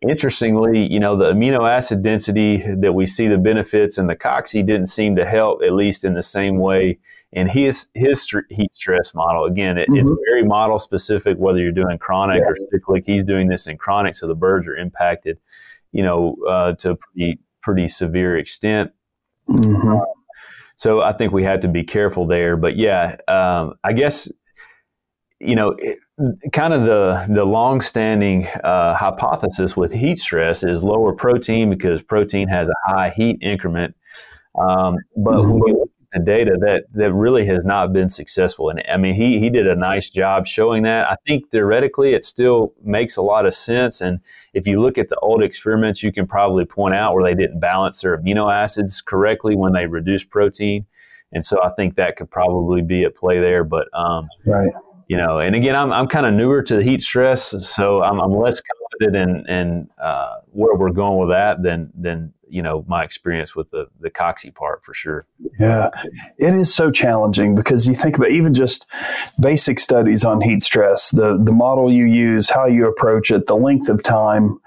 interestingly, 0.00 0.90
you 0.90 0.98
know, 0.98 1.16
the 1.16 1.32
amino 1.32 1.70
acid 1.70 2.02
density 2.02 2.64
that 2.78 2.94
we 2.94 3.04
see 3.04 3.28
the 3.28 3.36
benefits 3.36 3.98
in 3.98 4.06
the 4.06 4.16
cocci 4.16 4.64
didn't 4.64 4.86
seem 4.86 5.16
to 5.16 5.26
help, 5.26 5.62
at 5.62 5.74
least 5.74 6.04
in 6.04 6.14
the 6.14 6.22
same 6.22 6.58
way 6.58 6.98
in 7.32 7.46
his 7.46 7.88
his 7.92 8.26
heat 8.48 8.74
stress 8.74 9.14
model. 9.14 9.44
Again, 9.44 9.76
it, 9.76 9.88
mm-hmm. 9.88 9.98
it's 9.98 10.10
very 10.26 10.44
model 10.44 10.78
specific, 10.78 11.36
whether 11.36 11.58
you're 11.58 11.72
doing 11.72 11.98
chronic 11.98 12.40
yes. 12.42 12.56
or 12.58 12.68
cyclic. 12.72 13.04
He's 13.04 13.24
doing 13.24 13.48
this 13.48 13.66
in 13.66 13.76
chronic, 13.76 14.14
so 14.14 14.26
the 14.26 14.34
birds 14.34 14.66
are 14.66 14.76
impacted 14.76 15.38
you 15.96 16.02
know, 16.02 16.36
uh, 16.46 16.74
to 16.74 16.90
a 16.90 16.96
pretty, 16.96 17.38
pretty 17.62 17.88
severe 17.88 18.36
extent. 18.36 18.90
Mm-hmm. 19.48 19.88
Um, 19.88 20.02
so 20.76 21.00
I 21.00 21.14
think 21.14 21.32
we 21.32 21.42
had 21.42 21.62
to 21.62 21.68
be 21.68 21.84
careful 21.84 22.26
there. 22.26 22.54
But 22.58 22.76
yeah, 22.76 23.16
um, 23.28 23.74
I 23.82 23.94
guess, 23.94 24.30
you 25.40 25.54
know, 25.54 25.74
it, 25.78 25.98
kind 26.52 26.74
of 26.74 26.82
the 26.82 27.26
the 27.34 27.44
longstanding 27.44 28.46
uh, 28.46 28.94
hypothesis 28.94 29.74
with 29.74 29.90
heat 29.90 30.18
stress 30.18 30.62
is 30.62 30.82
lower 30.82 31.14
protein 31.14 31.70
because 31.70 32.02
protein 32.02 32.46
has 32.48 32.68
a 32.68 32.90
high 32.90 33.12
heat 33.16 33.38
increment. 33.40 33.96
Um, 34.60 34.96
but 35.16 35.36
mm-hmm. 35.36 35.50
when 35.52 35.76
you 35.76 35.90
the 36.16 36.24
data 36.24 36.56
that 36.60 36.84
that 36.94 37.12
really 37.12 37.46
has 37.46 37.64
not 37.64 37.92
been 37.92 38.08
successful. 38.08 38.70
And 38.70 38.82
I 38.92 38.96
mean, 38.96 39.14
he 39.14 39.38
he 39.38 39.50
did 39.50 39.66
a 39.66 39.76
nice 39.76 40.10
job 40.10 40.46
showing 40.46 40.82
that. 40.84 41.06
I 41.06 41.16
think 41.26 41.50
theoretically, 41.50 42.14
it 42.14 42.24
still 42.24 42.72
makes 42.82 43.16
a 43.16 43.22
lot 43.22 43.46
of 43.46 43.54
sense. 43.54 44.00
And 44.00 44.20
if 44.54 44.66
you 44.66 44.80
look 44.80 44.98
at 44.98 45.08
the 45.08 45.16
old 45.16 45.42
experiments, 45.42 46.02
you 46.02 46.12
can 46.12 46.26
probably 46.26 46.64
point 46.64 46.94
out 46.94 47.14
where 47.14 47.24
they 47.24 47.34
didn't 47.34 47.60
balance 47.60 48.00
their 48.00 48.16
amino 48.16 48.52
acids 48.52 49.02
correctly 49.02 49.54
when 49.56 49.72
they 49.72 49.86
reduced 49.86 50.30
protein. 50.30 50.86
And 51.32 51.44
so 51.44 51.62
I 51.62 51.70
think 51.70 51.96
that 51.96 52.16
could 52.16 52.30
probably 52.30 52.82
be 52.82 53.04
at 53.04 53.14
play 53.14 53.40
there. 53.40 53.64
But 53.64 53.88
um, 53.92 54.28
right. 54.46 54.72
You 55.08 55.16
know, 55.16 55.38
and 55.38 55.54
again, 55.54 55.76
I'm, 55.76 55.92
I'm 55.92 56.08
kind 56.08 56.26
of 56.26 56.34
newer 56.34 56.62
to 56.62 56.76
the 56.76 56.82
heat 56.82 57.00
stress, 57.00 57.54
so 57.64 58.02
I'm, 58.02 58.18
I'm 58.18 58.32
less 58.32 58.60
confident 59.00 59.48
in, 59.48 59.54
in 59.54 59.90
uh, 60.02 60.36
where 60.52 60.76
we're 60.76 60.90
going 60.90 61.18
with 61.18 61.30
that 61.30 61.62
than 61.62 61.92
than 61.98 62.32
you 62.48 62.62
know 62.62 62.84
my 62.86 63.04
experience 63.04 63.54
with 63.54 63.70
the 63.70 63.86
the 64.00 64.10
cocci 64.10 64.54
part 64.54 64.84
for 64.84 64.94
sure. 64.94 65.26
Yeah, 65.58 65.90
it 66.38 66.54
is 66.54 66.74
so 66.74 66.90
challenging 66.90 67.54
because 67.54 67.86
you 67.86 67.94
think 67.94 68.16
about 68.16 68.30
even 68.30 68.54
just 68.54 68.86
basic 69.40 69.78
studies 69.78 70.24
on 70.24 70.40
heat 70.40 70.62
stress, 70.62 71.10
the 71.10 71.38
the 71.42 71.52
model 71.52 71.92
you 71.92 72.06
use, 72.06 72.50
how 72.50 72.66
you 72.66 72.88
approach 72.88 73.30
it, 73.30 73.46
the 73.46 73.56
length 73.56 73.88
of 73.88 74.02
time, 74.02 74.58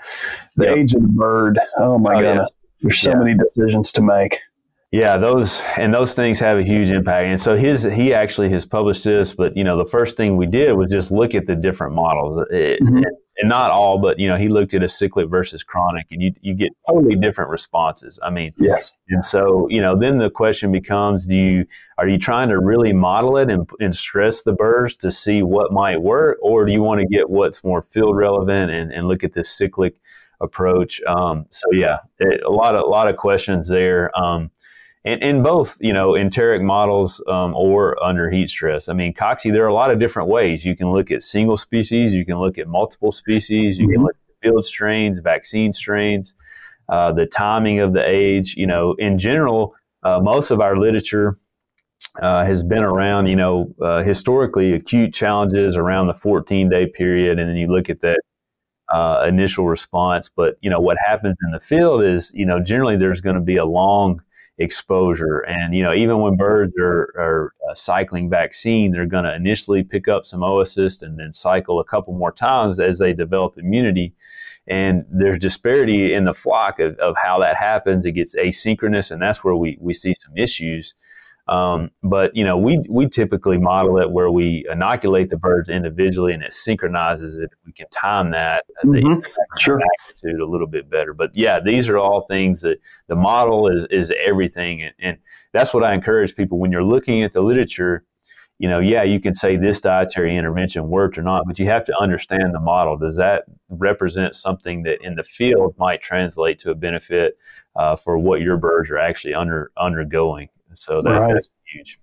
the 0.56 0.66
yep. 0.66 0.78
age 0.78 0.94
of 0.94 1.02
the 1.02 1.08
bird. 1.08 1.60
Oh 1.78 1.98
my 1.98 2.16
oh, 2.16 2.20
goodness, 2.20 2.52
yeah. 2.52 2.78
there's 2.82 3.00
so 3.00 3.12
yeah. 3.12 3.18
many 3.18 3.38
decisions 3.38 3.92
to 3.94 4.02
make. 4.02 4.40
Yeah, 4.92 5.18
those 5.18 5.62
and 5.78 5.94
those 5.94 6.16
things 6.16 6.40
have 6.40 6.58
a 6.58 6.64
huge 6.64 6.90
impact. 6.90 7.28
And 7.28 7.40
so 7.40 7.56
his 7.56 7.84
he 7.84 8.14
actually 8.14 8.50
has 8.50 8.66
published 8.66 9.04
this, 9.04 9.34
but 9.34 9.56
you 9.56 9.64
know 9.64 9.78
the 9.78 9.90
first 9.90 10.18
thing 10.18 10.36
we 10.36 10.48
did 10.48 10.74
was 10.74 10.90
just 10.90 11.12
look 11.12 11.36
at 11.36 11.46
the 11.46 11.56
different 11.56 11.94
models. 11.94 12.46
It, 12.50 12.82
mm-hmm 12.82 13.04
and 13.40 13.50
not 13.50 13.72
all, 13.72 13.98
but 13.98 14.20
you 14.20 14.28
know, 14.28 14.38
he 14.38 14.50
looked 14.50 14.74
at 14.74 14.84
a 14.84 14.90
cyclic 14.90 15.30
versus 15.30 15.64
chronic, 15.64 16.06
and 16.12 16.22
you 16.22 16.34
you 16.42 16.54
get 16.54 16.70
totally 16.88 17.16
different 17.16 17.50
responses. 17.50 18.20
I 18.22 18.30
mean, 18.30 18.54
yes. 18.58 18.94
And 19.10 19.24
so, 19.24 19.68
you 19.70 19.82
know, 19.82 19.98
then 19.98 20.18
the 20.18 20.30
question 20.30 20.72
becomes: 20.72 21.26
Do 21.26 21.36
you 21.36 21.66
are 21.98 22.08
you 22.08 22.18
trying 22.18 22.50
to 22.50 22.60
really 22.60 22.92
model 22.92 23.38
it 23.38 23.50
and, 23.50 23.68
and 23.80 23.96
stress 23.96 24.42
the 24.42 24.52
burrs 24.52 24.98
to 24.98 25.12
see 25.12 25.42
what 25.42 25.72
might 25.72 26.02
work, 26.02 26.38
or 26.42 26.66
do 26.66 26.74
you 26.74 26.84
want 26.84 27.00
to 27.00 27.08
get 27.08 27.30
what's 27.30 27.64
more 27.64 27.82
field 27.82 28.18
relevant 28.18 28.72
and, 28.72 28.92
and 28.92 29.08
look 29.08 29.24
at 29.24 29.34
this 29.34 29.50
cyclic 29.50 29.96
approach. 30.42 31.02
Um, 31.04 31.46
so 31.50 31.68
yeah, 31.72 31.98
it, 32.20 32.42
a 32.44 32.52
lot 32.52 32.76
of 32.76 32.84
a 32.84 32.90
lot 32.90 33.08
of 33.08 33.18
questions 33.18 33.68
there. 33.68 34.12
Um, 34.20 34.52
in, 35.10 35.24
in 35.24 35.44
both, 35.44 35.76
you 35.80 35.94
know, 35.94 36.16
enteric 36.16 36.62
models 36.62 37.22
um, 37.28 37.56
or 37.56 38.02
under 38.04 38.30
heat 38.30 38.50
stress. 38.50 38.90
I 38.90 38.94
mean, 38.94 39.14
Cocci, 39.14 39.52
there 39.52 39.64
are 39.64 39.68
a 39.68 39.74
lot 39.74 39.92
of 39.92 40.00
different 40.00 40.30
ways. 40.30 40.64
You 40.64 40.76
can 40.76 40.92
look 40.92 41.10
at 41.10 41.24
single 41.24 41.58
species, 41.58 42.14
you 42.14 42.26
can 42.26 42.38
look 42.40 42.58
at 42.58 42.68
multiple 42.68 43.12
species, 43.12 43.78
you 43.78 43.86
mm-hmm. 43.86 43.94
can 43.94 44.04
look 44.04 44.16
at 44.16 44.50
field 44.50 44.66
strains, 44.66 45.20
vaccine 45.20 45.74
strains, 45.74 46.36
uh, 46.90 47.12
the 47.12 47.26
timing 47.26 47.80
of 47.80 47.94
the 47.94 48.08
age. 48.08 48.56
You 48.56 48.68
know, 48.68 48.96
in 49.00 49.18
general, 49.18 49.76
uh, 50.04 50.20
most 50.22 50.52
of 50.52 50.62
our 50.62 50.78
literature 50.78 51.38
uh, 52.22 52.46
has 52.46 52.64
been 52.64 52.84
around, 52.84 53.28
you 53.28 53.36
know, 53.36 53.74
uh, 53.82 54.04
historically 54.04 54.74
acute 54.74 55.14
challenges 55.14 55.76
around 55.76 56.08
the 56.08 56.14
14 56.14 56.70
day 56.70 56.86
period, 56.86 57.40
and 57.40 57.50
then 57.50 57.56
you 57.56 57.68
look 57.68 57.90
at 57.90 58.02
that 58.02 58.20
uh, 58.94 59.26
initial 59.28 59.66
response. 59.66 60.30
But 60.34 60.56
you 60.62 60.70
know, 60.70 60.80
what 60.80 60.98
happens 61.04 61.36
in 61.46 61.52
the 61.52 61.60
field 61.60 62.04
is, 62.04 62.32
you 62.36 62.46
know, 62.46 62.60
generally 62.60 62.98
there's 62.98 63.22
going 63.22 63.36
to 63.36 63.42
be 63.42 63.58
a 63.58 63.66
long 63.66 64.22
exposure. 64.60 65.40
And, 65.40 65.74
you 65.74 65.82
know, 65.82 65.94
even 65.94 66.20
when 66.20 66.36
birds 66.36 66.74
are, 66.80 67.14
are 67.18 67.54
uh, 67.70 67.74
cycling 67.74 68.30
vaccine, 68.30 68.92
they're 68.92 69.06
going 69.06 69.24
to 69.24 69.34
initially 69.34 69.84
pick 69.84 70.08
up 70.08 70.26
some 70.26 70.42
oocyst 70.42 71.02
and 71.02 71.18
then 71.18 71.32
cycle 71.32 71.80
a 71.80 71.86
couple 71.86 72.14
more 72.14 72.32
times 72.32 72.80
as 72.80 73.00
they 73.00 73.14
develop 73.14 73.58
immunity. 73.58 74.14
And 74.68 75.06
there's 75.10 75.40
disparity 75.40 76.14
in 76.14 76.26
the 76.26 76.34
flock 76.34 76.80
of, 76.80 76.96
of 77.00 77.16
how 77.22 77.40
that 77.40 77.56
happens. 77.56 78.06
It 78.06 78.12
gets 78.12 78.36
asynchronous, 78.36 79.10
and 79.10 79.22
that's 79.22 79.44
where 79.44 79.56
we, 79.56 79.78
we 79.80 79.94
see 79.94 80.14
some 80.20 80.38
issues. 80.38 80.94
Um, 81.50 81.90
but 82.04 82.36
you 82.36 82.46
know, 82.46 82.58
we 82.58 82.80
we 82.88 83.10
typically 83.10 83.58
model 83.58 83.98
it 83.98 84.12
where 84.12 84.30
we 84.30 84.68
inoculate 84.72 85.32
the 85.32 85.38
birds 85.38 85.68
individually, 85.68 86.32
and 86.32 86.44
it 86.44 86.54
synchronizes 86.54 87.38
it. 87.38 87.50
We 87.66 87.74
can 87.74 87.88
time 87.90 88.30
that 88.32 88.66
mm-hmm. 88.86 89.20
sure. 89.58 89.80
magnitude 89.80 90.40
a 90.42 90.46
little 90.46 90.68
bit 90.68 90.92
better. 90.92 91.16
But 91.16 91.32
yeah, 91.34 91.60
these 91.60 91.90
are 91.90 91.98
all 91.98 92.28
things 92.28 92.62
that 92.62 92.78
the 93.08 93.16
model 93.16 93.68
is 93.68 93.88
is 93.90 94.14
everything, 94.24 94.84
and, 94.84 94.94
and 95.00 95.18
that's 95.52 95.74
what 95.74 95.84
I 95.84 95.96
encourage 95.96 96.36
people 96.36 96.60
when 96.60 96.72
you're 96.72 96.84
looking 96.84 97.24
at 97.24 97.34
the 97.34 97.42
literature. 97.42 98.06
You 98.60 98.70
know, 98.70 98.80
yeah, 98.80 99.02
you 99.02 99.20
can 99.20 99.34
say 99.34 99.56
this 99.56 99.82
dietary 99.82 100.38
intervention 100.38 100.90
worked 100.90 101.18
or 101.18 101.24
not, 101.24 101.46
but 101.48 101.58
you 101.58 101.66
have 101.68 101.86
to 101.86 101.98
understand 101.98 102.54
the 102.54 102.60
model. 102.60 102.96
Does 102.96 103.16
that 103.16 103.46
represent 103.70 104.36
something 104.36 104.84
that 104.84 104.98
in 105.02 105.16
the 105.16 105.24
field 105.24 105.74
might 105.80 106.02
translate 106.02 106.60
to 106.60 106.72
a 106.72 106.76
benefit 106.76 107.38
uh, 107.76 107.96
for 107.96 108.20
what 108.20 108.42
your 108.42 108.58
birds 108.58 108.92
are 108.92 109.00
actually 109.00 109.34
under 109.34 109.72
undergoing? 109.78 110.50
So 110.74 111.02
that, 111.02 111.10
right. 111.10 111.34
that's 111.34 111.50
huge. 111.74 112.00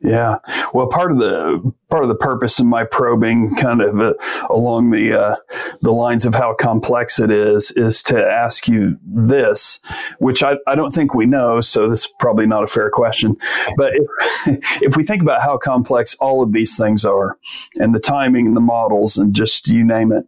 Yeah, 0.00 0.36
well, 0.72 0.86
part 0.86 1.10
of 1.10 1.18
the 1.18 1.72
part 1.90 2.04
of 2.04 2.08
the 2.08 2.14
purpose 2.14 2.60
of 2.60 2.66
my 2.66 2.84
probing, 2.84 3.56
kind 3.56 3.80
of 3.80 3.98
uh, 3.98 4.14
along 4.48 4.90
the 4.90 5.12
uh, 5.12 5.36
the 5.82 5.90
lines 5.90 6.24
of 6.24 6.36
how 6.36 6.54
complex 6.54 7.18
it 7.18 7.32
is, 7.32 7.72
is 7.72 8.00
to 8.04 8.24
ask 8.24 8.68
you 8.68 8.96
this, 9.04 9.80
which 10.20 10.44
I, 10.44 10.56
I 10.68 10.76
don't 10.76 10.92
think 10.92 11.14
we 11.14 11.26
know, 11.26 11.60
so 11.60 11.88
this 11.88 12.04
is 12.04 12.12
probably 12.20 12.46
not 12.46 12.62
a 12.62 12.68
fair 12.68 12.90
question. 12.90 13.36
But 13.76 13.94
if, 13.96 14.02
if 14.82 14.96
we 14.96 15.02
think 15.02 15.20
about 15.20 15.42
how 15.42 15.58
complex 15.58 16.14
all 16.20 16.44
of 16.44 16.52
these 16.52 16.76
things 16.76 17.04
are, 17.04 17.36
and 17.74 17.92
the 17.92 18.00
timing 18.00 18.46
and 18.46 18.56
the 18.56 18.60
models, 18.60 19.18
and 19.18 19.34
just 19.34 19.66
you 19.66 19.82
name 19.82 20.12
it, 20.12 20.26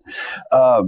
uh, 0.50 0.82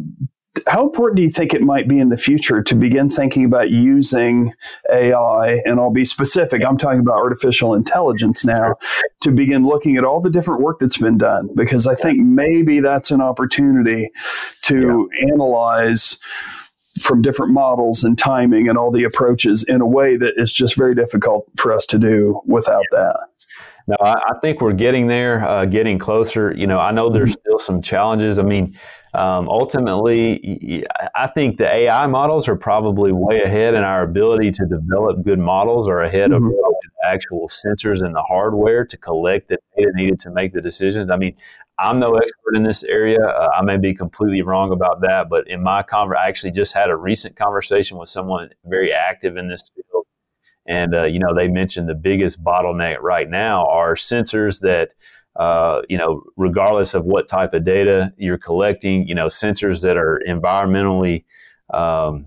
how 0.67 0.85
important 0.85 1.17
do 1.17 1.23
you 1.23 1.31
think 1.31 1.55
it 1.55 1.63
might 1.63 1.89
be 1.89 1.99
in 1.99 2.11
the 2.11 2.17
future 2.17 2.63
to 2.63 2.75
begin 2.75 3.09
thinking 3.09 3.45
about 3.45 3.71
using 3.71 4.53
AI? 4.93 5.61
And 5.65 5.81
I'll 5.81 5.91
be 5.91 6.05
specific, 6.05 6.63
I'm 6.65 6.77
talking 6.77 7.01
about 7.01 7.17
artificial 7.17 7.75
intelligence 7.75 8.45
now, 8.45 8.75
to 9.23 9.31
begin 9.31 9.65
looking 9.65 9.97
at 9.97 10.05
all 10.05 10.21
the 10.21 10.31
different 10.31 10.61
work 10.61 10.79
that's 10.79 10.99
been 10.99 11.17
done, 11.17 11.49
because 11.55 11.87
I 11.87 11.95
think 11.95 12.19
maybe 12.19 12.81
that's 12.81 13.11
an 13.11 13.23
opportunity 13.23 14.11
to 14.63 15.09
yeah. 15.13 15.33
analyze 15.33 16.19
from 17.01 17.23
different 17.23 17.53
models 17.53 18.05
and 18.05 18.19
timing 18.19 18.69
and 18.69 18.77
all 18.77 18.91
the 18.91 19.05
approaches 19.05 19.65
in 19.65 19.81
a 19.81 19.87
way 19.87 20.17
that 20.17 20.35
is 20.37 20.53
just 20.53 20.77
very 20.77 20.95
difficult 20.95 21.47
for 21.57 21.73
us 21.73 21.87
to 21.87 21.99
do 21.99 22.41
without 22.47 22.85
yeah. 22.93 22.99
that. 22.99 23.21
No, 23.89 23.97
I, 24.01 24.13
I, 24.13 24.39
think 24.41 24.61
we're 24.61 24.75
getting 24.75 25.09
there, 25.09 25.45
uh, 25.45 25.65
getting 25.65 25.99
closer. 25.99 26.55
You 26.57 26.67
know, 26.69 26.79
I 26.79 26.93
know 26.93 27.11
there's 27.11 27.31
mm-hmm. 27.31 27.41
still 27.41 27.59
some 27.59 27.83
challenges. 27.83 28.39
I 28.39 28.43
mean, 28.43 28.79
um, 29.15 29.49
ultimately, 29.49 30.85
I 31.15 31.27
think 31.27 31.59
the 31.59 31.71
AI 31.71 32.07
models 32.07 32.49
are 32.49 32.57
probably 32.57 33.13
way 33.13 33.43
ahead 33.43 33.75
in 33.75 33.83
our 33.83 34.03
ability 34.03 34.53
to 34.53 34.67
develop 34.67 35.23
good 35.23 35.39
models 35.39 35.87
or 35.87 36.03
ahead 36.03 36.31
mm-hmm. 36.31 36.47
of 36.47 36.53
the 36.53 37.07
actual 37.07 37.49
sensors 37.49 38.03
and 38.03 38.15
the 38.15 38.23
hardware 38.23 38.87
to 38.87 38.97
collect 38.97 39.49
the 39.49 39.59
data 39.77 39.91
needed 39.95 40.19
to 40.21 40.31
make 40.31 40.55
the 40.55 40.63
decisions. 40.63 41.11
I 41.11 41.17
mean, 41.17 41.37
I'm 41.79 41.99
no 41.99 42.15
expert 42.15 42.55
in 42.55 42.63
this 42.63 42.85
area. 42.85 43.19
Uh, 43.23 43.51
I 43.59 43.63
may 43.63 43.77
be 43.77 43.95
completely 43.95 44.41
wrong 44.41 44.73
about 44.73 45.03
that, 45.03 45.29
but 45.29 45.47
in 45.47 45.63
my 45.63 45.83
conver- 45.83 46.17
I 46.17 46.29
actually 46.29 46.53
just 46.53 46.73
had 46.73 46.89
a 46.89 46.97
recent 46.97 47.37
conversation 47.37 47.99
with 47.99 48.09
someone 48.09 48.49
very 48.65 48.93
active 48.95 49.37
in 49.37 49.49
this 49.49 49.71
field. 49.75 50.07
And, 50.67 50.95
uh, 50.95 51.05
you 51.05 51.19
know, 51.19 51.35
they 51.35 51.49
mentioned 51.49 51.89
the 51.89 51.95
biggest 51.95 52.43
bottleneck 52.43 53.01
right 53.01 53.29
now 53.29 53.67
are 53.69 53.95
sensors 53.95 54.61
that 54.61 54.91
uh, 55.37 55.83
you 55.89 55.97
know, 55.97 56.23
regardless 56.37 56.95
of 56.95 57.05
what 57.05 57.27
type 57.29 57.55
of 57.55 57.65
data 57.65 58.13
you're 58.17 58.39
collecting, 58.39 59.07
you 59.07 59.15
know, 59.15 59.27
sensors 59.27 59.81
that 59.81 59.97
are 59.97 60.21
environmentally 60.29 61.25
um, 61.73 62.27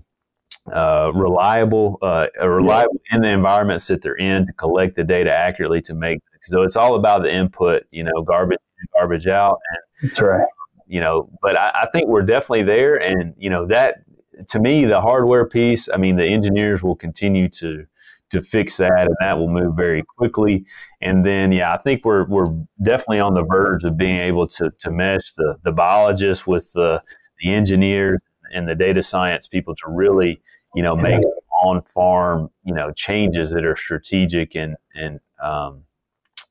uh, 0.72 1.12
reliable, 1.14 1.98
uh, 2.02 2.26
reliable 2.42 3.00
in 3.12 3.20
the 3.20 3.28
environments 3.28 3.86
that 3.86 4.02
they're 4.02 4.16
in 4.16 4.46
to 4.46 4.52
collect 4.54 4.96
the 4.96 5.04
data 5.04 5.30
accurately 5.30 5.80
to 5.82 5.94
make. 5.94 6.18
So 6.42 6.62
it's 6.62 6.76
all 6.76 6.96
about 6.96 7.22
the 7.22 7.32
input, 7.32 7.84
you 7.90 8.02
know, 8.02 8.22
garbage 8.22 8.58
in, 8.80 8.86
garbage 8.92 9.26
out. 9.28 9.58
And, 9.70 10.10
That's 10.10 10.20
right. 10.20 10.46
You 10.88 11.00
know, 11.00 11.28
but 11.42 11.56
I, 11.56 11.82
I 11.82 11.86
think 11.92 12.08
we're 12.08 12.22
definitely 12.22 12.62
there, 12.62 12.96
and 12.96 13.34
you 13.36 13.50
know 13.50 13.66
that 13.66 14.04
to 14.48 14.60
me, 14.60 14.84
the 14.84 15.00
hardware 15.00 15.44
piece. 15.44 15.88
I 15.92 15.96
mean, 15.96 16.14
the 16.14 16.24
engineers 16.24 16.82
will 16.82 16.94
continue 16.94 17.48
to 17.48 17.86
to 18.30 18.42
fix 18.42 18.76
that, 18.78 19.06
and 19.06 19.16
that 19.20 19.38
will 19.38 19.48
move 19.48 19.76
very 19.76 20.02
quickly. 20.16 20.64
And 21.00 21.24
then, 21.24 21.52
yeah, 21.52 21.72
I 21.72 21.78
think 21.78 22.04
we're 22.04 22.26
we're 22.26 22.52
definitely 22.82 23.20
on 23.20 23.34
the 23.34 23.44
verge 23.44 23.84
of 23.84 23.96
being 23.96 24.18
able 24.18 24.46
to 24.48 24.70
to 24.78 24.90
mesh 24.90 25.32
the 25.36 25.56
the 25.64 25.72
biologists 25.72 26.46
with 26.46 26.72
the 26.72 27.02
the 27.40 27.52
engineers 27.52 28.20
and 28.54 28.68
the 28.68 28.74
data 28.74 29.02
science 29.02 29.46
people 29.46 29.74
to 29.74 29.90
really, 29.90 30.40
you 30.74 30.82
know, 30.82 30.96
make 30.96 31.22
on 31.62 31.82
farm, 31.82 32.50
you 32.64 32.74
know, 32.74 32.92
changes 32.92 33.50
that 33.50 33.64
are 33.64 33.76
strategic 33.76 34.54
and 34.54 34.76
and 34.94 35.20
um, 35.42 35.82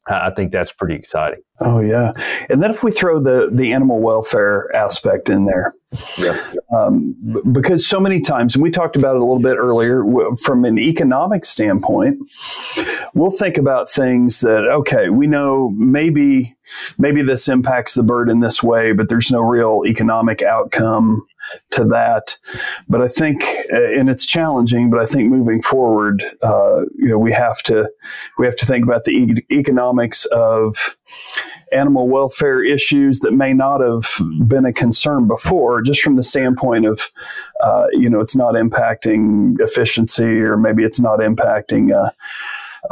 I 0.08 0.30
think 0.30 0.52
that's 0.52 0.72
pretty 0.72 0.96
exciting. 0.96 1.42
Oh 1.62 1.80
yeah, 1.80 2.12
and 2.50 2.62
then 2.62 2.70
if 2.70 2.84
we 2.84 2.92
throw 2.92 3.20
the 3.20 3.50
the 3.52 3.72
animal 3.72 4.02
welfare 4.02 4.74
aspect 4.76 5.30
in 5.30 5.46
there, 5.46 5.74
yeah. 6.18 6.38
Um, 6.76 7.16
because 7.52 7.88
so 7.88 8.00
many 8.00 8.20
times, 8.20 8.56
and 8.56 8.62
we 8.62 8.70
talked 8.70 8.96
about 8.96 9.16
it 9.16 9.22
a 9.22 9.26
little 9.26 9.40
bit 9.40 9.56
earlier, 9.58 10.04
from 10.44 10.66
an 10.66 10.78
economic 10.78 11.46
standpoint, 11.46 12.18
we'll 13.14 13.32
think 13.32 13.58
about 13.58 13.90
things 13.90 14.42
that 14.42 14.68
okay, 14.68 15.10
we 15.10 15.28
know 15.28 15.70
maybe 15.78 16.56
maybe 16.98 17.22
this 17.22 17.48
impacts 17.48 17.94
the 17.94 18.04
bird 18.04 18.30
in 18.30 18.40
this 18.42 18.62
way, 18.62 18.92
but 18.92 19.10
there's 19.10 19.32
no 19.32 19.42
real 19.42 19.84
economic 19.86 20.42
outcome 20.42 21.26
to 21.72 21.84
that. 21.86 22.38
But 22.88 23.02
I 23.02 23.08
think, 23.08 23.44
uh, 23.72 23.94
and 23.94 24.10
it's 24.10 24.26
challenging, 24.26 24.90
but 24.90 25.00
I 25.00 25.06
think 25.06 25.30
moving 25.30 25.62
forward, 25.62 26.24
uh, 26.42 26.82
you 26.98 27.10
know, 27.10 27.20
we 27.20 27.32
have 27.32 27.62
to 27.64 27.90
we 28.38 28.46
have 28.46 28.56
to 28.58 28.66
think 28.66 28.84
about 28.84 29.04
the 29.04 29.12
e- 29.12 29.56
economics 29.56 30.26
of 30.26 30.98
animal 31.72 32.08
welfare 32.08 32.64
issues 32.64 33.20
that 33.22 33.34
may 33.34 33.54
not 33.54 33.82
have 33.82 34.08
been 34.48 34.66
a 34.66 34.74
concern 34.74 35.28
before, 35.28 35.82
just 35.82 36.02
from 36.02 36.16
the 36.16 36.24
standpoint 36.24 36.86
of, 36.86 37.10
uh, 37.62 37.88
you 37.92 38.10
know, 38.10 38.20
it's 38.20 38.36
not 38.36 38.54
impacting 38.54 39.56
efficiency 39.60 40.42
or 40.42 40.58
maybe 40.58 40.84
it's 40.84 41.00
not 41.00 41.20
impacting 41.20 41.92
uh, 41.94 42.10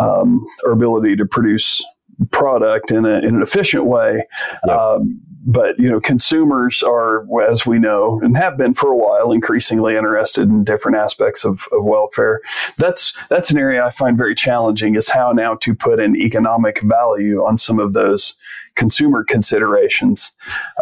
um, 0.02 0.46
our 0.66 0.72
ability 0.72 1.16
to 1.16 1.26
produce 1.26 1.86
product 2.32 2.92
in, 2.92 3.06
a, 3.06 3.20
in 3.20 3.36
an 3.36 3.42
efficient 3.42 3.86
way. 3.86 4.26
Yep. 4.66 4.78
Um, 4.78 5.22
but 5.46 5.78
you 5.78 5.90
know, 5.90 6.00
consumers 6.00 6.82
are, 6.84 7.26
as 7.50 7.66
we 7.66 7.78
know, 7.78 8.20
and 8.22 8.38
have 8.38 8.58
been 8.58 8.74
for 8.74 8.92
a 8.92 8.98
while, 8.98 9.32
increasingly 9.32 9.96
interested 9.96 10.50
in 10.50 10.64
different 10.64 10.98
aspects 10.98 11.44
of, 11.44 11.68
of 11.72 11.84
welfare. 11.84 12.42
That's 12.78 13.14
that's 13.30 13.52
an 13.52 13.58
area 13.58 13.86
I 13.86 13.92
find 13.92 14.18
very 14.18 14.36
challenging. 14.36 14.96
Is 14.96 15.10
how 15.10 15.32
now 15.32 15.56
to 15.56 15.76
put 15.76 16.00
an 16.00 16.16
economic 16.16 16.82
value 16.82 17.44
on 17.44 17.58
some 17.58 17.80
of 17.80 17.94
those 17.94 18.36
consumer 18.76 19.24
considerations. 19.24 20.32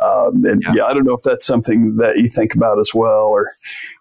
Um, 0.02 0.46
and 0.46 0.62
yeah. 0.64 0.74
yeah. 0.76 0.86
I 0.86 0.94
don't 0.94 1.06
know 1.06 1.16
if 1.16 1.24
that's 1.24 1.46
something 1.46 1.98
that 1.98 2.18
you 2.18 2.28
think 2.28 2.56
about 2.56 2.80
as 2.80 2.94
well, 2.94 3.28
or 3.28 3.52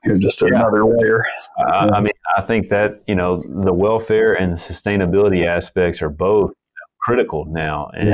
you 0.04 0.12
know, 0.12 0.18
just 0.18 0.42
another 0.42 0.84
yeah. 0.84 0.94
layer. 0.96 1.24
Uh, 1.58 1.90
I 1.94 2.00
mean, 2.00 2.12
I 2.36 2.42
think 2.42 2.68
that 2.68 3.02
you 3.06 3.14
know 3.14 3.42
the 3.64 3.72
welfare 3.72 4.34
and 4.34 4.54
sustainability 4.56 5.46
aspects 5.46 6.02
are 6.02 6.11
both 6.11 6.52
critical 7.00 7.46
now, 7.46 7.90
and 7.94 8.11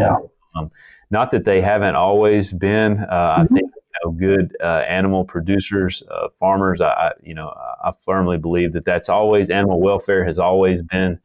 um, 0.55 0.71
not 1.11 1.31
that 1.31 1.45
they 1.45 1.61
haven't 1.61 1.95
always 1.95 2.53
been. 2.53 2.99
Uh, 2.99 3.39
mm-hmm. 3.39 3.43
I 3.43 3.47
think 3.47 3.71
you 3.71 4.01
know, 4.05 4.11
good 4.13 4.57
uh, 4.63 4.83
animal 4.89 5.25
producers, 5.25 6.03
uh, 6.11 6.29
farmers. 6.39 6.81
I, 6.81 7.13
you 7.23 7.35
know, 7.35 7.49
I 7.83 7.93
firmly 8.05 8.39
believe 8.39 8.73
that 8.73 8.85
that's 8.85 9.09
always 9.09 9.51
animal 9.51 9.81
welfare 9.81 10.25
has 10.25 10.39
always 10.39 10.83
been 10.83 11.19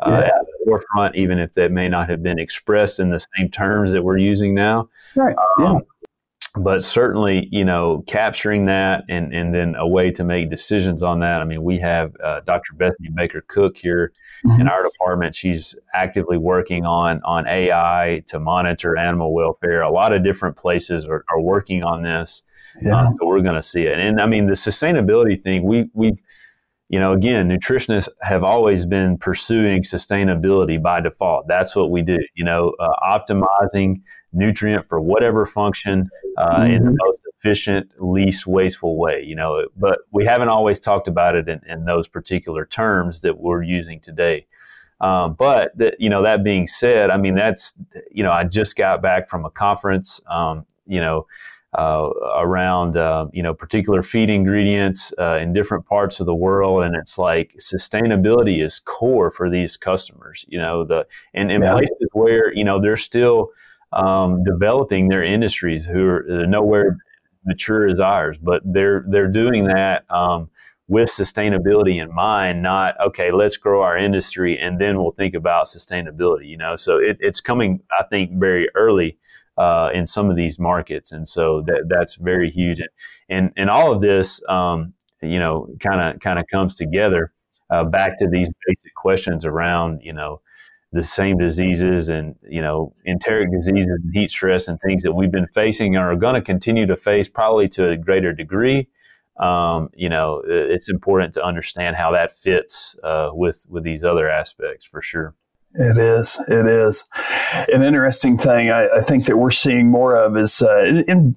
uh, 0.00 0.10
yeah. 0.10 0.26
at 0.26 0.46
the 0.46 0.64
forefront, 0.64 1.16
even 1.16 1.38
if 1.38 1.52
that 1.54 1.72
may 1.72 1.88
not 1.88 2.08
have 2.08 2.22
been 2.22 2.38
expressed 2.38 3.00
in 3.00 3.10
the 3.10 3.20
same 3.36 3.50
terms 3.50 3.92
that 3.92 4.02
we're 4.02 4.18
using 4.18 4.54
now. 4.54 4.88
Right. 5.14 5.36
Um, 5.36 5.64
yeah. 5.64 5.78
But 6.54 6.82
certainly, 6.82 7.48
you 7.50 7.64
know, 7.64 8.02
capturing 8.06 8.66
that 8.66 9.04
and, 9.08 9.34
and 9.34 9.54
then 9.54 9.74
a 9.76 9.86
way 9.86 10.10
to 10.10 10.24
make 10.24 10.50
decisions 10.50 11.02
on 11.02 11.20
that. 11.20 11.40
I 11.40 11.44
mean, 11.44 11.62
we 11.62 11.78
have 11.78 12.12
uh, 12.24 12.40
Dr. 12.40 12.74
Bethany 12.74 13.10
Baker 13.14 13.44
Cook 13.48 13.76
here 13.76 14.12
mm-hmm. 14.44 14.60
in 14.60 14.68
our 14.68 14.82
department. 14.82 15.34
She's 15.34 15.74
actively 15.94 16.38
working 16.38 16.86
on 16.86 17.20
on 17.24 17.46
AI 17.46 18.22
to 18.28 18.40
monitor 18.40 18.96
animal 18.96 19.34
welfare. 19.34 19.82
A 19.82 19.90
lot 19.90 20.12
of 20.12 20.24
different 20.24 20.56
places 20.56 21.04
are, 21.04 21.24
are 21.30 21.40
working 21.40 21.82
on 21.82 22.02
this. 22.02 22.42
Yeah. 22.82 22.94
Um, 22.94 23.16
so 23.18 23.26
we're 23.26 23.40
going 23.40 23.54
to 23.54 23.62
see 23.62 23.82
it. 23.82 23.98
And 23.98 24.20
I 24.20 24.26
mean, 24.26 24.46
the 24.46 24.54
sustainability 24.54 25.42
thing, 25.42 25.64
we 25.64 25.90
we 25.92 26.16
you 26.88 26.98
know, 26.98 27.12
again, 27.12 27.48
nutritionists 27.48 28.08
have 28.22 28.42
always 28.42 28.86
been 28.86 29.18
pursuing 29.18 29.82
sustainability 29.82 30.82
by 30.82 31.00
default. 31.02 31.46
That's 31.46 31.76
what 31.76 31.90
we 31.90 32.00
do. 32.00 32.18
You 32.34 32.44
know, 32.44 32.74
uh, 32.80 33.18
optimizing 33.18 34.00
nutrient 34.32 34.88
for 34.88 35.00
whatever 35.00 35.46
function 35.46 36.08
uh, 36.36 36.60
mm-hmm. 36.60 36.72
in 36.72 36.84
the 36.84 36.90
mm-hmm. 36.90 36.96
most 37.06 37.22
efficient, 37.36 37.90
least 37.98 38.46
wasteful 38.46 38.96
way. 38.96 39.22
You 39.24 39.34
know, 39.34 39.66
but 39.76 40.00
we 40.10 40.24
haven't 40.24 40.48
always 40.48 40.78
talked 40.78 41.08
about 41.08 41.36
it 41.36 41.48
in, 41.48 41.60
in 41.66 41.84
those 41.84 42.08
particular 42.08 42.66
terms 42.66 43.20
that 43.22 43.38
we're 43.38 43.62
using 43.62 44.00
today. 44.00 44.46
Um, 45.00 45.34
but 45.34 45.76
that, 45.78 46.00
you 46.00 46.10
know, 46.10 46.22
that 46.22 46.42
being 46.42 46.66
said, 46.66 47.10
I 47.10 47.16
mean, 47.16 47.34
that's 47.34 47.74
you 48.10 48.22
know, 48.22 48.32
I 48.32 48.44
just 48.44 48.76
got 48.76 49.00
back 49.00 49.28
from 49.28 49.44
a 49.44 49.50
conference. 49.50 50.20
Um, 50.28 50.66
you 50.86 51.00
know. 51.00 51.26
Uh, 51.76 52.08
around 52.36 52.96
uh, 52.96 53.26
you 53.34 53.42
know 53.42 53.52
particular 53.52 54.02
feed 54.02 54.30
ingredients 54.30 55.12
uh, 55.18 55.36
in 55.36 55.52
different 55.52 55.84
parts 55.84 56.18
of 56.18 56.24
the 56.24 56.34
world, 56.34 56.82
and 56.82 56.96
it's 56.96 57.18
like 57.18 57.54
sustainability 57.60 58.64
is 58.64 58.80
core 58.80 59.30
for 59.30 59.50
these 59.50 59.76
customers. 59.76 60.46
You 60.48 60.58
know 60.58 60.86
the 60.86 61.06
and 61.34 61.52
in 61.52 61.60
yeah. 61.60 61.74
places 61.74 62.08
where 62.14 62.54
you 62.54 62.64
know 62.64 62.80
they're 62.80 62.96
still 62.96 63.50
um, 63.92 64.44
developing 64.44 65.08
their 65.08 65.22
industries 65.22 65.84
who 65.84 66.06
are 66.06 66.46
nowhere 66.46 66.96
mature 67.44 67.88
as 67.88 68.00
ours, 68.00 68.36
but 68.38 68.62
they're 68.64 69.04
they're 69.08 69.28
doing 69.30 69.64
that 69.64 70.04
um, 70.10 70.50
with 70.88 71.08
sustainability 71.08 72.00
in 72.02 72.14
mind. 72.14 72.62
Not 72.62 72.94
okay, 73.00 73.32
let's 73.32 73.56
grow 73.56 73.82
our 73.82 73.96
industry 73.96 74.58
and 74.58 74.80
then 74.80 74.98
we'll 74.98 75.12
think 75.12 75.34
about 75.34 75.66
sustainability. 75.66 76.48
You 76.48 76.58
know, 76.58 76.76
so 76.76 76.98
it, 76.98 77.16
it's 77.20 77.40
coming, 77.40 77.80
I 77.98 78.04
think, 78.04 78.32
very 78.38 78.68
early 78.74 79.18
uh, 79.56 79.90
in 79.94 80.06
some 80.06 80.30
of 80.30 80.36
these 80.36 80.58
markets, 80.58 81.12
and 81.12 81.28
so 81.28 81.62
that 81.66 81.86
that's 81.88 82.16
very 82.16 82.50
huge. 82.50 82.80
And 82.80 82.88
and, 83.30 83.52
and 83.56 83.70
all 83.70 83.92
of 83.92 84.00
this, 84.00 84.42
um, 84.48 84.94
you 85.22 85.38
know, 85.38 85.68
kind 85.80 86.00
of 86.00 86.20
kind 86.20 86.38
of 86.38 86.44
comes 86.52 86.74
together 86.76 87.32
uh, 87.70 87.84
back 87.84 88.18
to 88.18 88.28
these 88.28 88.50
basic 88.66 88.94
questions 88.94 89.44
around, 89.44 90.00
you 90.02 90.12
know 90.12 90.40
the 90.92 91.02
same 91.02 91.36
diseases 91.36 92.08
and 92.08 92.34
you 92.48 92.62
know 92.62 92.94
enteric 93.06 93.50
diseases 93.52 93.90
and 94.02 94.10
heat 94.14 94.30
stress 94.30 94.68
and 94.68 94.80
things 94.80 95.02
that 95.02 95.12
we've 95.12 95.32
been 95.32 95.48
facing 95.48 95.96
and 95.96 96.04
are 96.04 96.16
going 96.16 96.34
to 96.34 96.42
continue 96.42 96.86
to 96.86 96.96
face 96.96 97.28
probably 97.28 97.68
to 97.68 97.90
a 97.90 97.96
greater 97.96 98.32
degree 98.32 98.88
um, 99.38 99.90
you 99.94 100.08
know 100.08 100.42
it's 100.46 100.88
important 100.88 101.34
to 101.34 101.44
understand 101.44 101.96
how 101.96 102.10
that 102.12 102.38
fits 102.38 102.96
uh, 103.04 103.28
with 103.32 103.66
with 103.68 103.84
these 103.84 104.02
other 104.02 104.28
aspects 104.28 104.86
for 104.86 105.02
sure 105.02 105.34
it 105.74 105.98
is. 105.98 106.40
It 106.48 106.66
is. 106.66 107.04
An 107.68 107.82
interesting 107.82 108.38
thing 108.38 108.70
I, 108.70 108.88
I 108.88 109.02
think 109.02 109.26
that 109.26 109.36
we're 109.36 109.50
seeing 109.50 109.90
more 109.90 110.16
of 110.16 110.36
is 110.36 110.62
uh, 110.62 111.02
in, 111.06 111.36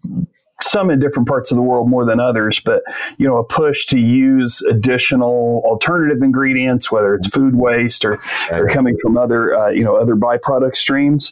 some 0.64 0.89
in 0.89 0.99
different 0.99 1.28
parts 1.28 1.51
of 1.51 1.57
the 1.57 1.62
world 1.62 1.89
more 1.89 2.05
than 2.05 2.20
others, 2.20 2.59
but 2.59 2.84
you 3.18 3.28
know, 3.28 3.38
a 3.38 3.43
push 3.43 3.86
to 3.88 3.99
use 3.99 4.62
additional 4.64 5.62
alternative 5.66 6.22
ingredients, 6.22 6.91
whether 6.91 7.14
it's 7.14 7.28
food 7.28 7.55
waste 7.55 8.05
or, 8.05 8.20
or 8.51 8.68
coming 8.70 8.97
from 9.01 9.18
other 9.18 9.55
uh, 9.55 9.70
you 9.70 9.84
know 9.84 9.95
other 9.95 10.16
byproduct 10.16 10.76
streams, 10.76 11.32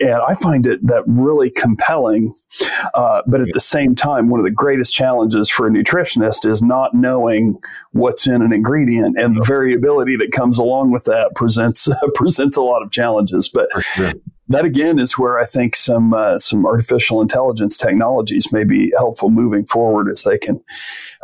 and 0.00 0.20
I 0.26 0.34
find 0.34 0.66
it 0.66 0.86
that 0.86 1.04
really 1.06 1.50
compelling. 1.50 2.34
Uh, 2.94 3.22
but 3.28 3.40
at 3.40 3.52
the 3.52 3.60
same 3.60 3.94
time, 3.94 4.28
one 4.28 4.40
of 4.40 4.44
the 4.44 4.50
greatest 4.50 4.92
challenges 4.92 5.48
for 5.48 5.68
a 5.68 5.70
nutritionist 5.70 6.44
is 6.44 6.60
not 6.60 6.94
knowing 6.94 7.56
what's 7.92 8.26
in 8.26 8.42
an 8.42 8.52
ingredient, 8.52 9.16
and 9.18 9.36
the 9.36 9.44
variability 9.44 10.16
that 10.16 10.32
comes 10.32 10.58
along 10.58 10.90
with 10.90 11.04
that 11.04 11.32
presents 11.36 11.88
presents 12.14 12.56
a 12.56 12.62
lot 12.62 12.82
of 12.82 12.90
challenges. 12.90 13.48
But 13.48 13.68
that 14.50 14.64
again 14.64 14.98
is 14.98 15.16
where 15.16 15.38
I 15.38 15.46
think 15.46 15.76
some 15.76 16.12
uh, 16.12 16.38
some 16.38 16.66
artificial 16.66 17.22
intelligence 17.22 17.76
technologies 17.76 18.52
may 18.52 18.64
be 18.64 18.92
helpful 18.98 19.30
moving 19.30 19.64
forward 19.64 20.10
as 20.10 20.24
they 20.24 20.38
can 20.38 20.60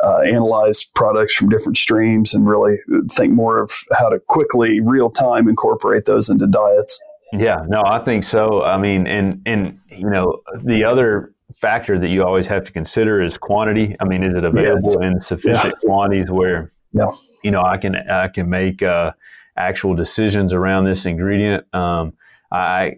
uh, 0.01 0.21
analyze 0.21 0.83
products 0.83 1.33
from 1.33 1.49
different 1.49 1.77
streams 1.77 2.33
and 2.33 2.47
really 2.47 2.77
think 3.11 3.33
more 3.33 3.61
of 3.61 3.71
how 3.91 4.09
to 4.09 4.19
quickly, 4.19 4.79
real 4.79 5.09
time, 5.09 5.47
incorporate 5.47 6.05
those 6.05 6.29
into 6.29 6.47
diets. 6.47 6.99
Yeah, 7.33 7.65
no, 7.67 7.83
I 7.85 7.99
think 7.99 8.23
so. 8.23 8.63
I 8.63 8.77
mean, 8.77 9.05
and 9.07 9.41
and 9.45 9.77
you 9.89 10.09
know, 10.09 10.41
the 10.63 10.85
other 10.85 11.33
factor 11.59 11.99
that 11.99 12.07
you 12.07 12.23
always 12.23 12.47
have 12.47 12.63
to 12.63 12.71
consider 12.71 13.21
is 13.21 13.37
quantity. 13.37 13.95
I 13.99 14.05
mean, 14.05 14.23
is 14.23 14.33
it 14.35 14.45
available 14.45 14.81
yes. 14.83 14.95
in 15.01 15.19
sufficient 15.19 15.73
yeah. 15.83 15.87
quantities 15.87 16.31
where 16.31 16.71
yeah. 16.93 17.11
you 17.43 17.51
know 17.51 17.61
I 17.61 17.77
can 17.77 17.97
I 18.09 18.29
can 18.29 18.49
make 18.49 18.81
uh, 18.81 19.11
actual 19.57 19.95
decisions 19.95 20.53
around 20.53 20.85
this 20.85 21.05
ingredient. 21.05 21.65
Um, 21.75 22.13
I 22.51 22.93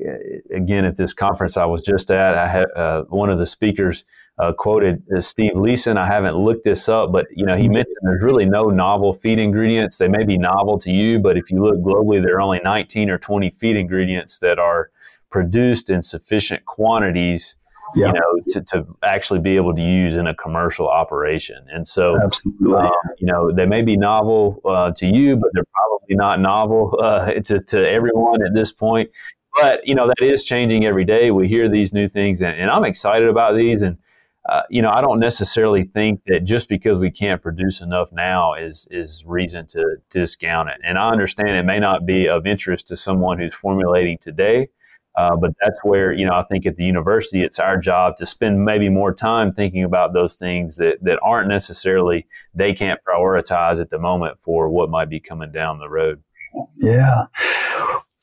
again 0.55 0.85
at 0.85 0.97
this 0.97 1.13
conference 1.13 1.57
I 1.57 1.65
was 1.65 1.81
just 1.81 2.11
at, 2.11 2.35
I 2.35 2.47
had 2.47 2.65
uh, 2.75 3.03
one 3.03 3.29
of 3.29 3.39
the 3.39 3.45
speakers 3.45 4.05
uh, 4.37 4.53
quoted 4.53 5.03
uh, 5.15 5.21
Steve 5.21 5.55
Leeson. 5.55 5.97
I 5.97 6.05
haven't 6.05 6.35
looked 6.35 6.63
this 6.63 6.87
up, 6.87 7.11
but 7.11 7.25
you 7.35 7.45
know 7.45 7.57
he 7.57 7.63
mm-hmm. 7.63 7.73
mentioned 7.73 7.97
there's 8.03 8.23
really 8.23 8.45
no 8.45 8.65
novel 8.65 9.13
feed 9.13 9.39
ingredients. 9.39 9.97
They 9.97 10.07
may 10.07 10.23
be 10.23 10.37
novel 10.37 10.79
to 10.79 10.91
you, 10.91 11.19
but 11.19 11.35
if 11.35 11.49
you 11.49 11.63
look 11.63 11.77
globally, 11.77 12.21
there 12.21 12.35
are 12.35 12.41
only 12.41 12.59
19 12.63 13.09
or 13.09 13.17
20 13.17 13.49
feed 13.59 13.75
ingredients 13.75 14.39
that 14.39 14.59
are 14.59 14.91
produced 15.31 15.89
in 15.89 16.01
sufficient 16.01 16.65
quantities. 16.65 17.55
Yeah. 17.95 18.09
You 18.09 18.13
know, 18.13 18.39
to, 18.49 18.61
to 18.61 18.85
actually 19.03 19.39
be 19.39 19.55
able 19.55 19.73
to 19.73 19.81
use 19.81 20.13
in 20.13 20.27
a 20.27 20.35
commercial 20.35 20.87
operation. 20.87 21.65
And 21.73 21.87
so. 21.87 22.21
Um, 22.21 22.29
you 23.17 23.25
know, 23.25 23.51
they 23.51 23.65
may 23.65 23.81
be 23.81 23.97
novel 23.97 24.61
uh, 24.63 24.91
to 24.91 25.07
you, 25.07 25.35
but 25.37 25.49
they're 25.55 25.63
probably 25.73 26.15
not 26.15 26.39
novel 26.39 26.95
uh, 27.01 27.31
to, 27.31 27.59
to 27.59 27.89
everyone 27.89 28.45
at 28.45 28.53
this 28.53 28.71
point 28.71 29.09
but 29.55 29.85
you 29.85 29.95
know 29.95 30.07
that 30.07 30.23
is 30.25 30.43
changing 30.43 30.85
every 30.85 31.05
day. 31.05 31.31
We 31.31 31.47
hear 31.47 31.69
these 31.69 31.93
new 31.93 32.07
things, 32.07 32.41
and, 32.41 32.59
and 32.59 32.69
I'm 32.69 32.85
excited 32.85 33.27
about 33.27 33.55
these. 33.55 33.81
And 33.81 33.97
uh, 34.47 34.61
you 34.69 34.81
know, 34.81 34.89
I 34.91 35.01
don't 35.01 35.19
necessarily 35.19 35.83
think 35.83 36.21
that 36.25 36.43
just 36.43 36.69
because 36.69 36.97
we 36.97 37.11
can't 37.11 37.41
produce 37.41 37.81
enough 37.81 38.11
now 38.11 38.53
is 38.53 38.87
is 38.89 39.23
reason 39.25 39.67
to, 39.67 39.97
to 40.09 40.19
discount 40.21 40.69
it. 40.69 40.77
And 40.83 40.97
I 40.97 41.09
understand 41.11 41.49
it 41.49 41.63
may 41.63 41.79
not 41.79 42.05
be 42.05 42.27
of 42.27 42.47
interest 42.47 42.87
to 42.87 42.97
someone 42.97 43.37
who's 43.37 43.53
formulating 43.53 44.17
today, 44.19 44.69
uh, 45.17 45.35
but 45.35 45.51
that's 45.61 45.79
where 45.83 46.13
you 46.13 46.25
know 46.25 46.33
I 46.33 46.43
think 46.43 46.65
at 46.65 46.77
the 46.77 46.83
university 46.83 47.43
it's 47.43 47.59
our 47.59 47.77
job 47.77 48.17
to 48.17 48.25
spend 48.25 48.63
maybe 48.63 48.89
more 48.89 49.13
time 49.13 49.53
thinking 49.53 49.83
about 49.83 50.13
those 50.13 50.35
things 50.35 50.77
that 50.77 50.97
that 51.01 51.19
aren't 51.21 51.49
necessarily 51.49 52.25
they 52.55 52.73
can't 52.73 52.99
prioritize 53.03 53.79
at 53.79 53.89
the 53.89 53.99
moment 53.99 54.37
for 54.43 54.69
what 54.69 54.89
might 54.89 55.09
be 55.09 55.19
coming 55.19 55.51
down 55.51 55.79
the 55.79 55.89
road. 55.89 56.23
Yeah. 56.77 57.25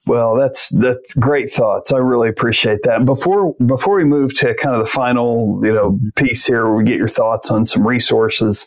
Well, 0.07 0.37
that's 0.37 0.69
that's 0.69 1.15
great 1.15 1.53
thoughts. 1.53 1.93
I 1.93 1.99
really 1.99 2.29
appreciate 2.29 2.85
that. 2.85 3.05
Before 3.05 3.55
before 3.55 3.97
we 3.97 4.05
move 4.05 4.35
to 4.39 4.55
kind 4.55 4.77
of 4.77 4.81
the 4.81 4.91
final, 4.91 5.61
you 5.65 5.73
know, 5.73 5.99
piece 6.15 6.47
here, 6.47 6.65
where 6.65 6.75
we 6.75 6.85
get 6.85 6.97
your 6.97 7.09
thoughts 7.09 7.51
on 7.51 7.67
some 7.67 7.87
resources. 7.87 8.67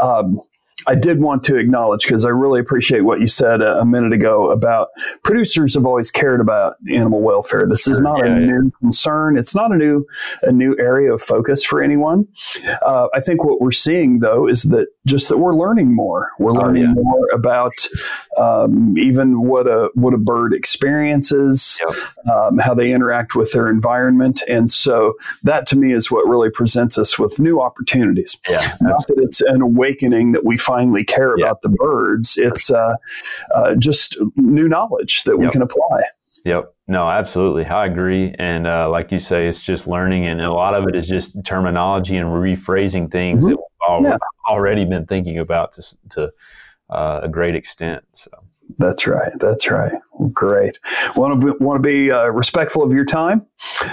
Um, 0.00 0.40
I 0.86 0.94
did 0.94 1.20
want 1.20 1.42
to 1.44 1.56
acknowledge 1.56 2.04
because 2.04 2.24
I 2.24 2.28
really 2.28 2.60
appreciate 2.60 3.02
what 3.02 3.20
you 3.20 3.26
said 3.26 3.60
a, 3.60 3.80
a, 3.80 3.84
minute 3.84 4.12
ago 4.12 4.50
about 4.50 4.88
producers 5.22 5.74
have 5.74 5.86
always 5.86 6.10
cared 6.10 6.40
about 6.40 6.76
animal 6.92 7.20
welfare. 7.20 7.66
This 7.66 7.86
is 7.86 8.00
not 8.00 8.18
yeah, 8.18 8.36
a 8.36 8.40
yeah. 8.40 8.46
new 8.46 8.70
concern. 8.80 9.38
It's 9.38 9.54
not 9.54 9.72
a 9.72 9.76
new 9.76 10.06
a 10.42 10.52
new 10.52 10.76
area 10.78 11.12
of 11.12 11.22
focus 11.22 11.64
for 11.64 11.82
anyone. 11.82 12.26
Uh, 12.82 13.08
I 13.14 13.20
think 13.20 13.44
what 13.44 13.60
we're 13.60 13.72
seeing 13.72 14.18
though 14.18 14.48
is 14.48 14.64
that 14.64 14.88
just 15.06 15.28
that 15.28 15.38
we're 15.38 15.54
learning 15.54 15.94
more. 15.94 16.32
We're 16.38 16.52
oh, 16.52 16.54
learning 16.54 16.84
oh, 16.84 16.88
yeah. 16.88 17.02
more 17.02 17.28
about 17.32 17.88
um, 18.36 18.96
even 18.98 19.42
what 19.42 19.66
a 19.66 19.90
what 19.94 20.14
a 20.14 20.18
bird 20.18 20.54
experiences, 20.54 21.80
yep. 21.86 22.34
um, 22.34 22.58
how 22.58 22.74
they 22.74 22.92
interact 22.92 23.34
with 23.34 23.52
their 23.52 23.68
environment, 23.68 24.42
and 24.48 24.70
so 24.70 25.14
that 25.42 25.66
to 25.66 25.76
me 25.76 25.92
is 25.92 26.10
what 26.10 26.26
really 26.26 26.50
presents 26.50 26.98
us 26.98 27.18
with 27.18 27.38
new 27.38 27.60
opportunities. 27.60 28.36
Yeah, 28.48 28.76
not 28.80 29.06
that 29.06 29.18
it's 29.18 29.40
an 29.42 29.62
awakening 29.62 30.32
that 30.32 30.44
we 30.44 30.56
find 30.56 30.73
finally 30.74 31.04
care 31.04 31.34
about 31.34 31.62
the 31.62 31.68
birds. 31.68 32.36
It's 32.36 32.70
uh, 32.70 32.94
uh, 33.54 33.74
just 33.76 34.16
new 34.36 34.68
knowledge 34.68 35.24
that 35.24 35.36
we 35.38 35.44
yep. 35.44 35.52
can 35.52 35.62
apply. 35.62 36.00
Yep. 36.44 36.74
No, 36.88 37.08
absolutely. 37.08 37.64
I 37.64 37.86
agree. 37.86 38.34
And 38.38 38.66
uh, 38.66 38.90
like 38.90 39.10
you 39.10 39.18
say, 39.18 39.48
it's 39.48 39.60
just 39.60 39.86
learning, 39.86 40.26
and 40.26 40.40
a 40.40 40.52
lot 40.52 40.74
of 40.74 40.86
it 40.88 40.94
is 40.94 41.08
just 41.08 41.36
terminology 41.44 42.16
and 42.16 42.28
rephrasing 42.28 43.10
things 43.10 43.42
mm-hmm. 43.42 43.54
that 43.54 44.00
we've 44.00 44.10
yeah. 44.10 44.16
already 44.50 44.84
been 44.84 45.06
thinking 45.06 45.38
about 45.38 45.72
to, 45.72 45.96
to 46.10 46.30
uh, 46.90 47.20
a 47.22 47.28
great 47.28 47.54
extent. 47.54 48.04
So. 48.12 48.30
That's 48.78 49.06
right. 49.06 49.32
That's 49.38 49.70
right. 49.70 49.92
Great. 50.32 50.78
Want 51.16 51.40
to 51.40 51.46
be, 51.46 51.64
want 51.64 51.82
to 51.82 51.86
be 51.86 52.10
uh, 52.10 52.26
respectful 52.26 52.82
of 52.82 52.92
your 52.92 53.04
time. 53.04 53.46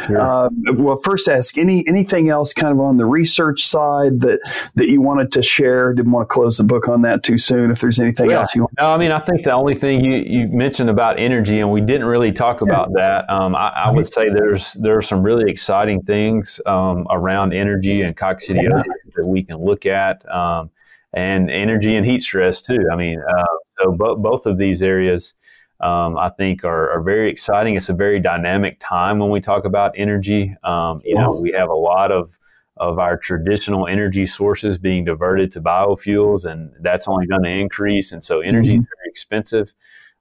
Sure. 0.05 0.19
Uh, 0.19 0.49
well, 0.73 0.97
first 0.97 1.27
ask 1.27 1.57
any 1.57 1.88
anything 1.88 2.29
else 2.29 2.53
kind 2.53 2.71
of 2.71 2.79
on 2.79 2.97
the 2.97 3.05
research 3.05 3.65
side 3.65 4.21
that 4.21 4.39
that 4.75 4.88
you 4.89 5.01
wanted 5.01 5.32
to 5.34 5.41
share. 5.41 5.93
Didn't 5.93 6.11
want 6.11 6.29
to 6.29 6.34
close 6.34 6.57
the 6.57 6.63
book 6.63 6.88
on 6.88 7.01
that 7.03 7.23
too 7.23 7.38
soon. 7.38 7.71
If 7.71 7.82
there's 7.82 7.99
anything 7.99 8.29
yeah. 8.29 8.38
else 8.38 8.55
you 8.55 8.61
want. 8.61 8.73
No, 8.79 8.91
I 8.91 8.97
mean 8.97 9.11
I 9.11 9.19
think 9.19 9.43
the 9.43 9.51
only 9.51 9.75
thing 9.75 10.03
you, 10.03 10.17
you 10.17 10.47
mentioned 10.47 10.89
about 10.89 11.19
energy, 11.19 11.59
and 11.59 11.71
we 11.71 11.82
didn't 11.82 12.05
really 12.05 12.32
talk 12.32 12.61
about 12.61 12.89
yeah. 12.95 13.23
that. 13.25 13.34
Um, 13.34 13.55
I, 13.55 13.69
I, 13.69 13.91
would 13.91 14.05
say 14.05 14.29
there's 14.29 14.73
there 14.73 14.97
are 14.97 15.01
some 15.01 15.23
really 15.23 15.49
exciting 15.49 16.01
things 16.03 16.61
um, 16.65 17.07
around 17.09 17.53
energy 17.53 18.01
and 18.01 18.15
coccidiosis 18.15 18.84
yeah. 18.86 19.11
that 19.15 19.25
we 19.25 19.43
can 19.43 19.57
look 19.57 19.86
at. 19.86 20.23
Um, 20.32 20.69
and 21.14 21.49
energy 21.49 21.95
and 21.95 22.05
heat 22.05 22.22
stress 22.22 22.62
too. 22.62 22.88
I 22.91 22.95
mean, 22.95 23.22
uh, 23.22 23.43
so 23.80 23.91
bo- 23.91 24.16
both 24.16 24.45
of 24.45 24.57
these 24.57 24.82
areas, 24.82 25.34
um, 25.82 26.18
I 26.18 26.30
think, 26.30 26.64
are, 26.64 26.91
are, 26.91 27.01
very 27.01 27.30
exciting. 27.30 27.76
It's 27.76 27.89
a 27.89 27.93
very 27.93 28.20
dynamic 28.20 28.78
time 28.80 29.20
when 29.20 29.30
we 29.30 29.41
talk 29.41 29.66
about 29.66 29.93
energy. 29.97 30.55
Um, 30.64 31.01
you 31.03 31.16
know, 31.16 31.32
we 31.32 31.51
have 31.51 31.70
a 31.70 31.76
lot 31.76 32.12
of 32.12 32.38
of 32.78 32.97
our 32.97 33.18
traditional 33.18 33.88
energy 33.88 34.26
sources 34.26 34.78
being 34.78 35.05
diverted 35.05 35.51
to 35.51 35.62
biofuels, 35.62 36.45
and 36.45 36.72
that's 36.82 37.07
only 37.07 37.28
going 37.28 37.43
to 37.43 37.49
increase. 37.49 38.12
And 38.12 38.24
so, 38.24 38.39
energy 38.39 38.74
mm-hmm. 38.74 38.82
is 38.82 38.88
very 38.97 39.09
expensive. 39.09 39.74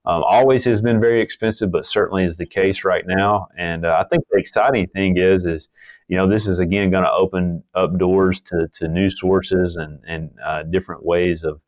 Um, 0.07 0.23
always 0.27 0.65
has 0.65 0.81
been 0.81 0.99
very 0.99 1.21
expensive, 1.21 1.71
but 1.71 1.85
certainly 1.85 2.25
is 2.25 2.39
the 2.39 2.47
case 2.47 2.85
right 2.85 3.05
now. 3.07 3.49
And 3.59 3.85
uh, 3.85 4.03
I 4.03 4.09
think 4.09 4.25
the 4.31 4.39
exciting 4.39 4.87
thing 4.89 5.19
is, 5.19 5.45
is 5.45 5.69
you 6.09 6.17
know, 6.17 6.29
this 6.29 6.47
is 6.47 6.59
again 6.59 6.91
going 6.91 7.05
to 7.05 7.13
open 7.13 7.63
up 7.75 7.99
doors 7.99 8.41
to, 8.43 8.67
to 8.75 8.89
new 8.89 9.11
sources 9.11 9.77
and 9.77 10.01
and 10.07 10.31
uh, 10.45 10.63
different 10.63 11.05
ways 11.05 11.45
of 11.45 11.61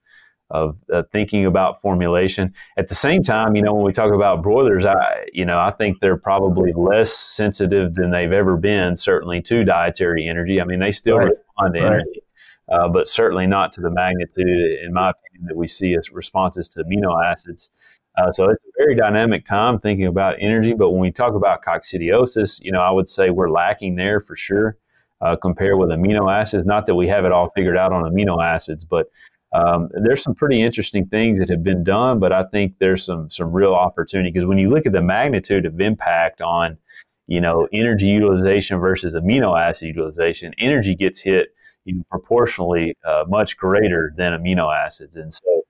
of 0.53 0.77
uh, 0.93 1.03
thinking 1.11 1.47
about 1.47 1.81
formulation. 1.81 2.53
At 2.77 2.89
the 2.89 2.95
same 2.95 3.23
time, 3.23 3.57
you 3.57 3.63
know, 3.63 3.75
when 3.75 3.85
we 3.85 3.93
talk 3.93 4.13
about 4.13 4.43
broilers, 4.43 4.85
I, 4.85 5.25
you 5.33 5.47
know, 5.47 5.59
I 5.59 5.71
think 5.71 5.99
they're 5.99 6.19
probably 6.19 6.73
less 6.75 7.11
sensitive 7.11 7.95
than 7.95 8.11
they've 8.11 8.33
ever 8.33 8.59
been, 8.59 8.95
certainly 8.95 9.41
to 9.43 9.65
dietary 9.65 10.29
energy. 10.29 10.61
I 10.61 10.65
mean, 10.65 10.79
they 10.79 10.93
still 10.93 11.17
right. 11.17 11.31
respond 11.31 11.75
to 11.75 11.81
right. 11.81 11.93
energy, 11.95 12.23
uh, 12.71 12.89
but 12.89 13.09
certainly 13.09 13.47
not 13.47 13.73
to 13.73 13.81
the 13.81 13.91
magnitude, 13.91 14.81
in 14.85 14.93
my 14.93 15.11
opinion, 15.11 15.49
that 15.49 15.57
we 15.57 15.67
see 15.67 15.95
as 15.95 16.13
responses 16.13 16.69
to 16.71 16.85
amino 16.85 17.25
acids. 17.25 17.71
Uh, 18.19 18.31
so 18.31 18.51
it's 18.51 18.63
a 18.65 18.71
very 18.79 18.95
dynamic 18.95 19.45
time 19.45 19.79
thinking 19.79 20.07
about 20.07 20.37
energy. 20.41 20.75
But 20.75 20.91
when 20.91 21.01
we 21.01 21.11
talk 21.11 21.35
about 21.35 21.65
coccidiosis, 21.65 22.61
you 22.63 22.73
know, 22.73 22.81
I 22.81 22.91
would 22.91 23.09
say 23.09 23.31
we're 23.31 23.51
lacking 23.51 23.97
there 23.97 24.21
for 24.21 24.37
sure. 24.37 24.77
Uh, 25.21 25.37
compared 25.37 25.79
with 25.79 25.89
amino 25.91 26.29
acids, 26.33 26.67
not 26.67 26.85
that 26.85 26.97
we 26.97 27.07
have 27.07 27.25
it 27.25 27.31
all 27.31 27.49
figured 27.55 27.77
out 27.77 27.93
on 27.93 28.03
amino 28.03 28.45
acids, 28.45 28.85
but 28.85 29.07
um, 29.53 29.89
there's 29.93 30.23
some 30.23 30.35
pretty 30.35 30.63
interesting 30.63 31.07
things 31.07 31.39
that 31.39 31.49
have 31.51 31.63
been 31.63 31.85
done, 31.85 32.19
but 32.19 32.33
I 32.33 32.45
think 32.45 32.75
there's 32.81 33.05
some 33.05 33.31
some 33.31 33.53
real 33.53 33.75
opportunity 33.75 34.31
because 34.31 34.47
when 34.47 34.59
you 34.59 34.71
look 34.71 34.87
at 34.87 34.93
the 34.93 35.03
magnitude 35.03 35.67
of 35.67 35.81
impact 35.81 36.41
on, 36.41 36.79
you 37.27 37.41
know, 37.41 37.69
energy 37.73 38.07
utilization 38.07 38.79
versus 38.81 39.15
amino 39.15 39.57
acid 39.61 39.89
utilization, 39.89 40.55
energy 40.59 40.95
gets 40.95 41.21
hit 41.21 41.55
you 41.85 41.97
know, 41.97 42.03
proportionally 42.11 42.97
uh, 43.07 43.25
much 43.29 43.57
greater 43.57 44.13
than 44.17 44.33
amino 44.33 44.75
acids, 44.75 45.17
and 45.17 45.33
so 45.35 45.62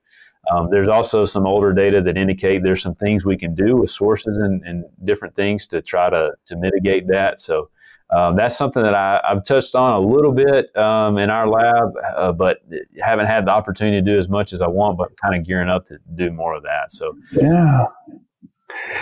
um, 0.51 0.69
there's 0.69 0.87
also 0.87 1.25
some 1.25 1.47
older 1.47 1.71
data 1.71 2.01
that 2.01 2.17
indicate 2.17 2.63
there's 2.63 2.81
some 2.81 2.95
things 2.95 3.25
we 3.25 3.37
can 3.37 3.55
do 3.55 3.77
with 3.77 3.89
sources 3.89 4.39
and, 4.39 4.61
and 4.63 4.83
different 5.05 5.35
things 5.35 5.67
to 5.67 5.81
try 5.81 6.09
to 6.09 6.31
to 6.45 6.55
mitigate 6.55 7.07
that. 7.07 7.39
So 7.39 7.69
um, 8.09 8.35
that's 8.35 8.55
something 8.57 8.83
that 8.83 8.93
I, 8.93 9.21
have 9.27 9.43
touched 9.43 9.73
on 9.73 9.93
a 9.93 9.99
little 9.99 10.33
bit 10.33 10.75
um, 10.77 11.17
in 11.17 11.29
our 11.29 11.47
lab, 11.47 11.93
uh, 12.15 12.31
but 12.31 12.59
haven't 13.01 13.25
had 13.25 13.45
the 13.45 13.51
opportunity 13.51 13.97
to 13.97 14.01
do 14.01 14.19
as 14.19 14.29
much 14.29 14.53
as 14.53 14.61
I 14.61 14.67
want, 14.67 14.97
but 14.97 15.09
kind 15.19 15.35
of 15.35 15.45
gearing 15.47 15.69
up 15.69 15.85
to 15.85 15.97
do 16.13 16.29
more 16.29 16.53
of 16.53 16.63
that. 16.63 16.91
So, 16.91 17.17
yeah, 17.31 17.85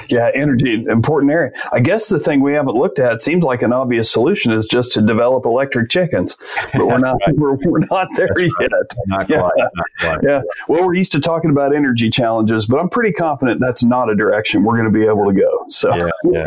yeah, 0.09 0.29
energy, 0.33 0.85
important 0.89 1.31
area. 1.31 1.51
I 1.71 1.79
guess 1.79 2.09
the 2.09 2.19
thing 2.19 2.41
we 2.41 2.53
haven't 2.53 2.75
looked 2.75 2.99
at 2.99 3.21
seems 3.21 3.43
like 3.43 3.61
an 3.61 3.73
obvious 3.73 4.11
solution 4.11 4.51
is 4.51 4.65
just 4.65 4.91
to 4.93 5.01
develop 5.01 5.45
electric 5.45 5.89
chickens, 5.89 6.37
but 6.73 6.87
we're 6.87 6.99
not 6.99 7.17
right. 7.25 7.35
we're, 7.35 7.55
we're 7.55 7.79
not 7.89 8.07
there 8.15 8.29
That's 8.35 8.51
yet. 8.59 8.71
Right. 8.71 8.81
Not 9.07 9.29
yeah. 9.29 9.39
Quite, 9.39 9.51
not 9.57 9.85
quite. 9.99 10.19
yeah. 10.23 10.41
Well, 10.67 10.85
we're 10.85 10.95
used 10.95 11.11
to 11.13 11.19
talking 11.19 11.51
about 11.51 11.75
energy 11.75 12.09
challenges, 12.09 12.65
but 12.65 12.79
I'm 12.79 12.89
pretty 12.89 13.11
confident 13.11 13.59
that's 13.59 13.83
not 13.83 14.09
a 14.09 14.15
direction 14.15 14.63
we're 14.63 14.77
going 14.77 14.91
to 14.91 14.99
be 14.99 15.05
able 15.05 15.25
to 15.25 15.33
go. 15.33 15.65
So, 15.69 15.95
yeah, 15.95 16.09
yeah. 16.31 16.45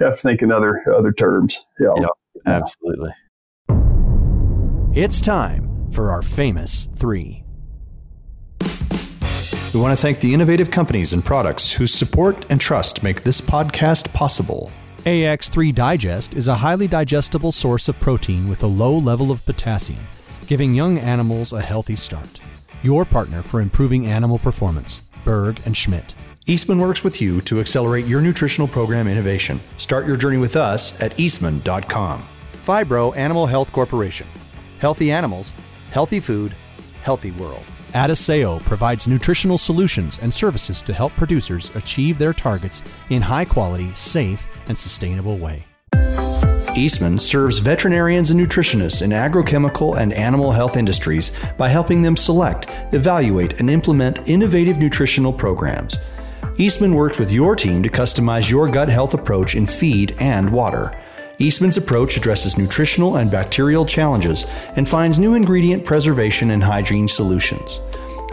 have 0.00 0.16
to 0.16 0.22
think 0.22 0.42
in 0.42 0.52
other 0.52 0.82
other 0.94 1.12
terms. 1.12 1.66
Yeah, 1.78 1.94
yep, 1.96 2.10
absolutely. 2.46 3.10
It's 4.94 5.20
time 5.20 5.90
for 5.90 6.10
our 6.10 6.22
famous 6.22 6.88
three. 6.94 7.45
We 9.76 9.82
want 9.82 9.94
to 9.94 10.00
thank 10.00 10.20
the 10.20 10.32
innovative 10.32 10.70
companies 10.70 11.12
and 11.12 11.22
products 11.22 11.70
whose 11.70 11.92
support 11.92 12.46
and 12.50 12.58
trust 12.58 13.02
make 13.02 13.22
this 13.22 13.42
podcast 13.42 14.10
possible. 14.14 14.72
AX3 15.04 15.74
Digest 15.74 16.32
is 16.32 16.48
a 16.48 16.54
highly 16.54 16.88
digestible 16.88 17.52
source 17.52 17.86
of 17.86 18.00
protein 18.00 18.48
with 18.48 18.62
a 18.62 18.66
low 18.66 18.96
level 18.96 19.30
of 19.30 19.44
potassium, 19.44 20.08
giving 20.46 20.74
young 20.74 20.96
animals 20.96 21.52
a 21.52 21.60
healthy 21.60 21.94
start. 21.94 22.40
Your 22.80 23.04
partner 23.04 23.42
for 23.42 23.60
improving 23.60 24.06
animal 24.06 24.38
performance, 24.38 25.02
Berg 25.26 25.60
and 25.66 25.76
Schmidt. 25.76 26.14
Eastman 26.46 26.78
works 26.78 27.04
with 27.04 27.20
you 27.20 27.42
to 27.42 27.60
accelerate 27.60 28.06
your 28.06 28.22
nutritional 28.22 28.68
program 28.68 29.06
innovation. 29.06 29.60
Start 29.76 30.06
your 30.06 30.16
journey 30.16 30.38
with 30.38 30.56
us 30.56 30.98
at 31.02 31.20
eastman.com. 31.20 32.26
Phibro 32.64 33.14
Animal 33.14 33.44
Health 33.44 33.70
Corporation. 33.72 34.26
Healthy 34.78 35.12
animals, 35.12 35.52
healthy 35.90 36.18
food, 36.18 36.56
healthy 37.02 37.32
world. 37.32 37.64
Adisseo 37.96 38.62
provides 38.62 39.08
nutritional 39.08 39.56
solutions 39.56 40.18
and 40.18 40.32
services 40.32 40.82
to 40.82 40.92
help 40.92 41.16
producers 41.16 41.74
achieve 41.74 42.18
their 42.18 42.34
targets 42.34 42.82
in 43.08 43.22
high 43.22 43.46
quality, 43.46 43.90
safe, 43.94 44.46
and 44.68 44.78
sustainable 44.78 45.38
way. 45.38 45.64
Eastman 46.76 47.18
serves 47.18 47.58
veterinarians 47.58 48.30
and 48.30 48.38
nutritionists 48.38 49.00
in 49.00 49.12
agrochemical 49.12 49.96
and 49.96 50.12
animal 50.12 50.52
health 50.52 50.76
industries 50.76 51.32
by 51.56 51.70
helping 51.70 52.02
them 52.02 52.18
select, 52.18 52.66
evaluate, 52.92 53.60
and 53.60 53.70
implement 53.70 54.28
innovative 54.28 54.76
nutritional 54.76 55.32
programs. 55.32 55.96
Eastman 56.58 56.94
works 56.94 57.18
with 57.18 57.32
your 57.32 57.56
team 57.56 57.82
to 57.82 57.88
customize 57.88 58.50
your 58.50 58.68
gut 58.68 58.90
health 58.90 59.14
approach 59.14 59.54
in 59.54 59.66
feed 59.66 60.14
and 60.18 60.50
water. 60.50 60.94
Eastman's 61.38 61.76
approach 61.76 62.16
addresses 62.16 62.56
nutritional 62.56 63.16
and 63.16 63.30
bacterial 63.30 63.84
challenges 63.84 64.46
and 64.76 64.88
finds 64.88 65.18
new 65.18 65.34
ingredient 65.34 65.84
preservation 65.84 66.50
and 66.50 66.62
hygiene 66.62 67.08
solutions. 67.08 67.80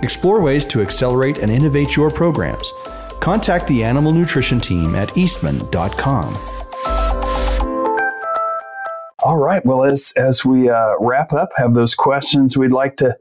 Explore 0.03 0.41
ways 0.41 0.65
to 0.65 0.81
accelerate 0.81 1.37
and 1.37 1.49
innovate 1.49 1.95
your 1.95 2.09
programs. 2.09 2.73
Contact 3.21 3.65
the 3.67 3.83
animal 3.83 4.11
nutrition 4.11 4.59
team 4.59 4.95
at 4.95 5.17
eastman.com. 5.17 6.37
All 9.23 9.37
right. 9.37 9.65
Well, 9.65 9.85
as 9.85 10.11
as 10.17 10.43
we 10.43 10.69
uh, 10.69 10.95
wrap 10.99 11.31
up, 11.31 11.51
have 11.55 11.73
those 11.75 11.95
questions 11.95 12.57
we'd 12.57 12.73
like 12.73 12.97
to 12.97 13.17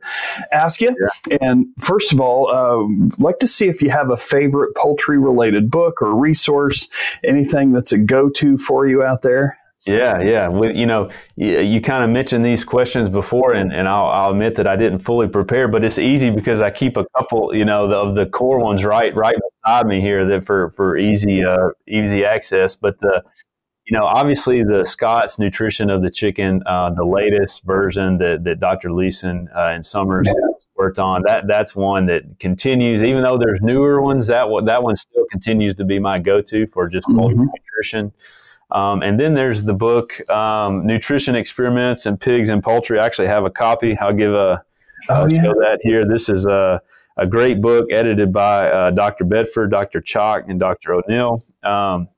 ask 0.51 0.81
you. 0.81 0.97
Yeah. 1.31 1.39
And 1.41 1.67
first 1.79 2.13
of 2.13 2.21
all, 2.21 2.49
uh, 2.49 2.85
like 3.19 3.39
to 3.39 3.47
see 3.47 3.69
if 3.69 3.81
you 3.81 3.91
have 3.91 4.11
a 4.11 4.17
favorite 4.17 4.75
poultry 4.75 5.19
related 5.19 5.71
book 5.71 6.03
or 6.03 6.13
resource, 6.13 6.89
anything 7.23 7.71
that's 7.71 7.93
a 7.93 7.99
go 7.99 8.29
to 8.31 8.59
for 8.59 8.85
you 8.85 9.05
out 9.05 9.23
there. 9.23 9.57
Yeah, 9.87 10.21
yeah. 10.21 10.49
We, 10.49 10.77
you 10.77 10.87
know, 10.87 11.11
you, 11.35 11.61
you 11.61 11.81
kind 11.81 12.05
of 12.05 12.11
mentioned 12.11 12.45
these 12.45 12.65
questions 12.65 13.09
before, 13.09 13.55
and, 13.55 13.73
and 13.73 13.89
I'll, 13.89 14.07
I'll, 14.07 14.31
admit 14.31 14.55
that 14.57 14.67
I 14.67 14.77
didn't 14.77 15.01
fully 15.01 15.27
prepare, 15.27 15.67
but 15.67 15.85
it's 15.85 15.99
easy 15.99 16.31
because 16.31 16.61
I 16.61 16.71
keep 16.71 16.97
a 16.97 17.05
couple, 17.17 17.55
you 17.55 17.65
know, 17.65 17.89
the, 17.89 17.97
of 17.97 18.15
the 18.15 18.27
core 18.27 18.61
ones 18.61 18.85
right 18.85 19.15
right 19.17 19.35
beside 19.65 19.87
me 19.87 20.01
here 20.01 20.25
that 20.29 20.47
for 20.47 20.71
for 20.77 20.97
easy 20.97 21.45
uh, 21.45 21.71
easy 21.89 22.25
access. 22.25 22.77
But 22.77 23.01
the, 23.01 23.25
you 23.87 23.99
know, 23.99 24.05
obviously 24.05 24.63
the 24.63 24.85
Scott's 24.87 25.41
Nutrition 25.41 25.91
of 25.91 26.01
the 26.01 26.11
Chicken, 26.11 26.63
uh, 26.67 26.91
the 26.91 27.05
latest 27.05 27.65
version 27.65 28.19
that 28.19 28.45
that 28.45 28.61
Dr. 28.61 28.93
Leeson 28.93 29.49
uh, 29.57 29.71
and 29.71 29.85
Summers 29.85 30.29
worked 30.77 31.01
on, 31.01 31.23
that 31.27 31.49
that's 31.49 31.75
one 31.75 32.07
that 32.07 32.23
continues, 32.39 33.03
even 33.03 33.25
though 33.25 33.37
there's 33.37 33.61
newer 33.63 34.01
ones. 34.01 34.29
That 34.29 34.49
one 34.49 34.65
that 34.67 34.85
one 34.85 34.95
still 34.95 35.25
continues 35.33 35.75
to 35.75 35.85
be 35.85 35.99
my 35.99 36.21
go-to 36.21 36.69
for 36.69 36.89
just 36.89 37.09
mm-hmm. 37.09 37.43
nutrition. 37.43 38.13
Um, 38.73 39.03
and 39.03 39.21
then 39.21 39.35
there's 39.35 39.65
the 39.65 39.75
book 39.75 40.29
um, 40.31 40.87
Nutrition 40.87 41.35
Experiments 41.35 42.07
in 42.07 42.17
Pigs 42.17 42.49
and 42.49 42.63
Poultry. 42.63 42.99
I 42.99 43.05
actually 43.05 43.29
have 43.29 43.45
a 43.45 43.51
copy. 43.51 43.97
I'll 43.99 44.15
give 44.15 44.33
a 44.33 44.65
oh, 45.11 45.29
yeah. 45.29 45.43
show 45.43 45.53
that 45.53 45.81
here. 45.83 46.09
This 46.09 46.29
is 46.29 46.47
a, 46.47 46.81
a 47.19 47.27
great 47.27 47.61
book 47.61 47.87
edited 47.93 48.33
by 48.33 48.69
uh, 48.71 48.91
Dr. 48.91 49.25
Bedford, 49.25 49.71
Dr. 49.71 50.01
Choct, 50.01 50.49
and 50.49 50.59
Dr. 50.59 50.95
O'Neill. 50.95 51.45
Um, 51.63 52.09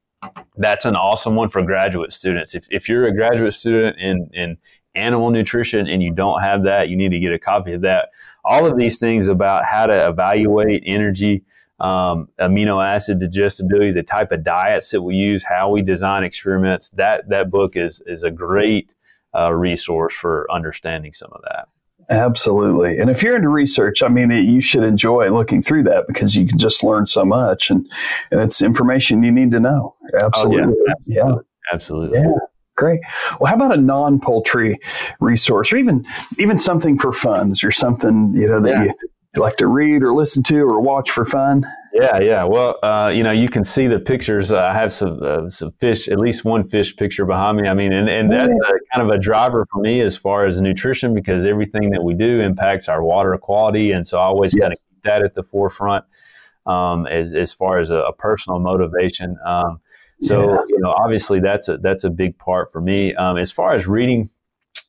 that's 0.57 0.85
an 0.85 0.95
awesome 0.95 1.35
one 1.35 1.51
for 1.51 1.61
graduate 1.63 2.13
students. 2.13 2.55
If, 2.55 2.67
if 2.71 2.89
you're 2.89 3.07
a 3.09 3.15
graduate 3.15 3.55
student 3.55 3.99
in, 3.99 4.31
in 4.33 4.57
animal 4.95 5.31
nutrition 5.31 5.89
and 5.89 6.03
you 6.03 6.13
don't 6.13 6.41
have 6.41 6.63
that, 6.65 6.89
you 6.89 6.97
need 6.97 7.11
to 7.11 7.19
get 7.19 7.33
a 7.33 7.39
copy 7.39 7.73
of 7.73 7.81
that. 7.83 8.11
All 8.45 8.65
of 8.65 8.77
these 8.77 8.99
things 8.99 9.27
about 9.27 9.65
how 9.65 9.87
to 9.87 10.09
evaluate 10.09 10.83
energy 10.87 11.43
um, 11.81 12.29
amino 12.41 12.85
acid 12.85 13.21
digestibility, 13.21 13.93
the 13.93 14.03
type 14.03 14.33
of 14.33 14.45
diets 14.45 14.91
that 14.91 15.03
we 15.03 15.17
use, 15.17 15.43
how 15.43 15.71
we 15.71 15.83
design 15.83 16.25
experiments. 16.25 16.91
That 16.91 17.29
that 17.29 17.51
book 17.51 17.77
is 17.77 18.03
is 18.07 18.23
a 18.23 18.31
great 18.31 18.95
uh, 19.35 19.53
resource 19.53 20.15
for 20.15 20.47
understanding 20.51 21.13
some 21.13 21.31
of 21.33 21.43
that. 21.43 21.69
Absolutely. 22.11 22.99
And 22.99 23.09
if 23.09 23.23
you're 23.23 23.37
into 23.37 23.49
research, 23.49 24.03
I 24.03 24.09
mean, 24.09 24.31
it, 24.31 24.43
you 24.43 24.61
should 24.61 24.83
enjoy 24.83 25.31
looking 25.31 25.63
through 25.63 25.85
that 25.85 26.07
because 26.07 26.37
you 26.37 26.47
can 26.47 26.59
just 26.59 26.85
learn 26.85 27.07
so 27.07 27.25
much 27.25 27.71
and, 27.71 27.91
and 28.31 28.43
it's 28.43 28.61
information 28.61 29.23
you 29.23 29.33
need 29.33 29.51
to 29.53 29.61
know. 29.61 29.97
Absolutely. 30.21 30.75
Oh, 30.79 30.95
yeah. 31.07 31.25
yeah. 31.25 31.35
Absolutely. 31.73 32.19
Yeah. 32.19 32.35
Great. 32.77 33.01
Well, 33.39 33.49
how 33.49 33.55
about 33.55 33.73
a 33.73 33.81
non-poultry 33.81 34.79
resource, 35.21 35.73
or 35.73 35.77
even 35.77 36.05
even 36.41 36.59
something 36.59 36.99
for 36.99 37.13
funds, 37.13 37.63
or 37.63 37.71
something 37.71 38.35
you 38.35 38.49
know 38.49 38.61
that 38.61 38.71
yeah. 38.71 38.85
you, 38.85 38.95
you 39.37 39.43
like 39.43 39.57
to 39.57 39.67
read 39.67 40.03
or 40.03 40.15
listen 40.15 40.43
to 40.45 40.61
or 40.63 40.81
watch 40.81 41.11
for 41.11 41.25
fun? 41.25 41.67
Yeah, 41.93 42.19
yeah. 42.21 42.45
Well, 42.45 42.79
uh, 42.83 43.09
you 43.09 43.23
know, 43.23 43.31
you 43.31 43.49
can 43.49 43.65
see 43.65 43.87
the 43.87 43.99
pictures. 43.99 44.51
Uh, 44.51 44.59
I 44.59 44.75
have 44.75 44.93
some 44.93 45.23
uh, 45.23 45.49
some 45.49 45.73
fish, 45.73 46.09
at 46.09 46.19
least 46.19 46.45
one 46.45 46.69
fish 46.69 46.97
picture 46.97 47.25
behind 47.25 47.59
me. 47.59 47.69
I 47.69 47.75
mean, 47.75 47.93
and, 47.93 48.09
and 48.09 48.33
that's 48.33 48.45
kind 48.45 49.09
of 49.09 49.11
a 49.11 49.19
driver 49.19 49.67
for 49.73 49.81
me 49.81 50.01
as 50.01 50.17
far 50.17 50.47
as 50.47 50.61
nutrition 50.61 51.15
because 51.15 51.45
everything 51.45 51.91
that 51.91 52.03
we 52.03 52.15
do 52.15 52.41
impacts 52.41 52.89
our 52.89 53.03
water 53.03 53.37
quality, 53.39 53.93
and 53.93 54.07
so 54.07 54.19
I 54.19 54.25
always 54.25 54.53
yes. 54.55 54.63
kind 54.63 54.73
of 54.73 54.79
keep 54.79 55.03
that 55.05 55.23
at 55.23 55.35
the 55.35 55.43
forefront 55.43 56.05
um, 56.67 57.07
as 57.07 57.35
as 57.35 57.53
far 57.53 57.79
as 57.79 57.91
a, 57.91 57.97
a 57.97 58.13
personal 58.13 58.59
motivation. 58.59 59.37
Um, 59.47 59.81
so 60.21 60.51
yeah. 60.51 60.59
you 60.69 60.79
know, 60.81 60.91
obviously 60.91 61.41
that's 61.41 61.69
a 61.69 61.79
that's 61.79 62.05
a 62.05 62.11
big 62.11 62.39
part 62.39 62.73
for 62.73 62.81
me. 62.81 63.15
Um, 63.15 63.37
as 63.37 63.53
far 63.53 63.75
as 63.75 63.87
reading, 63.87 64.31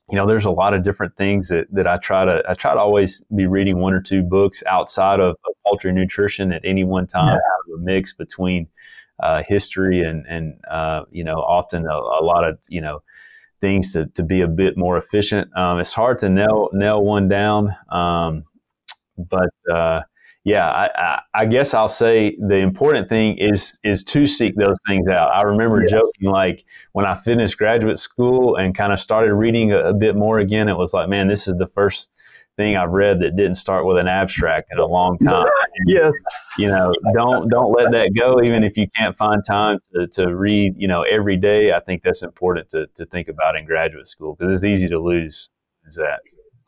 you 0.10 0.16
know, 0.16 0.28
there's 0.28 0.46
a 0.46 0.52
lot 0.52 0.74
of 0.74 0.84
different 0.84 1.16
things 1.18 1.48
that, 1.48 1.66
that 1.72 1.88
I 1.88 1.98
try 1.98 2.26
to 2.26 2.44
I 2.48 2.54
try 2.54 2.74
to 2.74 2.80
always 2.80 3.24
be 3.36 3.48
reading 3.48 3.80
one 3.80 3.94
or 3.94 4.02
two 4.02 4.22
books 4.22 4.62
outside 4.68 5.20
of, 5.20 5.36
of 5.48 5.54
poultry 5.66 5.92
nutrition 5.92 6.52
at 6.52 6.62
any 6.64 6.84
one 6.84 7.08
time. 7.08 7.34
Yeah. 7.34 7.76
a 7.76 7.80
mix 7.80 8.14
between 8.14 8.68
uh, 9.22 9.42
history 9.48 10.04
and 10.04 10.26
and 10.28 10.60
uh, 10.70 11.04
you 11.12 11.24
know 11.24 11.38
often 11.38 11.86
a, 11.88 11.94
a, 11.94 12.24
lot 12.24 12.44
of 12.44 12.60
you 12.68 12.82
know 12.82 13.02
things 13.62 13.94
to, 13.94 14.06
to 14.08 14.22
be 14.22 14.42
a 14.42 14.48
bit 14.48 14.78
more 14.78 14.98
efficient. 14.98 15.56
Um, 15.58 15.80
it's 15.80 15.94
hard 15.94 16.20
to 16.20 16.30
nail 16.30 16.70
nail 16.72 17.04
one 17.04 17.28
down, 17.28 17.76
um, 17.90 18.44
but 19.18 19.50
uh, 19.74 20.02
yeah, 20.46 20.68
I, 20.68 20.90
I, 20.96 21.22
I, 21.34 21.46
guess 21.48 21.74
I'll 21.74 21.90
say 21.90 22.38
the 22.40 22.58
important 22.58 23.10
thing 23.10 23.40
is 23.40 23.80
is 23.84 24.04
to 24.06 24.28
seek 24.28 24.56
those 24.56 24.78
things 24.88 25.08
out. 25.08 25.32
I 25.36 25.42
remember 25.42 25.82
yes. 25.82 25.90
joking 25.90 26.30
like 26.30 26.64
when 26.92 27.04
I 27.04 27.16
finished 27.16 27.58
graduate 27.58 27.98
school 27.98 28.56
and 28.56 28.78
kind 28.78 28.94
of 28.94 29.00
started 29.00 29.34
reading 29.34 29.72
a, 29.72 29.90
a, 29.90 29.94
bit 29.94 30.16
more 30.16 30.38
again. 30.38 30.70
It 30.70 30.78
was 30.78 30.94
like, 30.94 31.10
man, 31.10 31.28
this 31.28 31.48
is 31.48 31.58
the 31.58 31.66
first 31.74 32.12
thing 32.58 32.78
I've 32.78 32.92
read 32.92 33.22
that 33.22 33.36
didn't 33.36 33.56
start 33.56 33.88
with 33.88 33.98
an 33.98 34.08
abstract 34.08 34.72
in 34.72 34.78
a 34.78 34.86
long 34.86 35.18
time. 35.26 35.48
yes, 35.88 36.14
you 36.60 36.68
know, 36.68 36.94
don't 37.16 37.50
don't 37.50 37.74
let 37.76 37.92
that 37.94 38.12
go. 38.16 38.44
Even 38.44 38.64
if 38.64 38.78
you 38.78 38.86
can't 38.96 39.18
find 39.18 39.44
time 39.44 39.80
to, 39.96 40.06
to 40.10 40.36
read, 40.36 40.76
you 40.78 40.88
know, 40.88 41.02
every 41.02 41.38
day. 41.38 41.72
I 41.72 41.80
think 41.80 42.04
that's 42.04 42.22
important 42.22 42.70
to 42.70 42.86
to 42.94 43.06
think 43.08 43.30
about 43.30 43.56
in 43.56 43.66
graduate 43.66 44.08
school 44.08 44.36
because 44.36 44.52
it's 44.52 44.64
easy 44.64 44.90
to 44.90 45.00
lose 45.00 45.50
that. 45.96 46.20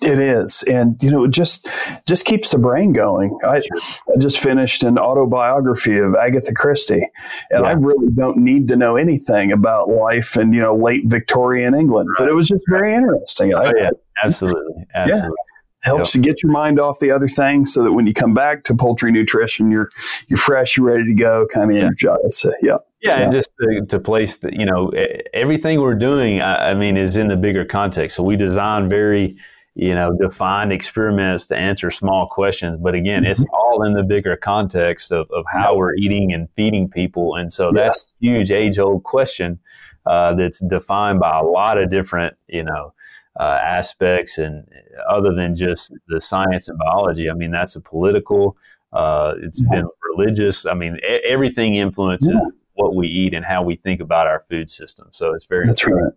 It 0.03 0.19
is, 0.19 0.63
and 0.67 1.01
you 1.01 1.09
know, 1.09 1.23
it 1.23 1.31
just 1.31 1.67
just 2.05 2.25
keeps 2.25 2.51
the 2.51 2.59
brain 2.59 2.93
going. 2.93 3.35
I, 3.43 3.57
I 3.57 4.19
just 4.19 4.37
finished 4.37 4.83
an 4.83 4.99
autobiography 4.99 5.97
of 5.97 6.13
Agatha 6.13 6.53
Christie, 6.53 7.09
and 7.49 7.63
yeah. 7.63 7.69
I 7.69 7.71
really 7.71 8.11
don't 8.13 8.37
need 8.37 8.67
to 8.67 8.75
know 8.75 8.95
anything 8.95 9.51
about 9.51 9.89
life 9.89 10.37
in 10.37 10.53
you 10.53 10.61
know 10.61 10.75
late 10.75 11.05
Victorian 11.07 11.73
England, 11.73 12.09
right. 12.09 12.25
but 12.25 12.29
it 12.29 12.35
was 12.35 12.47
just 12.47 12.63
very 12.69 12.93
interesting. 12.93 13.55
Oh, 13.55 13.71
yeah, 13.75 13.89
absolutely, 14.23 14.85
absolutely. 14.93 15.31
Yeah 15.33 15.43
helps 15.87 16.13
yep. 16.13 16.23
to 16.23 16.29
get 16.29 16.43
your 16.43 16.51
mind 16.51 16.79
off 16.79 16.99
the 16.99 17.11
other 17.11 17.27
things 17.27 17.73
so 17.73 17.83
that 17.83 17.93
when 17.93 18.05
you 18.05 18.13
come 18.13 18.33
back 18.33 18.63
to 18.63 18.75
poultry 18.75 19.11
nutrition 19.11 19.71
you're 19.71 19.89
you're 20.27 20.37
fresh 20.37 20.75
you're 20.75 20.85
ready 20.85 21.05
to 21.05 21.13
go 21.13 21.47
kind 21.53 21.71
of 21.71 21.77
yeah. 21.77 21.83
energized 21.83 22.33
so, 22.33 22.51
yeah. 22.61 22.77
yeah. 23.01 23.17
yeah 23.17 23.23
and 23.23 23.31
just 23.31 23.49
to, 23.61 23.85
to, 23.87 23.99
place 23.99 24.37
the 24.37 24.53
you 24.53 24.65
know 24.65 24.91
everything 25.33 25.79
we're 25.79 25.95
doing 25.95 26.41
I, 26.41 26.71
I, 26.71 26.73
mean 26.73 26.97
is 26.97 27.15
in 27.15 27.27
the 27.27 27.35
bigger 27.35 27.63
context 27.63 28.15
so 28.17 28.23
we 28.23 28.35
design 28.35 28.89
very 28.89 29.37
you 29.79 29.93
know, 29.93 30.17
defined 30.19 30.73
experiments 30.73 31.45
to 31.45 31.55
answer 31.55 31.91
small 31.91 32.27
questions. 32.27 32.79
But 32.81 32.95
again, 32.95 33.25
it's 33.25 33.41
mm-hmm. 33.41 33.53
all 33.53 33.83
in 33.83 33.93
the 33.93 34.01
bigger 34.01 34.35
context 34.35 35.11
of, 35.11 35.29
of 35.29 35.45
how 35.53 35.75
we're 35.75 35.93
eating 35.93 36.33
and 36.33 36.49
feeding 36.55 36.89
people. 36.89 37.35
And 37.35 37.53
so 37.53 37.71
that's 37.71 38.05
a 38.05 38.25
huge 38.25 38.49
age 38.49 38.79
old 38.79 39.03
question 39.03 39.59
uh, 40.07 40.33
that's 40.33 40.61
defined 40.61 41.19
by 41.19 41.37
a 41.37 41.43
lot 41.43 41.77
of 41.77 41.91
different, 41.91 42.35
you 42.47 42.63
know, 42.63 42.91
uh, 43.39 43.59
aspects 43.61 44.39
and 44.39 44.67
other 45.07 45.35
than 45.35 45.53
just 45.53 45.93
the 46.07 46.19
science 46.19 46.67
and 46.69 46.79
biology. 46.79 47.29
I 47.29 47.33
mean, 47.33 47.51
that's 47.51 47.75
a 47.75 47.81
political, 47.81 48.57
uh, 48.93 49.35
It's 49.43 49.61
yeah. 49.61 49.81
been 49.81 49.87
religious. 50.17 50.65
I 50.65 50.73
mean, 50.73 50.97
everything 51.23 51.75
influences 51.75 52.29
yeah. 52.33 52.49
what 52.73 52.95
we 52.95 53.07
eat 53.07 53.35
and 53.35 53.45
how 53.45 53.61
we 53.61 53.75
think 53.75 54.01
about 54.01 54.25
our 54.25 54.43
food 54.49 54.71
system. 54.71 55.09
So 55.11 55.35
it's 55.35 55.45
very, 55.45 55.67
that's 55.67 55.85
right. 55.85 56.13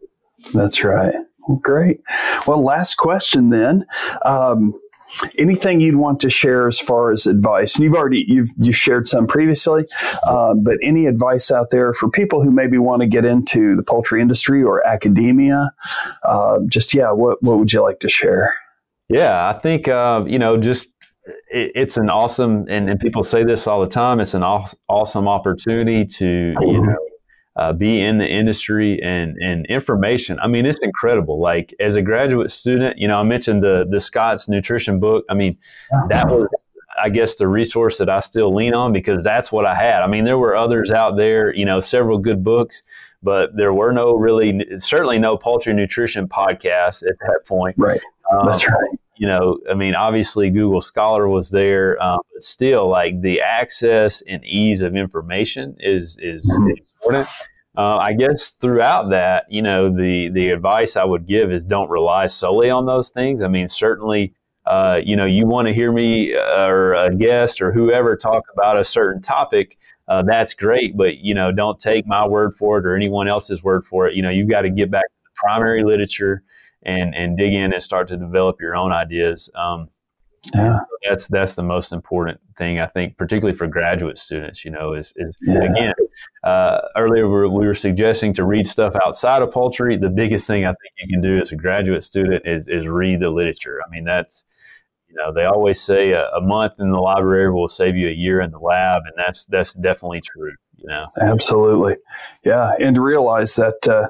That's 0.54 0.82
right. 0.82 1.14
Great. 1.60 2.00
Well, 2.46 2.62
last 2.62 2.96
question 2.96 3.50
then. 3.50 3.86
Um, 4.24 4.78
anything 5.38 5.80
you'd 5.80 5.96
want 5.96 6.20
to 6.20 6.30
share 6.30 6.68
as 6.68 6.78
far 6.78 7.10
as 7.10 7.26
advice? 7.26 7.74
And 7.74 7.84
you've 7.84 7.94
already 7.94 8.24
you've 8.28 8.50
you 8.58 8.72
shared 8.72 9.06
some 9.06 9.26
previously, 9.26 9.84
um, 10.26 10.62
but 10.62 10.76
any 10.82 11.06
advice 11.06 11.50
out 11.50 11.70
there 11.70 11.92
for 11.92 12.08
people 12.08 12.42
who 12.42 12.50
maybe 12.50 12.78
want 12.78 13.00
to 13.02 13.06
get 13.06 13.24
into 13.24 13.76
the 13.76 13.82
poultry 13.82 14.20
industry 14.20 14.62
or 14.62 14.86
academia? 14.86 15.70
Uh, 16.22 16.58
just 16.68 16.94
yeah, 16.94 17.10
what 17.10 17.42
what 17.42 17.58
would 17.58 17.72
you 17.72 17.82
like 17.82 18.00
to 18.00 18.08
share? 18.08 18.54
Yeah, 19.08 19.48
I 19.48 19.58
think 19.58 19.88
uh, 19.88 20.24
you 20.26 20.38
know 20.38 20.56
just 20.56 20.88
it, 21.50 21.72
it's 21.74 21.96
an 21.96 22.08
awesome 22.08 22.66
and, 22.68 22.88
and 22.88 23.00
people 23.00 23.22
say 23.22 23.44
this 23.44 23.66
all 23.66 23.80
the 23.80 23.90
time. 23.90 24.20
It's 24.20 24.34
an 24.34 24.42
aw- 24.42 24.72
awesome 24.88 25.28
opportunity 25.28 26.04
to 26.06 26.54
you 26.60 26.82
know 26.82 26.96
uh, 27.56 27.72
be 27.72 28.00
in 28.00 28.18
the 28.18 28.26
industry 28.26 29.00
and 29.02 29.36
and 29.38 29.66
information. 29.66 30.38
I 30.40 30.46
mean, 30.46 30.66
it's 30.66 30.78
incredible. 30.78 31.40
Like 31.40 31.74
as 31.80 31.96
a 31.96 32.02
graduate 32.02 32.50
student, 32.50 32.98
you 32.98 33.08
know, 33.08 33.18
I 33.18 33.22
mentioned 33.22 33.62
the 33.62 33.86
the 33.90 34.00
Scott's 34.00 34.48
nutrition 34.48 35.00
book. 35.00 35.24
I 35.28 35.34
mean, 35.34 35.58
that 36.08 36.26
was 36.28 36.48
I 37.02 37.08
guess 37.08 37.36
the 37.36 37.48
resource 37.48 37.98
that 37.98 38.10
I 38.10 38.20
still 38.20 38.54
lean 38.54 38.74
on 38.74 38.92
because 38.92 39.22
that's 39.22 39.50
what 39.50 39.66
I 39.66 39.74
had. 39.74 40.02
I 40.02 40.06
mean, 40.06 40.24
there 40.24 40.38
were 40.38 40.56
others 40.56 40.90
out 40.90 41.16
there, 41.16 41.54
you 41.54 41.64
know, 41.64 41.80
several 41.80 42.18
good 42.18 42.44
books, 42.44 42.82
but 43.22 43.56
there 43.56 43.72
were 43.72 43.92
no 43.92 44.14
really, 44.14 44.60
certainly 44.78 45.18
no 45.18 45.36
poultry 45.36 45.72
nutrition 45.72 46.28
podcasts 46.28 47.02
at 47.08 47.16
that 47.20 47.40
point. 47.46 47.76
Right. 47.78 48.00
Um, 48.30 48.46
that's 48.46 48.66
right 48.66 49.00
you 49.20 49.28
know, 49.28 49.58
I 49.70 49.74
mean, 49.74 49.94
obviously 49.94 50.48
Google 50.48 50.80
Scholar 50.80 51.28
was 51.28 51.50
there, 51.50 52.02
um, 52.02 52.20
but 52.32 52.42
still, 52.42 52.88
like 52.88 53.20
the 53.20 53.42
access 53.42 54.22
and 54.26 54.42
ease 54.46 54.80
of 54.80 54.96
information 54.96 55.76
is 55.78 56.16
is 56.22 56.50
mm-hmm. 56.50 56.70
important. 56.70 57.28
Uh, 57.76 57.98
I 57.98 58.14
guess 58.14 58.48
throughout 58.48 59.10
that, 59.10 59.44
you 59.50 59.60
know, 59.60 59.94
the 59.94 60.30
the 60.32 60.48
advice 60.48 60.96
I 60.96 61.04
would 61.04 61.26
give 61.26 61.52
is 61.52 61.66
don't 61.66 61.90
rely 61.90 62.28
solely 62.28 62.70
on 62.70 62.86
those 62.86 63.10
things. 63.10 63.42
I 63.42 63.48
mean, 63.48 63.68
certainly, 63.68 64.32
uh, 64.64 65.00
you 65.04 65.16
know, 65.16 65.26
you 65.26 65.46
want 65.46 65.68
to 65.68 65.74
hear 65.74 65.92
me 65.92 66.34
uh, 66.34 66.66
or 66.66 66.94
a 66.94 67.14
guest 67.14 67.60
or 67.60 67.72
whoever 67.72 68.16
talk 68.16 68.44
about 68.54 68.80
a 68.80 68.84
certain 68.84 69.20
topic. 69.20 69.76
Uh, 70.08 70.22
that's 70.22 70.54
great, 70.54 70.96
but 70.96 71.18
you 71.18 71.34
know, 71.34 71.52
don't 71.52 71.78
take 71.78 72.06
my 72.06 72.26
word 72.26 72.54
for 72.56 72.78
it 72.78 72.86
or 72.86 72.96
anyone 72.96 73.28
else's 73.28 73.62
word 73.62 73.84
for 73.84 74.08
it. 74.08 74.14
You 74.14 74.22
know, 74.22 74.30
you've 74.30 74.48
got 74.48 74.62
to 74.62 74.70
get 74.70 74.90
back 74.90 75.04
to 75.04 75.16
the 75.24 75.30
primary 75.34 75.84
literature 75.84 76.42
and 76.84 77.14
and 77.14 77.36
dig 77.36 77.52
in 77.52 77.72
and 77.72 77.82
start 77.82 78.08
to 78.08 78.16
develop 78.16 78.60
your 78.60 78.76
own 78.76 78.92
ideas. 78.92 79.50
Um, 79.54 79.88
yeah, 80.54 80.78
that's 81.06 81.28
that's 81.28 81.54
the 81.54 81.62
most 81.62 81.92
important 81.92 82.40
thing 82.56 82.80
I 82.80 82.86
think, 82.86 83.16
particularly 83.16 83.56
for 83.56 83.66
graduate 83.66 84.18
students. 84.18 84.64
You 84.64 84.70
know, 84.70 84.94
is 84.94 85.12
is 85.16 85.36
yeah. 85.42 85.62
again 85.64 85.94
uh, 86.44 86.80
earlier 86.96 87.26
we 87.26 87.32
were, 87.32 87.48
we 87.48 87.66
were, 87.66 87.74
suggesting 87.74 88.32
to 88.34 88.44
read 88.44 88.66
stuff 88.66 88.94
outside 89.04 89.42
of 89.42 89.52
poultry. 89.52 89.98
The 89.98 90.08
biggest 90.08 90.46
thing 90.46 90.64
I 90.64 90.70
think 90.70 90.92
you 90.96 91.08
can 91.08 91.20
do 91.20 91.38
as 91.38 91.52
a 91.52 91.56
graduate 91.56 92.02
student 92.02 92.46
is 92.46 92.68
is 92.68 92.88
read 92.88 93.20
the 93.20 93.30
literature. 93.30 93.80
I 93.86 93.90
mean, 93.90 94.04
that's 94.04 94.44
you 95.10 95.16
know 95.16 95.32
they 95.32 95.44
always 95.44 95.80
say 95.80 96.12
a, 96.12 96.28
a 96.30 96.40
month 96.40 96.74
in 96.78 96.90
the 96.90 97.00
library 97.00 97.52
will 97.52 97.68
save 97.68 97.96
you 97.96 98.08
a 98.08 98.12
year 98.12 98.40
in 98.40 98.50
the 98.50 98.58
lab, 98.58 99.02
and 99.04 99.14
that's 99.16 99.44
that's 99.46 99.74
definitely 99.74 100.20
true 100.20 100.52
you 100.76 100.86
know 100.86 101.06
absolutely 101.20 101.96
yeah 102.44 102.72
and 102.80 102.94
to 102.94 103.02
realize 103.02 103.54
that 103.56 103.86
uh, 103.86 104.08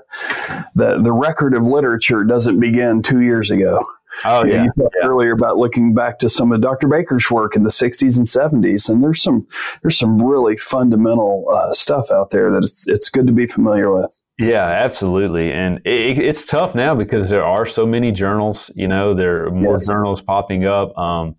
the 0.74 1.00
the 1.00 1.12
record 1.12 1.54
of 1.54 1.64
literature 1.64 2.22
doesn't 2.22 2.60
begin 2.60 3.02
two 3.02 3.20
years 3.20 3.50
ago 3.50 3.84
Oh 4.24 4.44
yeah. 4.44 4.64
You 4.64 4.72
talked 4.76 4.96
yeah. 5.00 5.06
earlier 5.06 5.32
about 5.32 5.56
looking 5.56 5.94
back 5.94 6.18
to 6.18 6.28
some 6.28 6.52
of 6.52 6.60
Dr. 6.60 6.88
Baker's 6.88 7.30
work 7.30 7.56
in 7.56 7.62
the 7.62 7.70
60s 7.70 8.16
and 8.16 8.26
70s, 8.26 8.88
and 8.88 9.02
there's 9.02 9.22
some 9.22 9.46
there's 9.82 9.98
some 9.98 10.22
really 10.22 10.56
fundamental 10.56 11.46
uh, 11.50 11.72
stuff 11.72 12.10
out 12.10 12.30
there 12.30 12.50
that 12.50 12.62
it's, 12.62 12.86
it's 12.86 13.08
good 13.08 13.26
to 13.26 13.32
be 13.32 13.46
familiar 13.46 13.92
with. 13.92 14.19
Yeah, 14.40 14.64
absolutely, 14.64 15.52
and 15.52 15.80
it, 15.84 16.18
it's 16.18 16.46
tough 16.46 16.74
now 16.74 16.94
because 16.94 17.28
there 17.28 17.44
are 17.44 17.66
so 17.66 17.84
many 17.86 18.10
journals. 18.10 18.70
You 18.74 18.88
know, 18.88 19.12
there 19.12 19.44
are 19.44 19.50
more 19.50 19.74
yes. 19.74 19.86
journals 19.86 20.22
popping 20.22 20.64
up. 20.64 20.96
Um, 20.96 21.36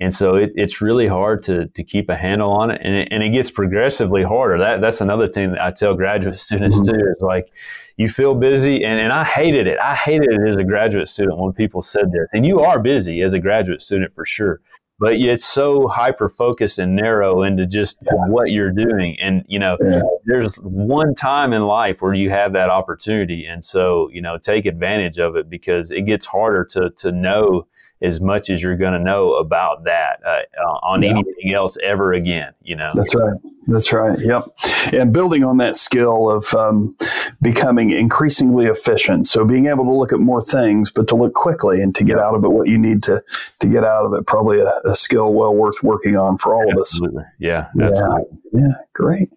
and 0.00 0.12
so 0.12 0.34
it, 0.34 0.50
it's 0.54 0.80
really 0.80 1.06
hard 1.06 1.42
to, 1.44 1.66
to 1.66 1.84
keep 1.84 2.08
a 2.08 2.16
handle 2.16 2.50
on 2.50 2.70
it 2.70 2.80
and, 2.82 2.94
it. 2.94 3.08
and 3.10 3.22
it 3.22 3.30
gets 3.30 3.50
progressively 3.50 4.22
harder. 4.22 4.58
That, 4.58 4.80
that's 4.80 5.02
another 5.02 5.28
thing 5.28 5.52
that 5.52 5.62
I 5.62 5.70
tell 5.70 5.94
graduate 5.94 6.38
students 6.38 6.74
mm-hmm. 6.76 6.90
too 6.90 7.06
is 7.14 7.20
like, 7.20 7.52
you 7.98 8.08
feel 8.08 8.34
busy. 8.34 8.82
And, 8.82 8.98
and 8.98 9.12
I 9.12 9.24
hated 9.24 9.66
it. 9.66 9.78
I 9.78 9.94
hated 9.94 10.30
it 10.30 10.48
as 10.48 10.56
a 10.56 10.64
graduate 10.64 11.06
student 11.06 11.38
when 11.38 11.52
people 11.52 11.82
said 11.82 12.10
this. 12.10 12.26
And 12.32 12.46
you 12.46 12.60
are 12.60 12.80
busy 12.80 13.20
as 13.20 13.34
a 13.34 13.38
graduate 13.38 13.82
student 13.82 14.14
for 14.14 14.24
sure. 14.24 14.62
But 15.00 15.14
it's 15.14 15.46
so 15.46 15.88
hyper 15.88 16.28
focused 16.28 16.78
and 16.78 16.94
narrow 16.94 17.42
into 17.42 17.66
just 17.66 17.96
yeah. 18.04 18.12
what 18.28 18.50
you're 18.50 18.70
doing. 18.70 19.16
And, 19.18 19.44
you 19.48 19.58
know, 19.58 19.78
yeah. 19.80 20.02
there's 20.26 20.56
one 20.56 21.14
time 21.14 21.54
in 21.54 21.62
life 21.62 22.02
where 22.02 22.12
you 22.12 22.28
have 22.28 22.52
that 22.52 22.68
opportunity. 22.68 23.46
And 23.46 23.64
so, 23.64 24.10
you 24.12 24.20
know, 24.20 24.36
take 24.36 24.66
advantage 24.66 25.18
of 25.18 25.36
it 25.36 25.48
because 25.48 25.90
it 25.90 26.02
gets 26.02 26.26
harder 26.26 26.66
to, 26.72 26.90
to 26.98 27.12
know 27.12 27.66
as 28.02 28.20
much 28.20 28.48
as 28.48 28.62
you're 28.62 28.76
going 28.76 28.92
to 28.92 28.98
know 28.98 29.34
about 29.34 29.84
that 29.84 30.20
uh, 30.24 30.68
on 30.82 31.02
yeah. 31.02 31.10
anything 31.10 31.52
else 31.54 31.76
ever 31.82 32.12
again. 32.12 32.52
You 32.62 32.76
know, 32.76 32.88
that's 32.94 33.14
right. 33.14 33.34
That's 33.66 33.92
right. 33.92 34.18
Yep. 34.18 34.44
And 34.92 35.12
building 35.12 35.44
on 35.44 35.58
that 35.58 35.76
skill 35.76 36.30
of 36.30 36.52
um, 36.54 36.96
becoming 37.42 37.90
increasingly 37.90 38.66
efficient. 38.66 39.26
So 39.26 39.44
being 39.44 39.66
able 39.66 39.84
to 39.84 39.92
look 39.92 40.12
at 40.12 40.20
more 40.20 40.42
things, 40.42 40.90
but 40.90 41.08
to 41.08 41.14
look 41.14 41.34
quickly 41.34 41.80
and 41.82 41.94
to 41.94 42.04
get 42.04 42.18
out 42.18 42.34
of 42.34 42.44
it 42.44 42.48
what 42.48 42.68
you 42.68 42.78
need 42.78 43.02
to 43.04 43.22
to 43.60 43.66
get 43.68 43.84
out 43.84 44.06
of 44.06 44.14
it. 44.14 44.26
Probably 44.26 44.60
a, 44.60 44.72
a 44.84 44.96
skill 44.96 45.32
well 45.32 45.54
worth 45.54 45.82
working 45.82 46.16
on 46.16 46.38
for 46.38 46.54
all 46.54 46.70
absolutely. 46.78 47.18
of 47.18 47.24
us. 47.24 47.30
Yeah. 47.38 47.66
Absolutely. 47.80 48.38
Yeah. 48.52 48.60
Yeah. 48.62 48.72
Great. 49.00 49.30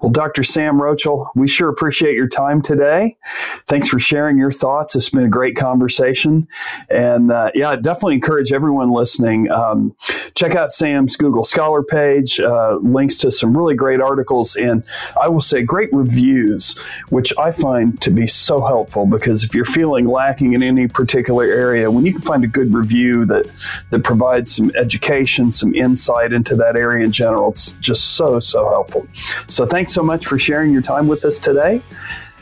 Well, 0.00 0.10
Dr. 0.10 0.42
Sam 0.42 0.80
Rochell, 0.80 1.28
we 1.34 1.46
sure 1.46 1.68
appreciate 1.68 2.14
your 2.14 2.26
time 2.26 2.62
today. 2.62 3.18
Thanks 3.66 3.86
for 3.86 3.98
sharing 3.98 4.38
your 4.38 4.50
thoughts. 4.50 4.96
It's 4.96 5.10
been 5.10 5.24
a 5.24 5.28
great 5.28 5.56
conversation. 5.56 6.48
And 6.88 7.30
uh, 7.30 7.50
yeah, 7.54 7.68
I 7.68 7.76
definitely 7.76 8.14
encourage 8.14 8.50
everyone 8.50 8.90
listening. 8.90 9.50
Um, 9.50 9.94
check 10.34 10.54
out 10.54 10.70
Sam's 10.70 11.16
Google 11.16 11.44
Scholar 11.44 11.82
page, 11.82 12.40
uh, 12.40 12.76
links 12.76 13.18
to 13.18 13.30
some 13.30 13.54
really 13.54 13.74
great 13.74 14.00
articles, 14.00 14.56
and 14.56 14.82
I 15.20 15.28
will 15.28 15.42
say 15.42 15.62
great 15.62 15.92
reviews, 15.92 16.78
which 17.10 17.34
I 17.38 17.50
find 17.50 18.00
to 18.00 18.10
be 18.10 18.26
so 18.26 18.62
helpful 18.62 19.04
because 19.04 19.44
if 19.44 19.54
you're 19.54 19.66
feeling 19.66 20.06
lacking 20.06 20.54
in 20.54 20.62
any 20.62 20.88
particular 20.88 21.44
area, 21.44 21.90
when 21.90 22.06
you 22.06 22.12
can 22.12 22.22
find 22.22 22.42
a 22.42 22.48
good 22.48 22.72
review 22.72 23.26
that, 23.26 23.46
that 23.90 24.02
provides 24.02 24.56
some 24.56 24.70
education, 24.76 25.52
some 25.52 25.74
insight 25.74 26.32
into 26.32 26.56
that 26.56 26.76
area 26.76 27.04
in 27.04 27.12
general, 27.12 27.50
it's 27.50 27.72
just 27.72 28.16
so, 28.16 28.40
so 28.40 28.77
helpful. 28.78 29.06
So 29.46 29.66
thanks 29.66 29.92
so 29.92 30.02
much 30.02 30.26
for 30.26 30.38
sharing 30.38 30.72
your 30.72 30.82
time 30.82 31.06
with 31.08 31.24
us 31.24 31.38
today. 31.38 31.82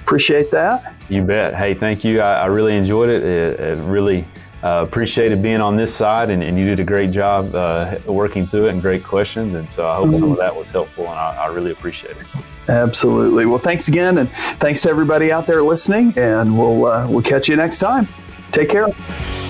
Appreciate 0.01 0.51
that. 0.51 0.95
You 1.09 1.23
bet. 1.23 1.55
Hey, 1.55 1.75
thank 1.75 2.05
you. 2.05 2.21
I, 2.21 2.43
I 2.43 2.47
really 2.47 2.77
enjoyed 2.77 3.09
it. 3.09 3.23
It, 3.23 3.61
it 3.61 3.79
really 3.79 4.25
uh, 4.63 4.85
appreciated 4.87 5.43
being 5.43 5.61
on 5.61 5.77
this 5.77 5.95
side, 5.95 6.31
and, 6.31 6.43
and 6.43 6.59
you 6.59 6.65
did 6.65 6.81
a 6.81 6.85
great 6.85 7.11
job 7.11 7.55
uh, 7.55 7.99
working 8.07 8.47
through 8.47 8.67
it 8.67 8.71
and 8.71 8.83
great 8.83 9.05
questions. 9.05 9.55
And 9.55 9.69
so 9.69 9.89
I 9.89 9.97
hope 9.97 10.09
mm-hmm. 10.09 10.19
some 10.19 10.33
of 10.33 10.39
that 10.39 10.55
was 10.55 10.69
helpful, 10.71 11.05
and 11.05 11.19
I, 11.19 11.45
I 11.45 11.47
really 11.49 11.73
appreciate 11.73 12.17
it. 12.17 12.27
Absolutely. 12.69 13.47
Well, 13.47 13.59
thanks 13.59 13.89
again, 13.89 14.19
and 14.19 14.31
thanks 14.61 14.83
to 14.83 14.91
everybody 14.91 15.31
out 15.31 15.47
there 15.47 15.63
listening. 15.63 16.13
And 16.17 16.59
we'll 16.59 16.87
uh, 16.87 17.09
we'll 17.09 17.23
catch 17.23 17.49
you 17.49 17.57
next 17.57 17.79
time. 17.79 18.09
Take 18.53 18.69
care. 18.69 19.46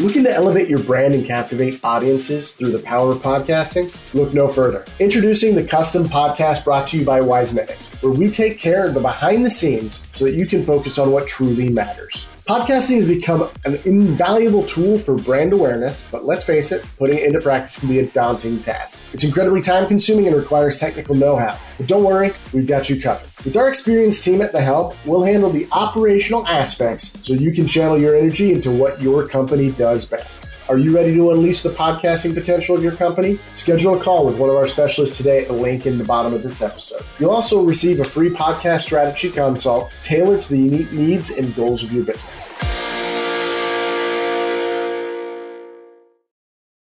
Looking 0.00 0.24
to 0.24 0.32
elevate 0.32 0.66
your 0.66 0.78
brand 0.78 1.14
and 1.14 1.26
captivate 1.26 1.84
audiences 1.84 2.54
through 2.54 2.72
the 2.72 2.78
power 2.78 3.12
of 3.12 3.18
podcasting? 3.18 3.94
Look 4.14 4.32
no 4.32 4.48
further. 4.48 4.86
Introducing 4.98 5.54
the 5.54 5.62
custom 5.62 6.04
podcast 6.04 6.64
brought 6.64 6.86
to 6.88 6.98
you 6.98 7.04
by 7.04 7.20
Wisenetics, 7.20 8.02
where 8.02 8.10
we 8.10 8.30
take 8.30 8.58
care 8.58 8.86
of 8.86 8.94
the 8.94 9.00
behind 9.00 9.44
the 9.44 9.50
scenes 9.50 10.02
so 10.14 10.24
that 10.24 10.32
you 10.32 10.46
can 10.46 10.62
focus 10.62 10.96
on 10.96 11.10
what 11.10 11.26
truly 11.26 11.68
matters. 11.68 12.28
Podcasting 12.50 12.96
has 12.96 13.06
become 13.06 13.48
an 13.64 13.78
invaluable 13.84 14.64
tool 14.64 14.98
for 14.98 15.14
brand 15.14 15.52
awareness, 15.52 16.04
but 16.10 16.24
let's 16.24 16.44
face 16.44 16.72
it, 16.72 16.84
putting 16.98 17.18
it 17.18 17.24
into 17.24 17.40
practice 17.40 17.78
can 17.78 17.88
be 17.88 18.00
a 18.00 18.06
daunting 18.06 18.60
task. 18.60 18.98
It's 19.12 19.22
incredibly 19.22 19.62
time 19.62 19.86
consuming 19.86 20.26
and 20.26 20.34
requires 20.34 20.80
technical 20.80 21.14
know 21.14 21.36
how. 21.36 21.56
But 21.78 21.86
don't 21.86 22.02
worry, 22.02 22.32
we've 22.52 22.66
got 22.66 22.90
you 22.90 23.00
covered. 23.00 23.28
With 23.44 23.56
our 23.56 23.68
experienced 23.68 24.24
team 24.24 24.42
at 24.42 24.50
the 24.50 24.60
helm, 24.60 24.96
we'll 25.06 25.22
handle 25.22 25.48
the 25.48 25.68
operational 25.70 26.44
aspects 26.48 27.24
so 27.24 27.34
you 27.34 27.52
can 27.52 27.68
channel 27.68 27.96
your 27.96 28.16
energy 28.16 28.52
into 28.52 28.72
what 28.72 29.00
your 29.00 29.28
company 29.28 29.70
does 29.70 30.04
best. 30.04 30.48
Are 30.70 30.78
you 30.78 30.94
ready 30.94 31.12
to 31.14 31.32
unleash 31.32 31.62
the 31.62 31.70
podcasting 31.70 32.32
potential 32.32 32.76
of 32.76 32.82
your 32.84 32.92
company? 32.92 33.40
Schedule 33.54 33.98
a 33.98 34.00
call 34.00 34.24
with 34.24 34.38
one 34.38 34.48
of 34.48 34.54
our 34.54 34.68
specialists 34.68 35.16
today 35.16 35.42
at 35.42 35.48
the 35.48 35.52
link 35.52 35.84
in 35.84 35.98
the 35.98 36.04
bottom 36.04 36.32
of 36.32 36.44
this 36.44 36.62
episode. 36.62 37.02
You'll 37.18 37.32
also 37.32 37.64
receive 37.64 37.98
a 37.98 38.04
free 38.04 38.30
podcast 38.30 38.82
strategy 38.82 39.32
consult 39.32 39.92
tailored 40.02 40.42
to 40.42 40.50
the 40.50 40.58
unique 40.60 40.92
needs 40.92 41.32
and 41.32 41.52
goals 41.56 41.82
of 41.82 41.92
your 41.92 42.04
business. 42.04 42.52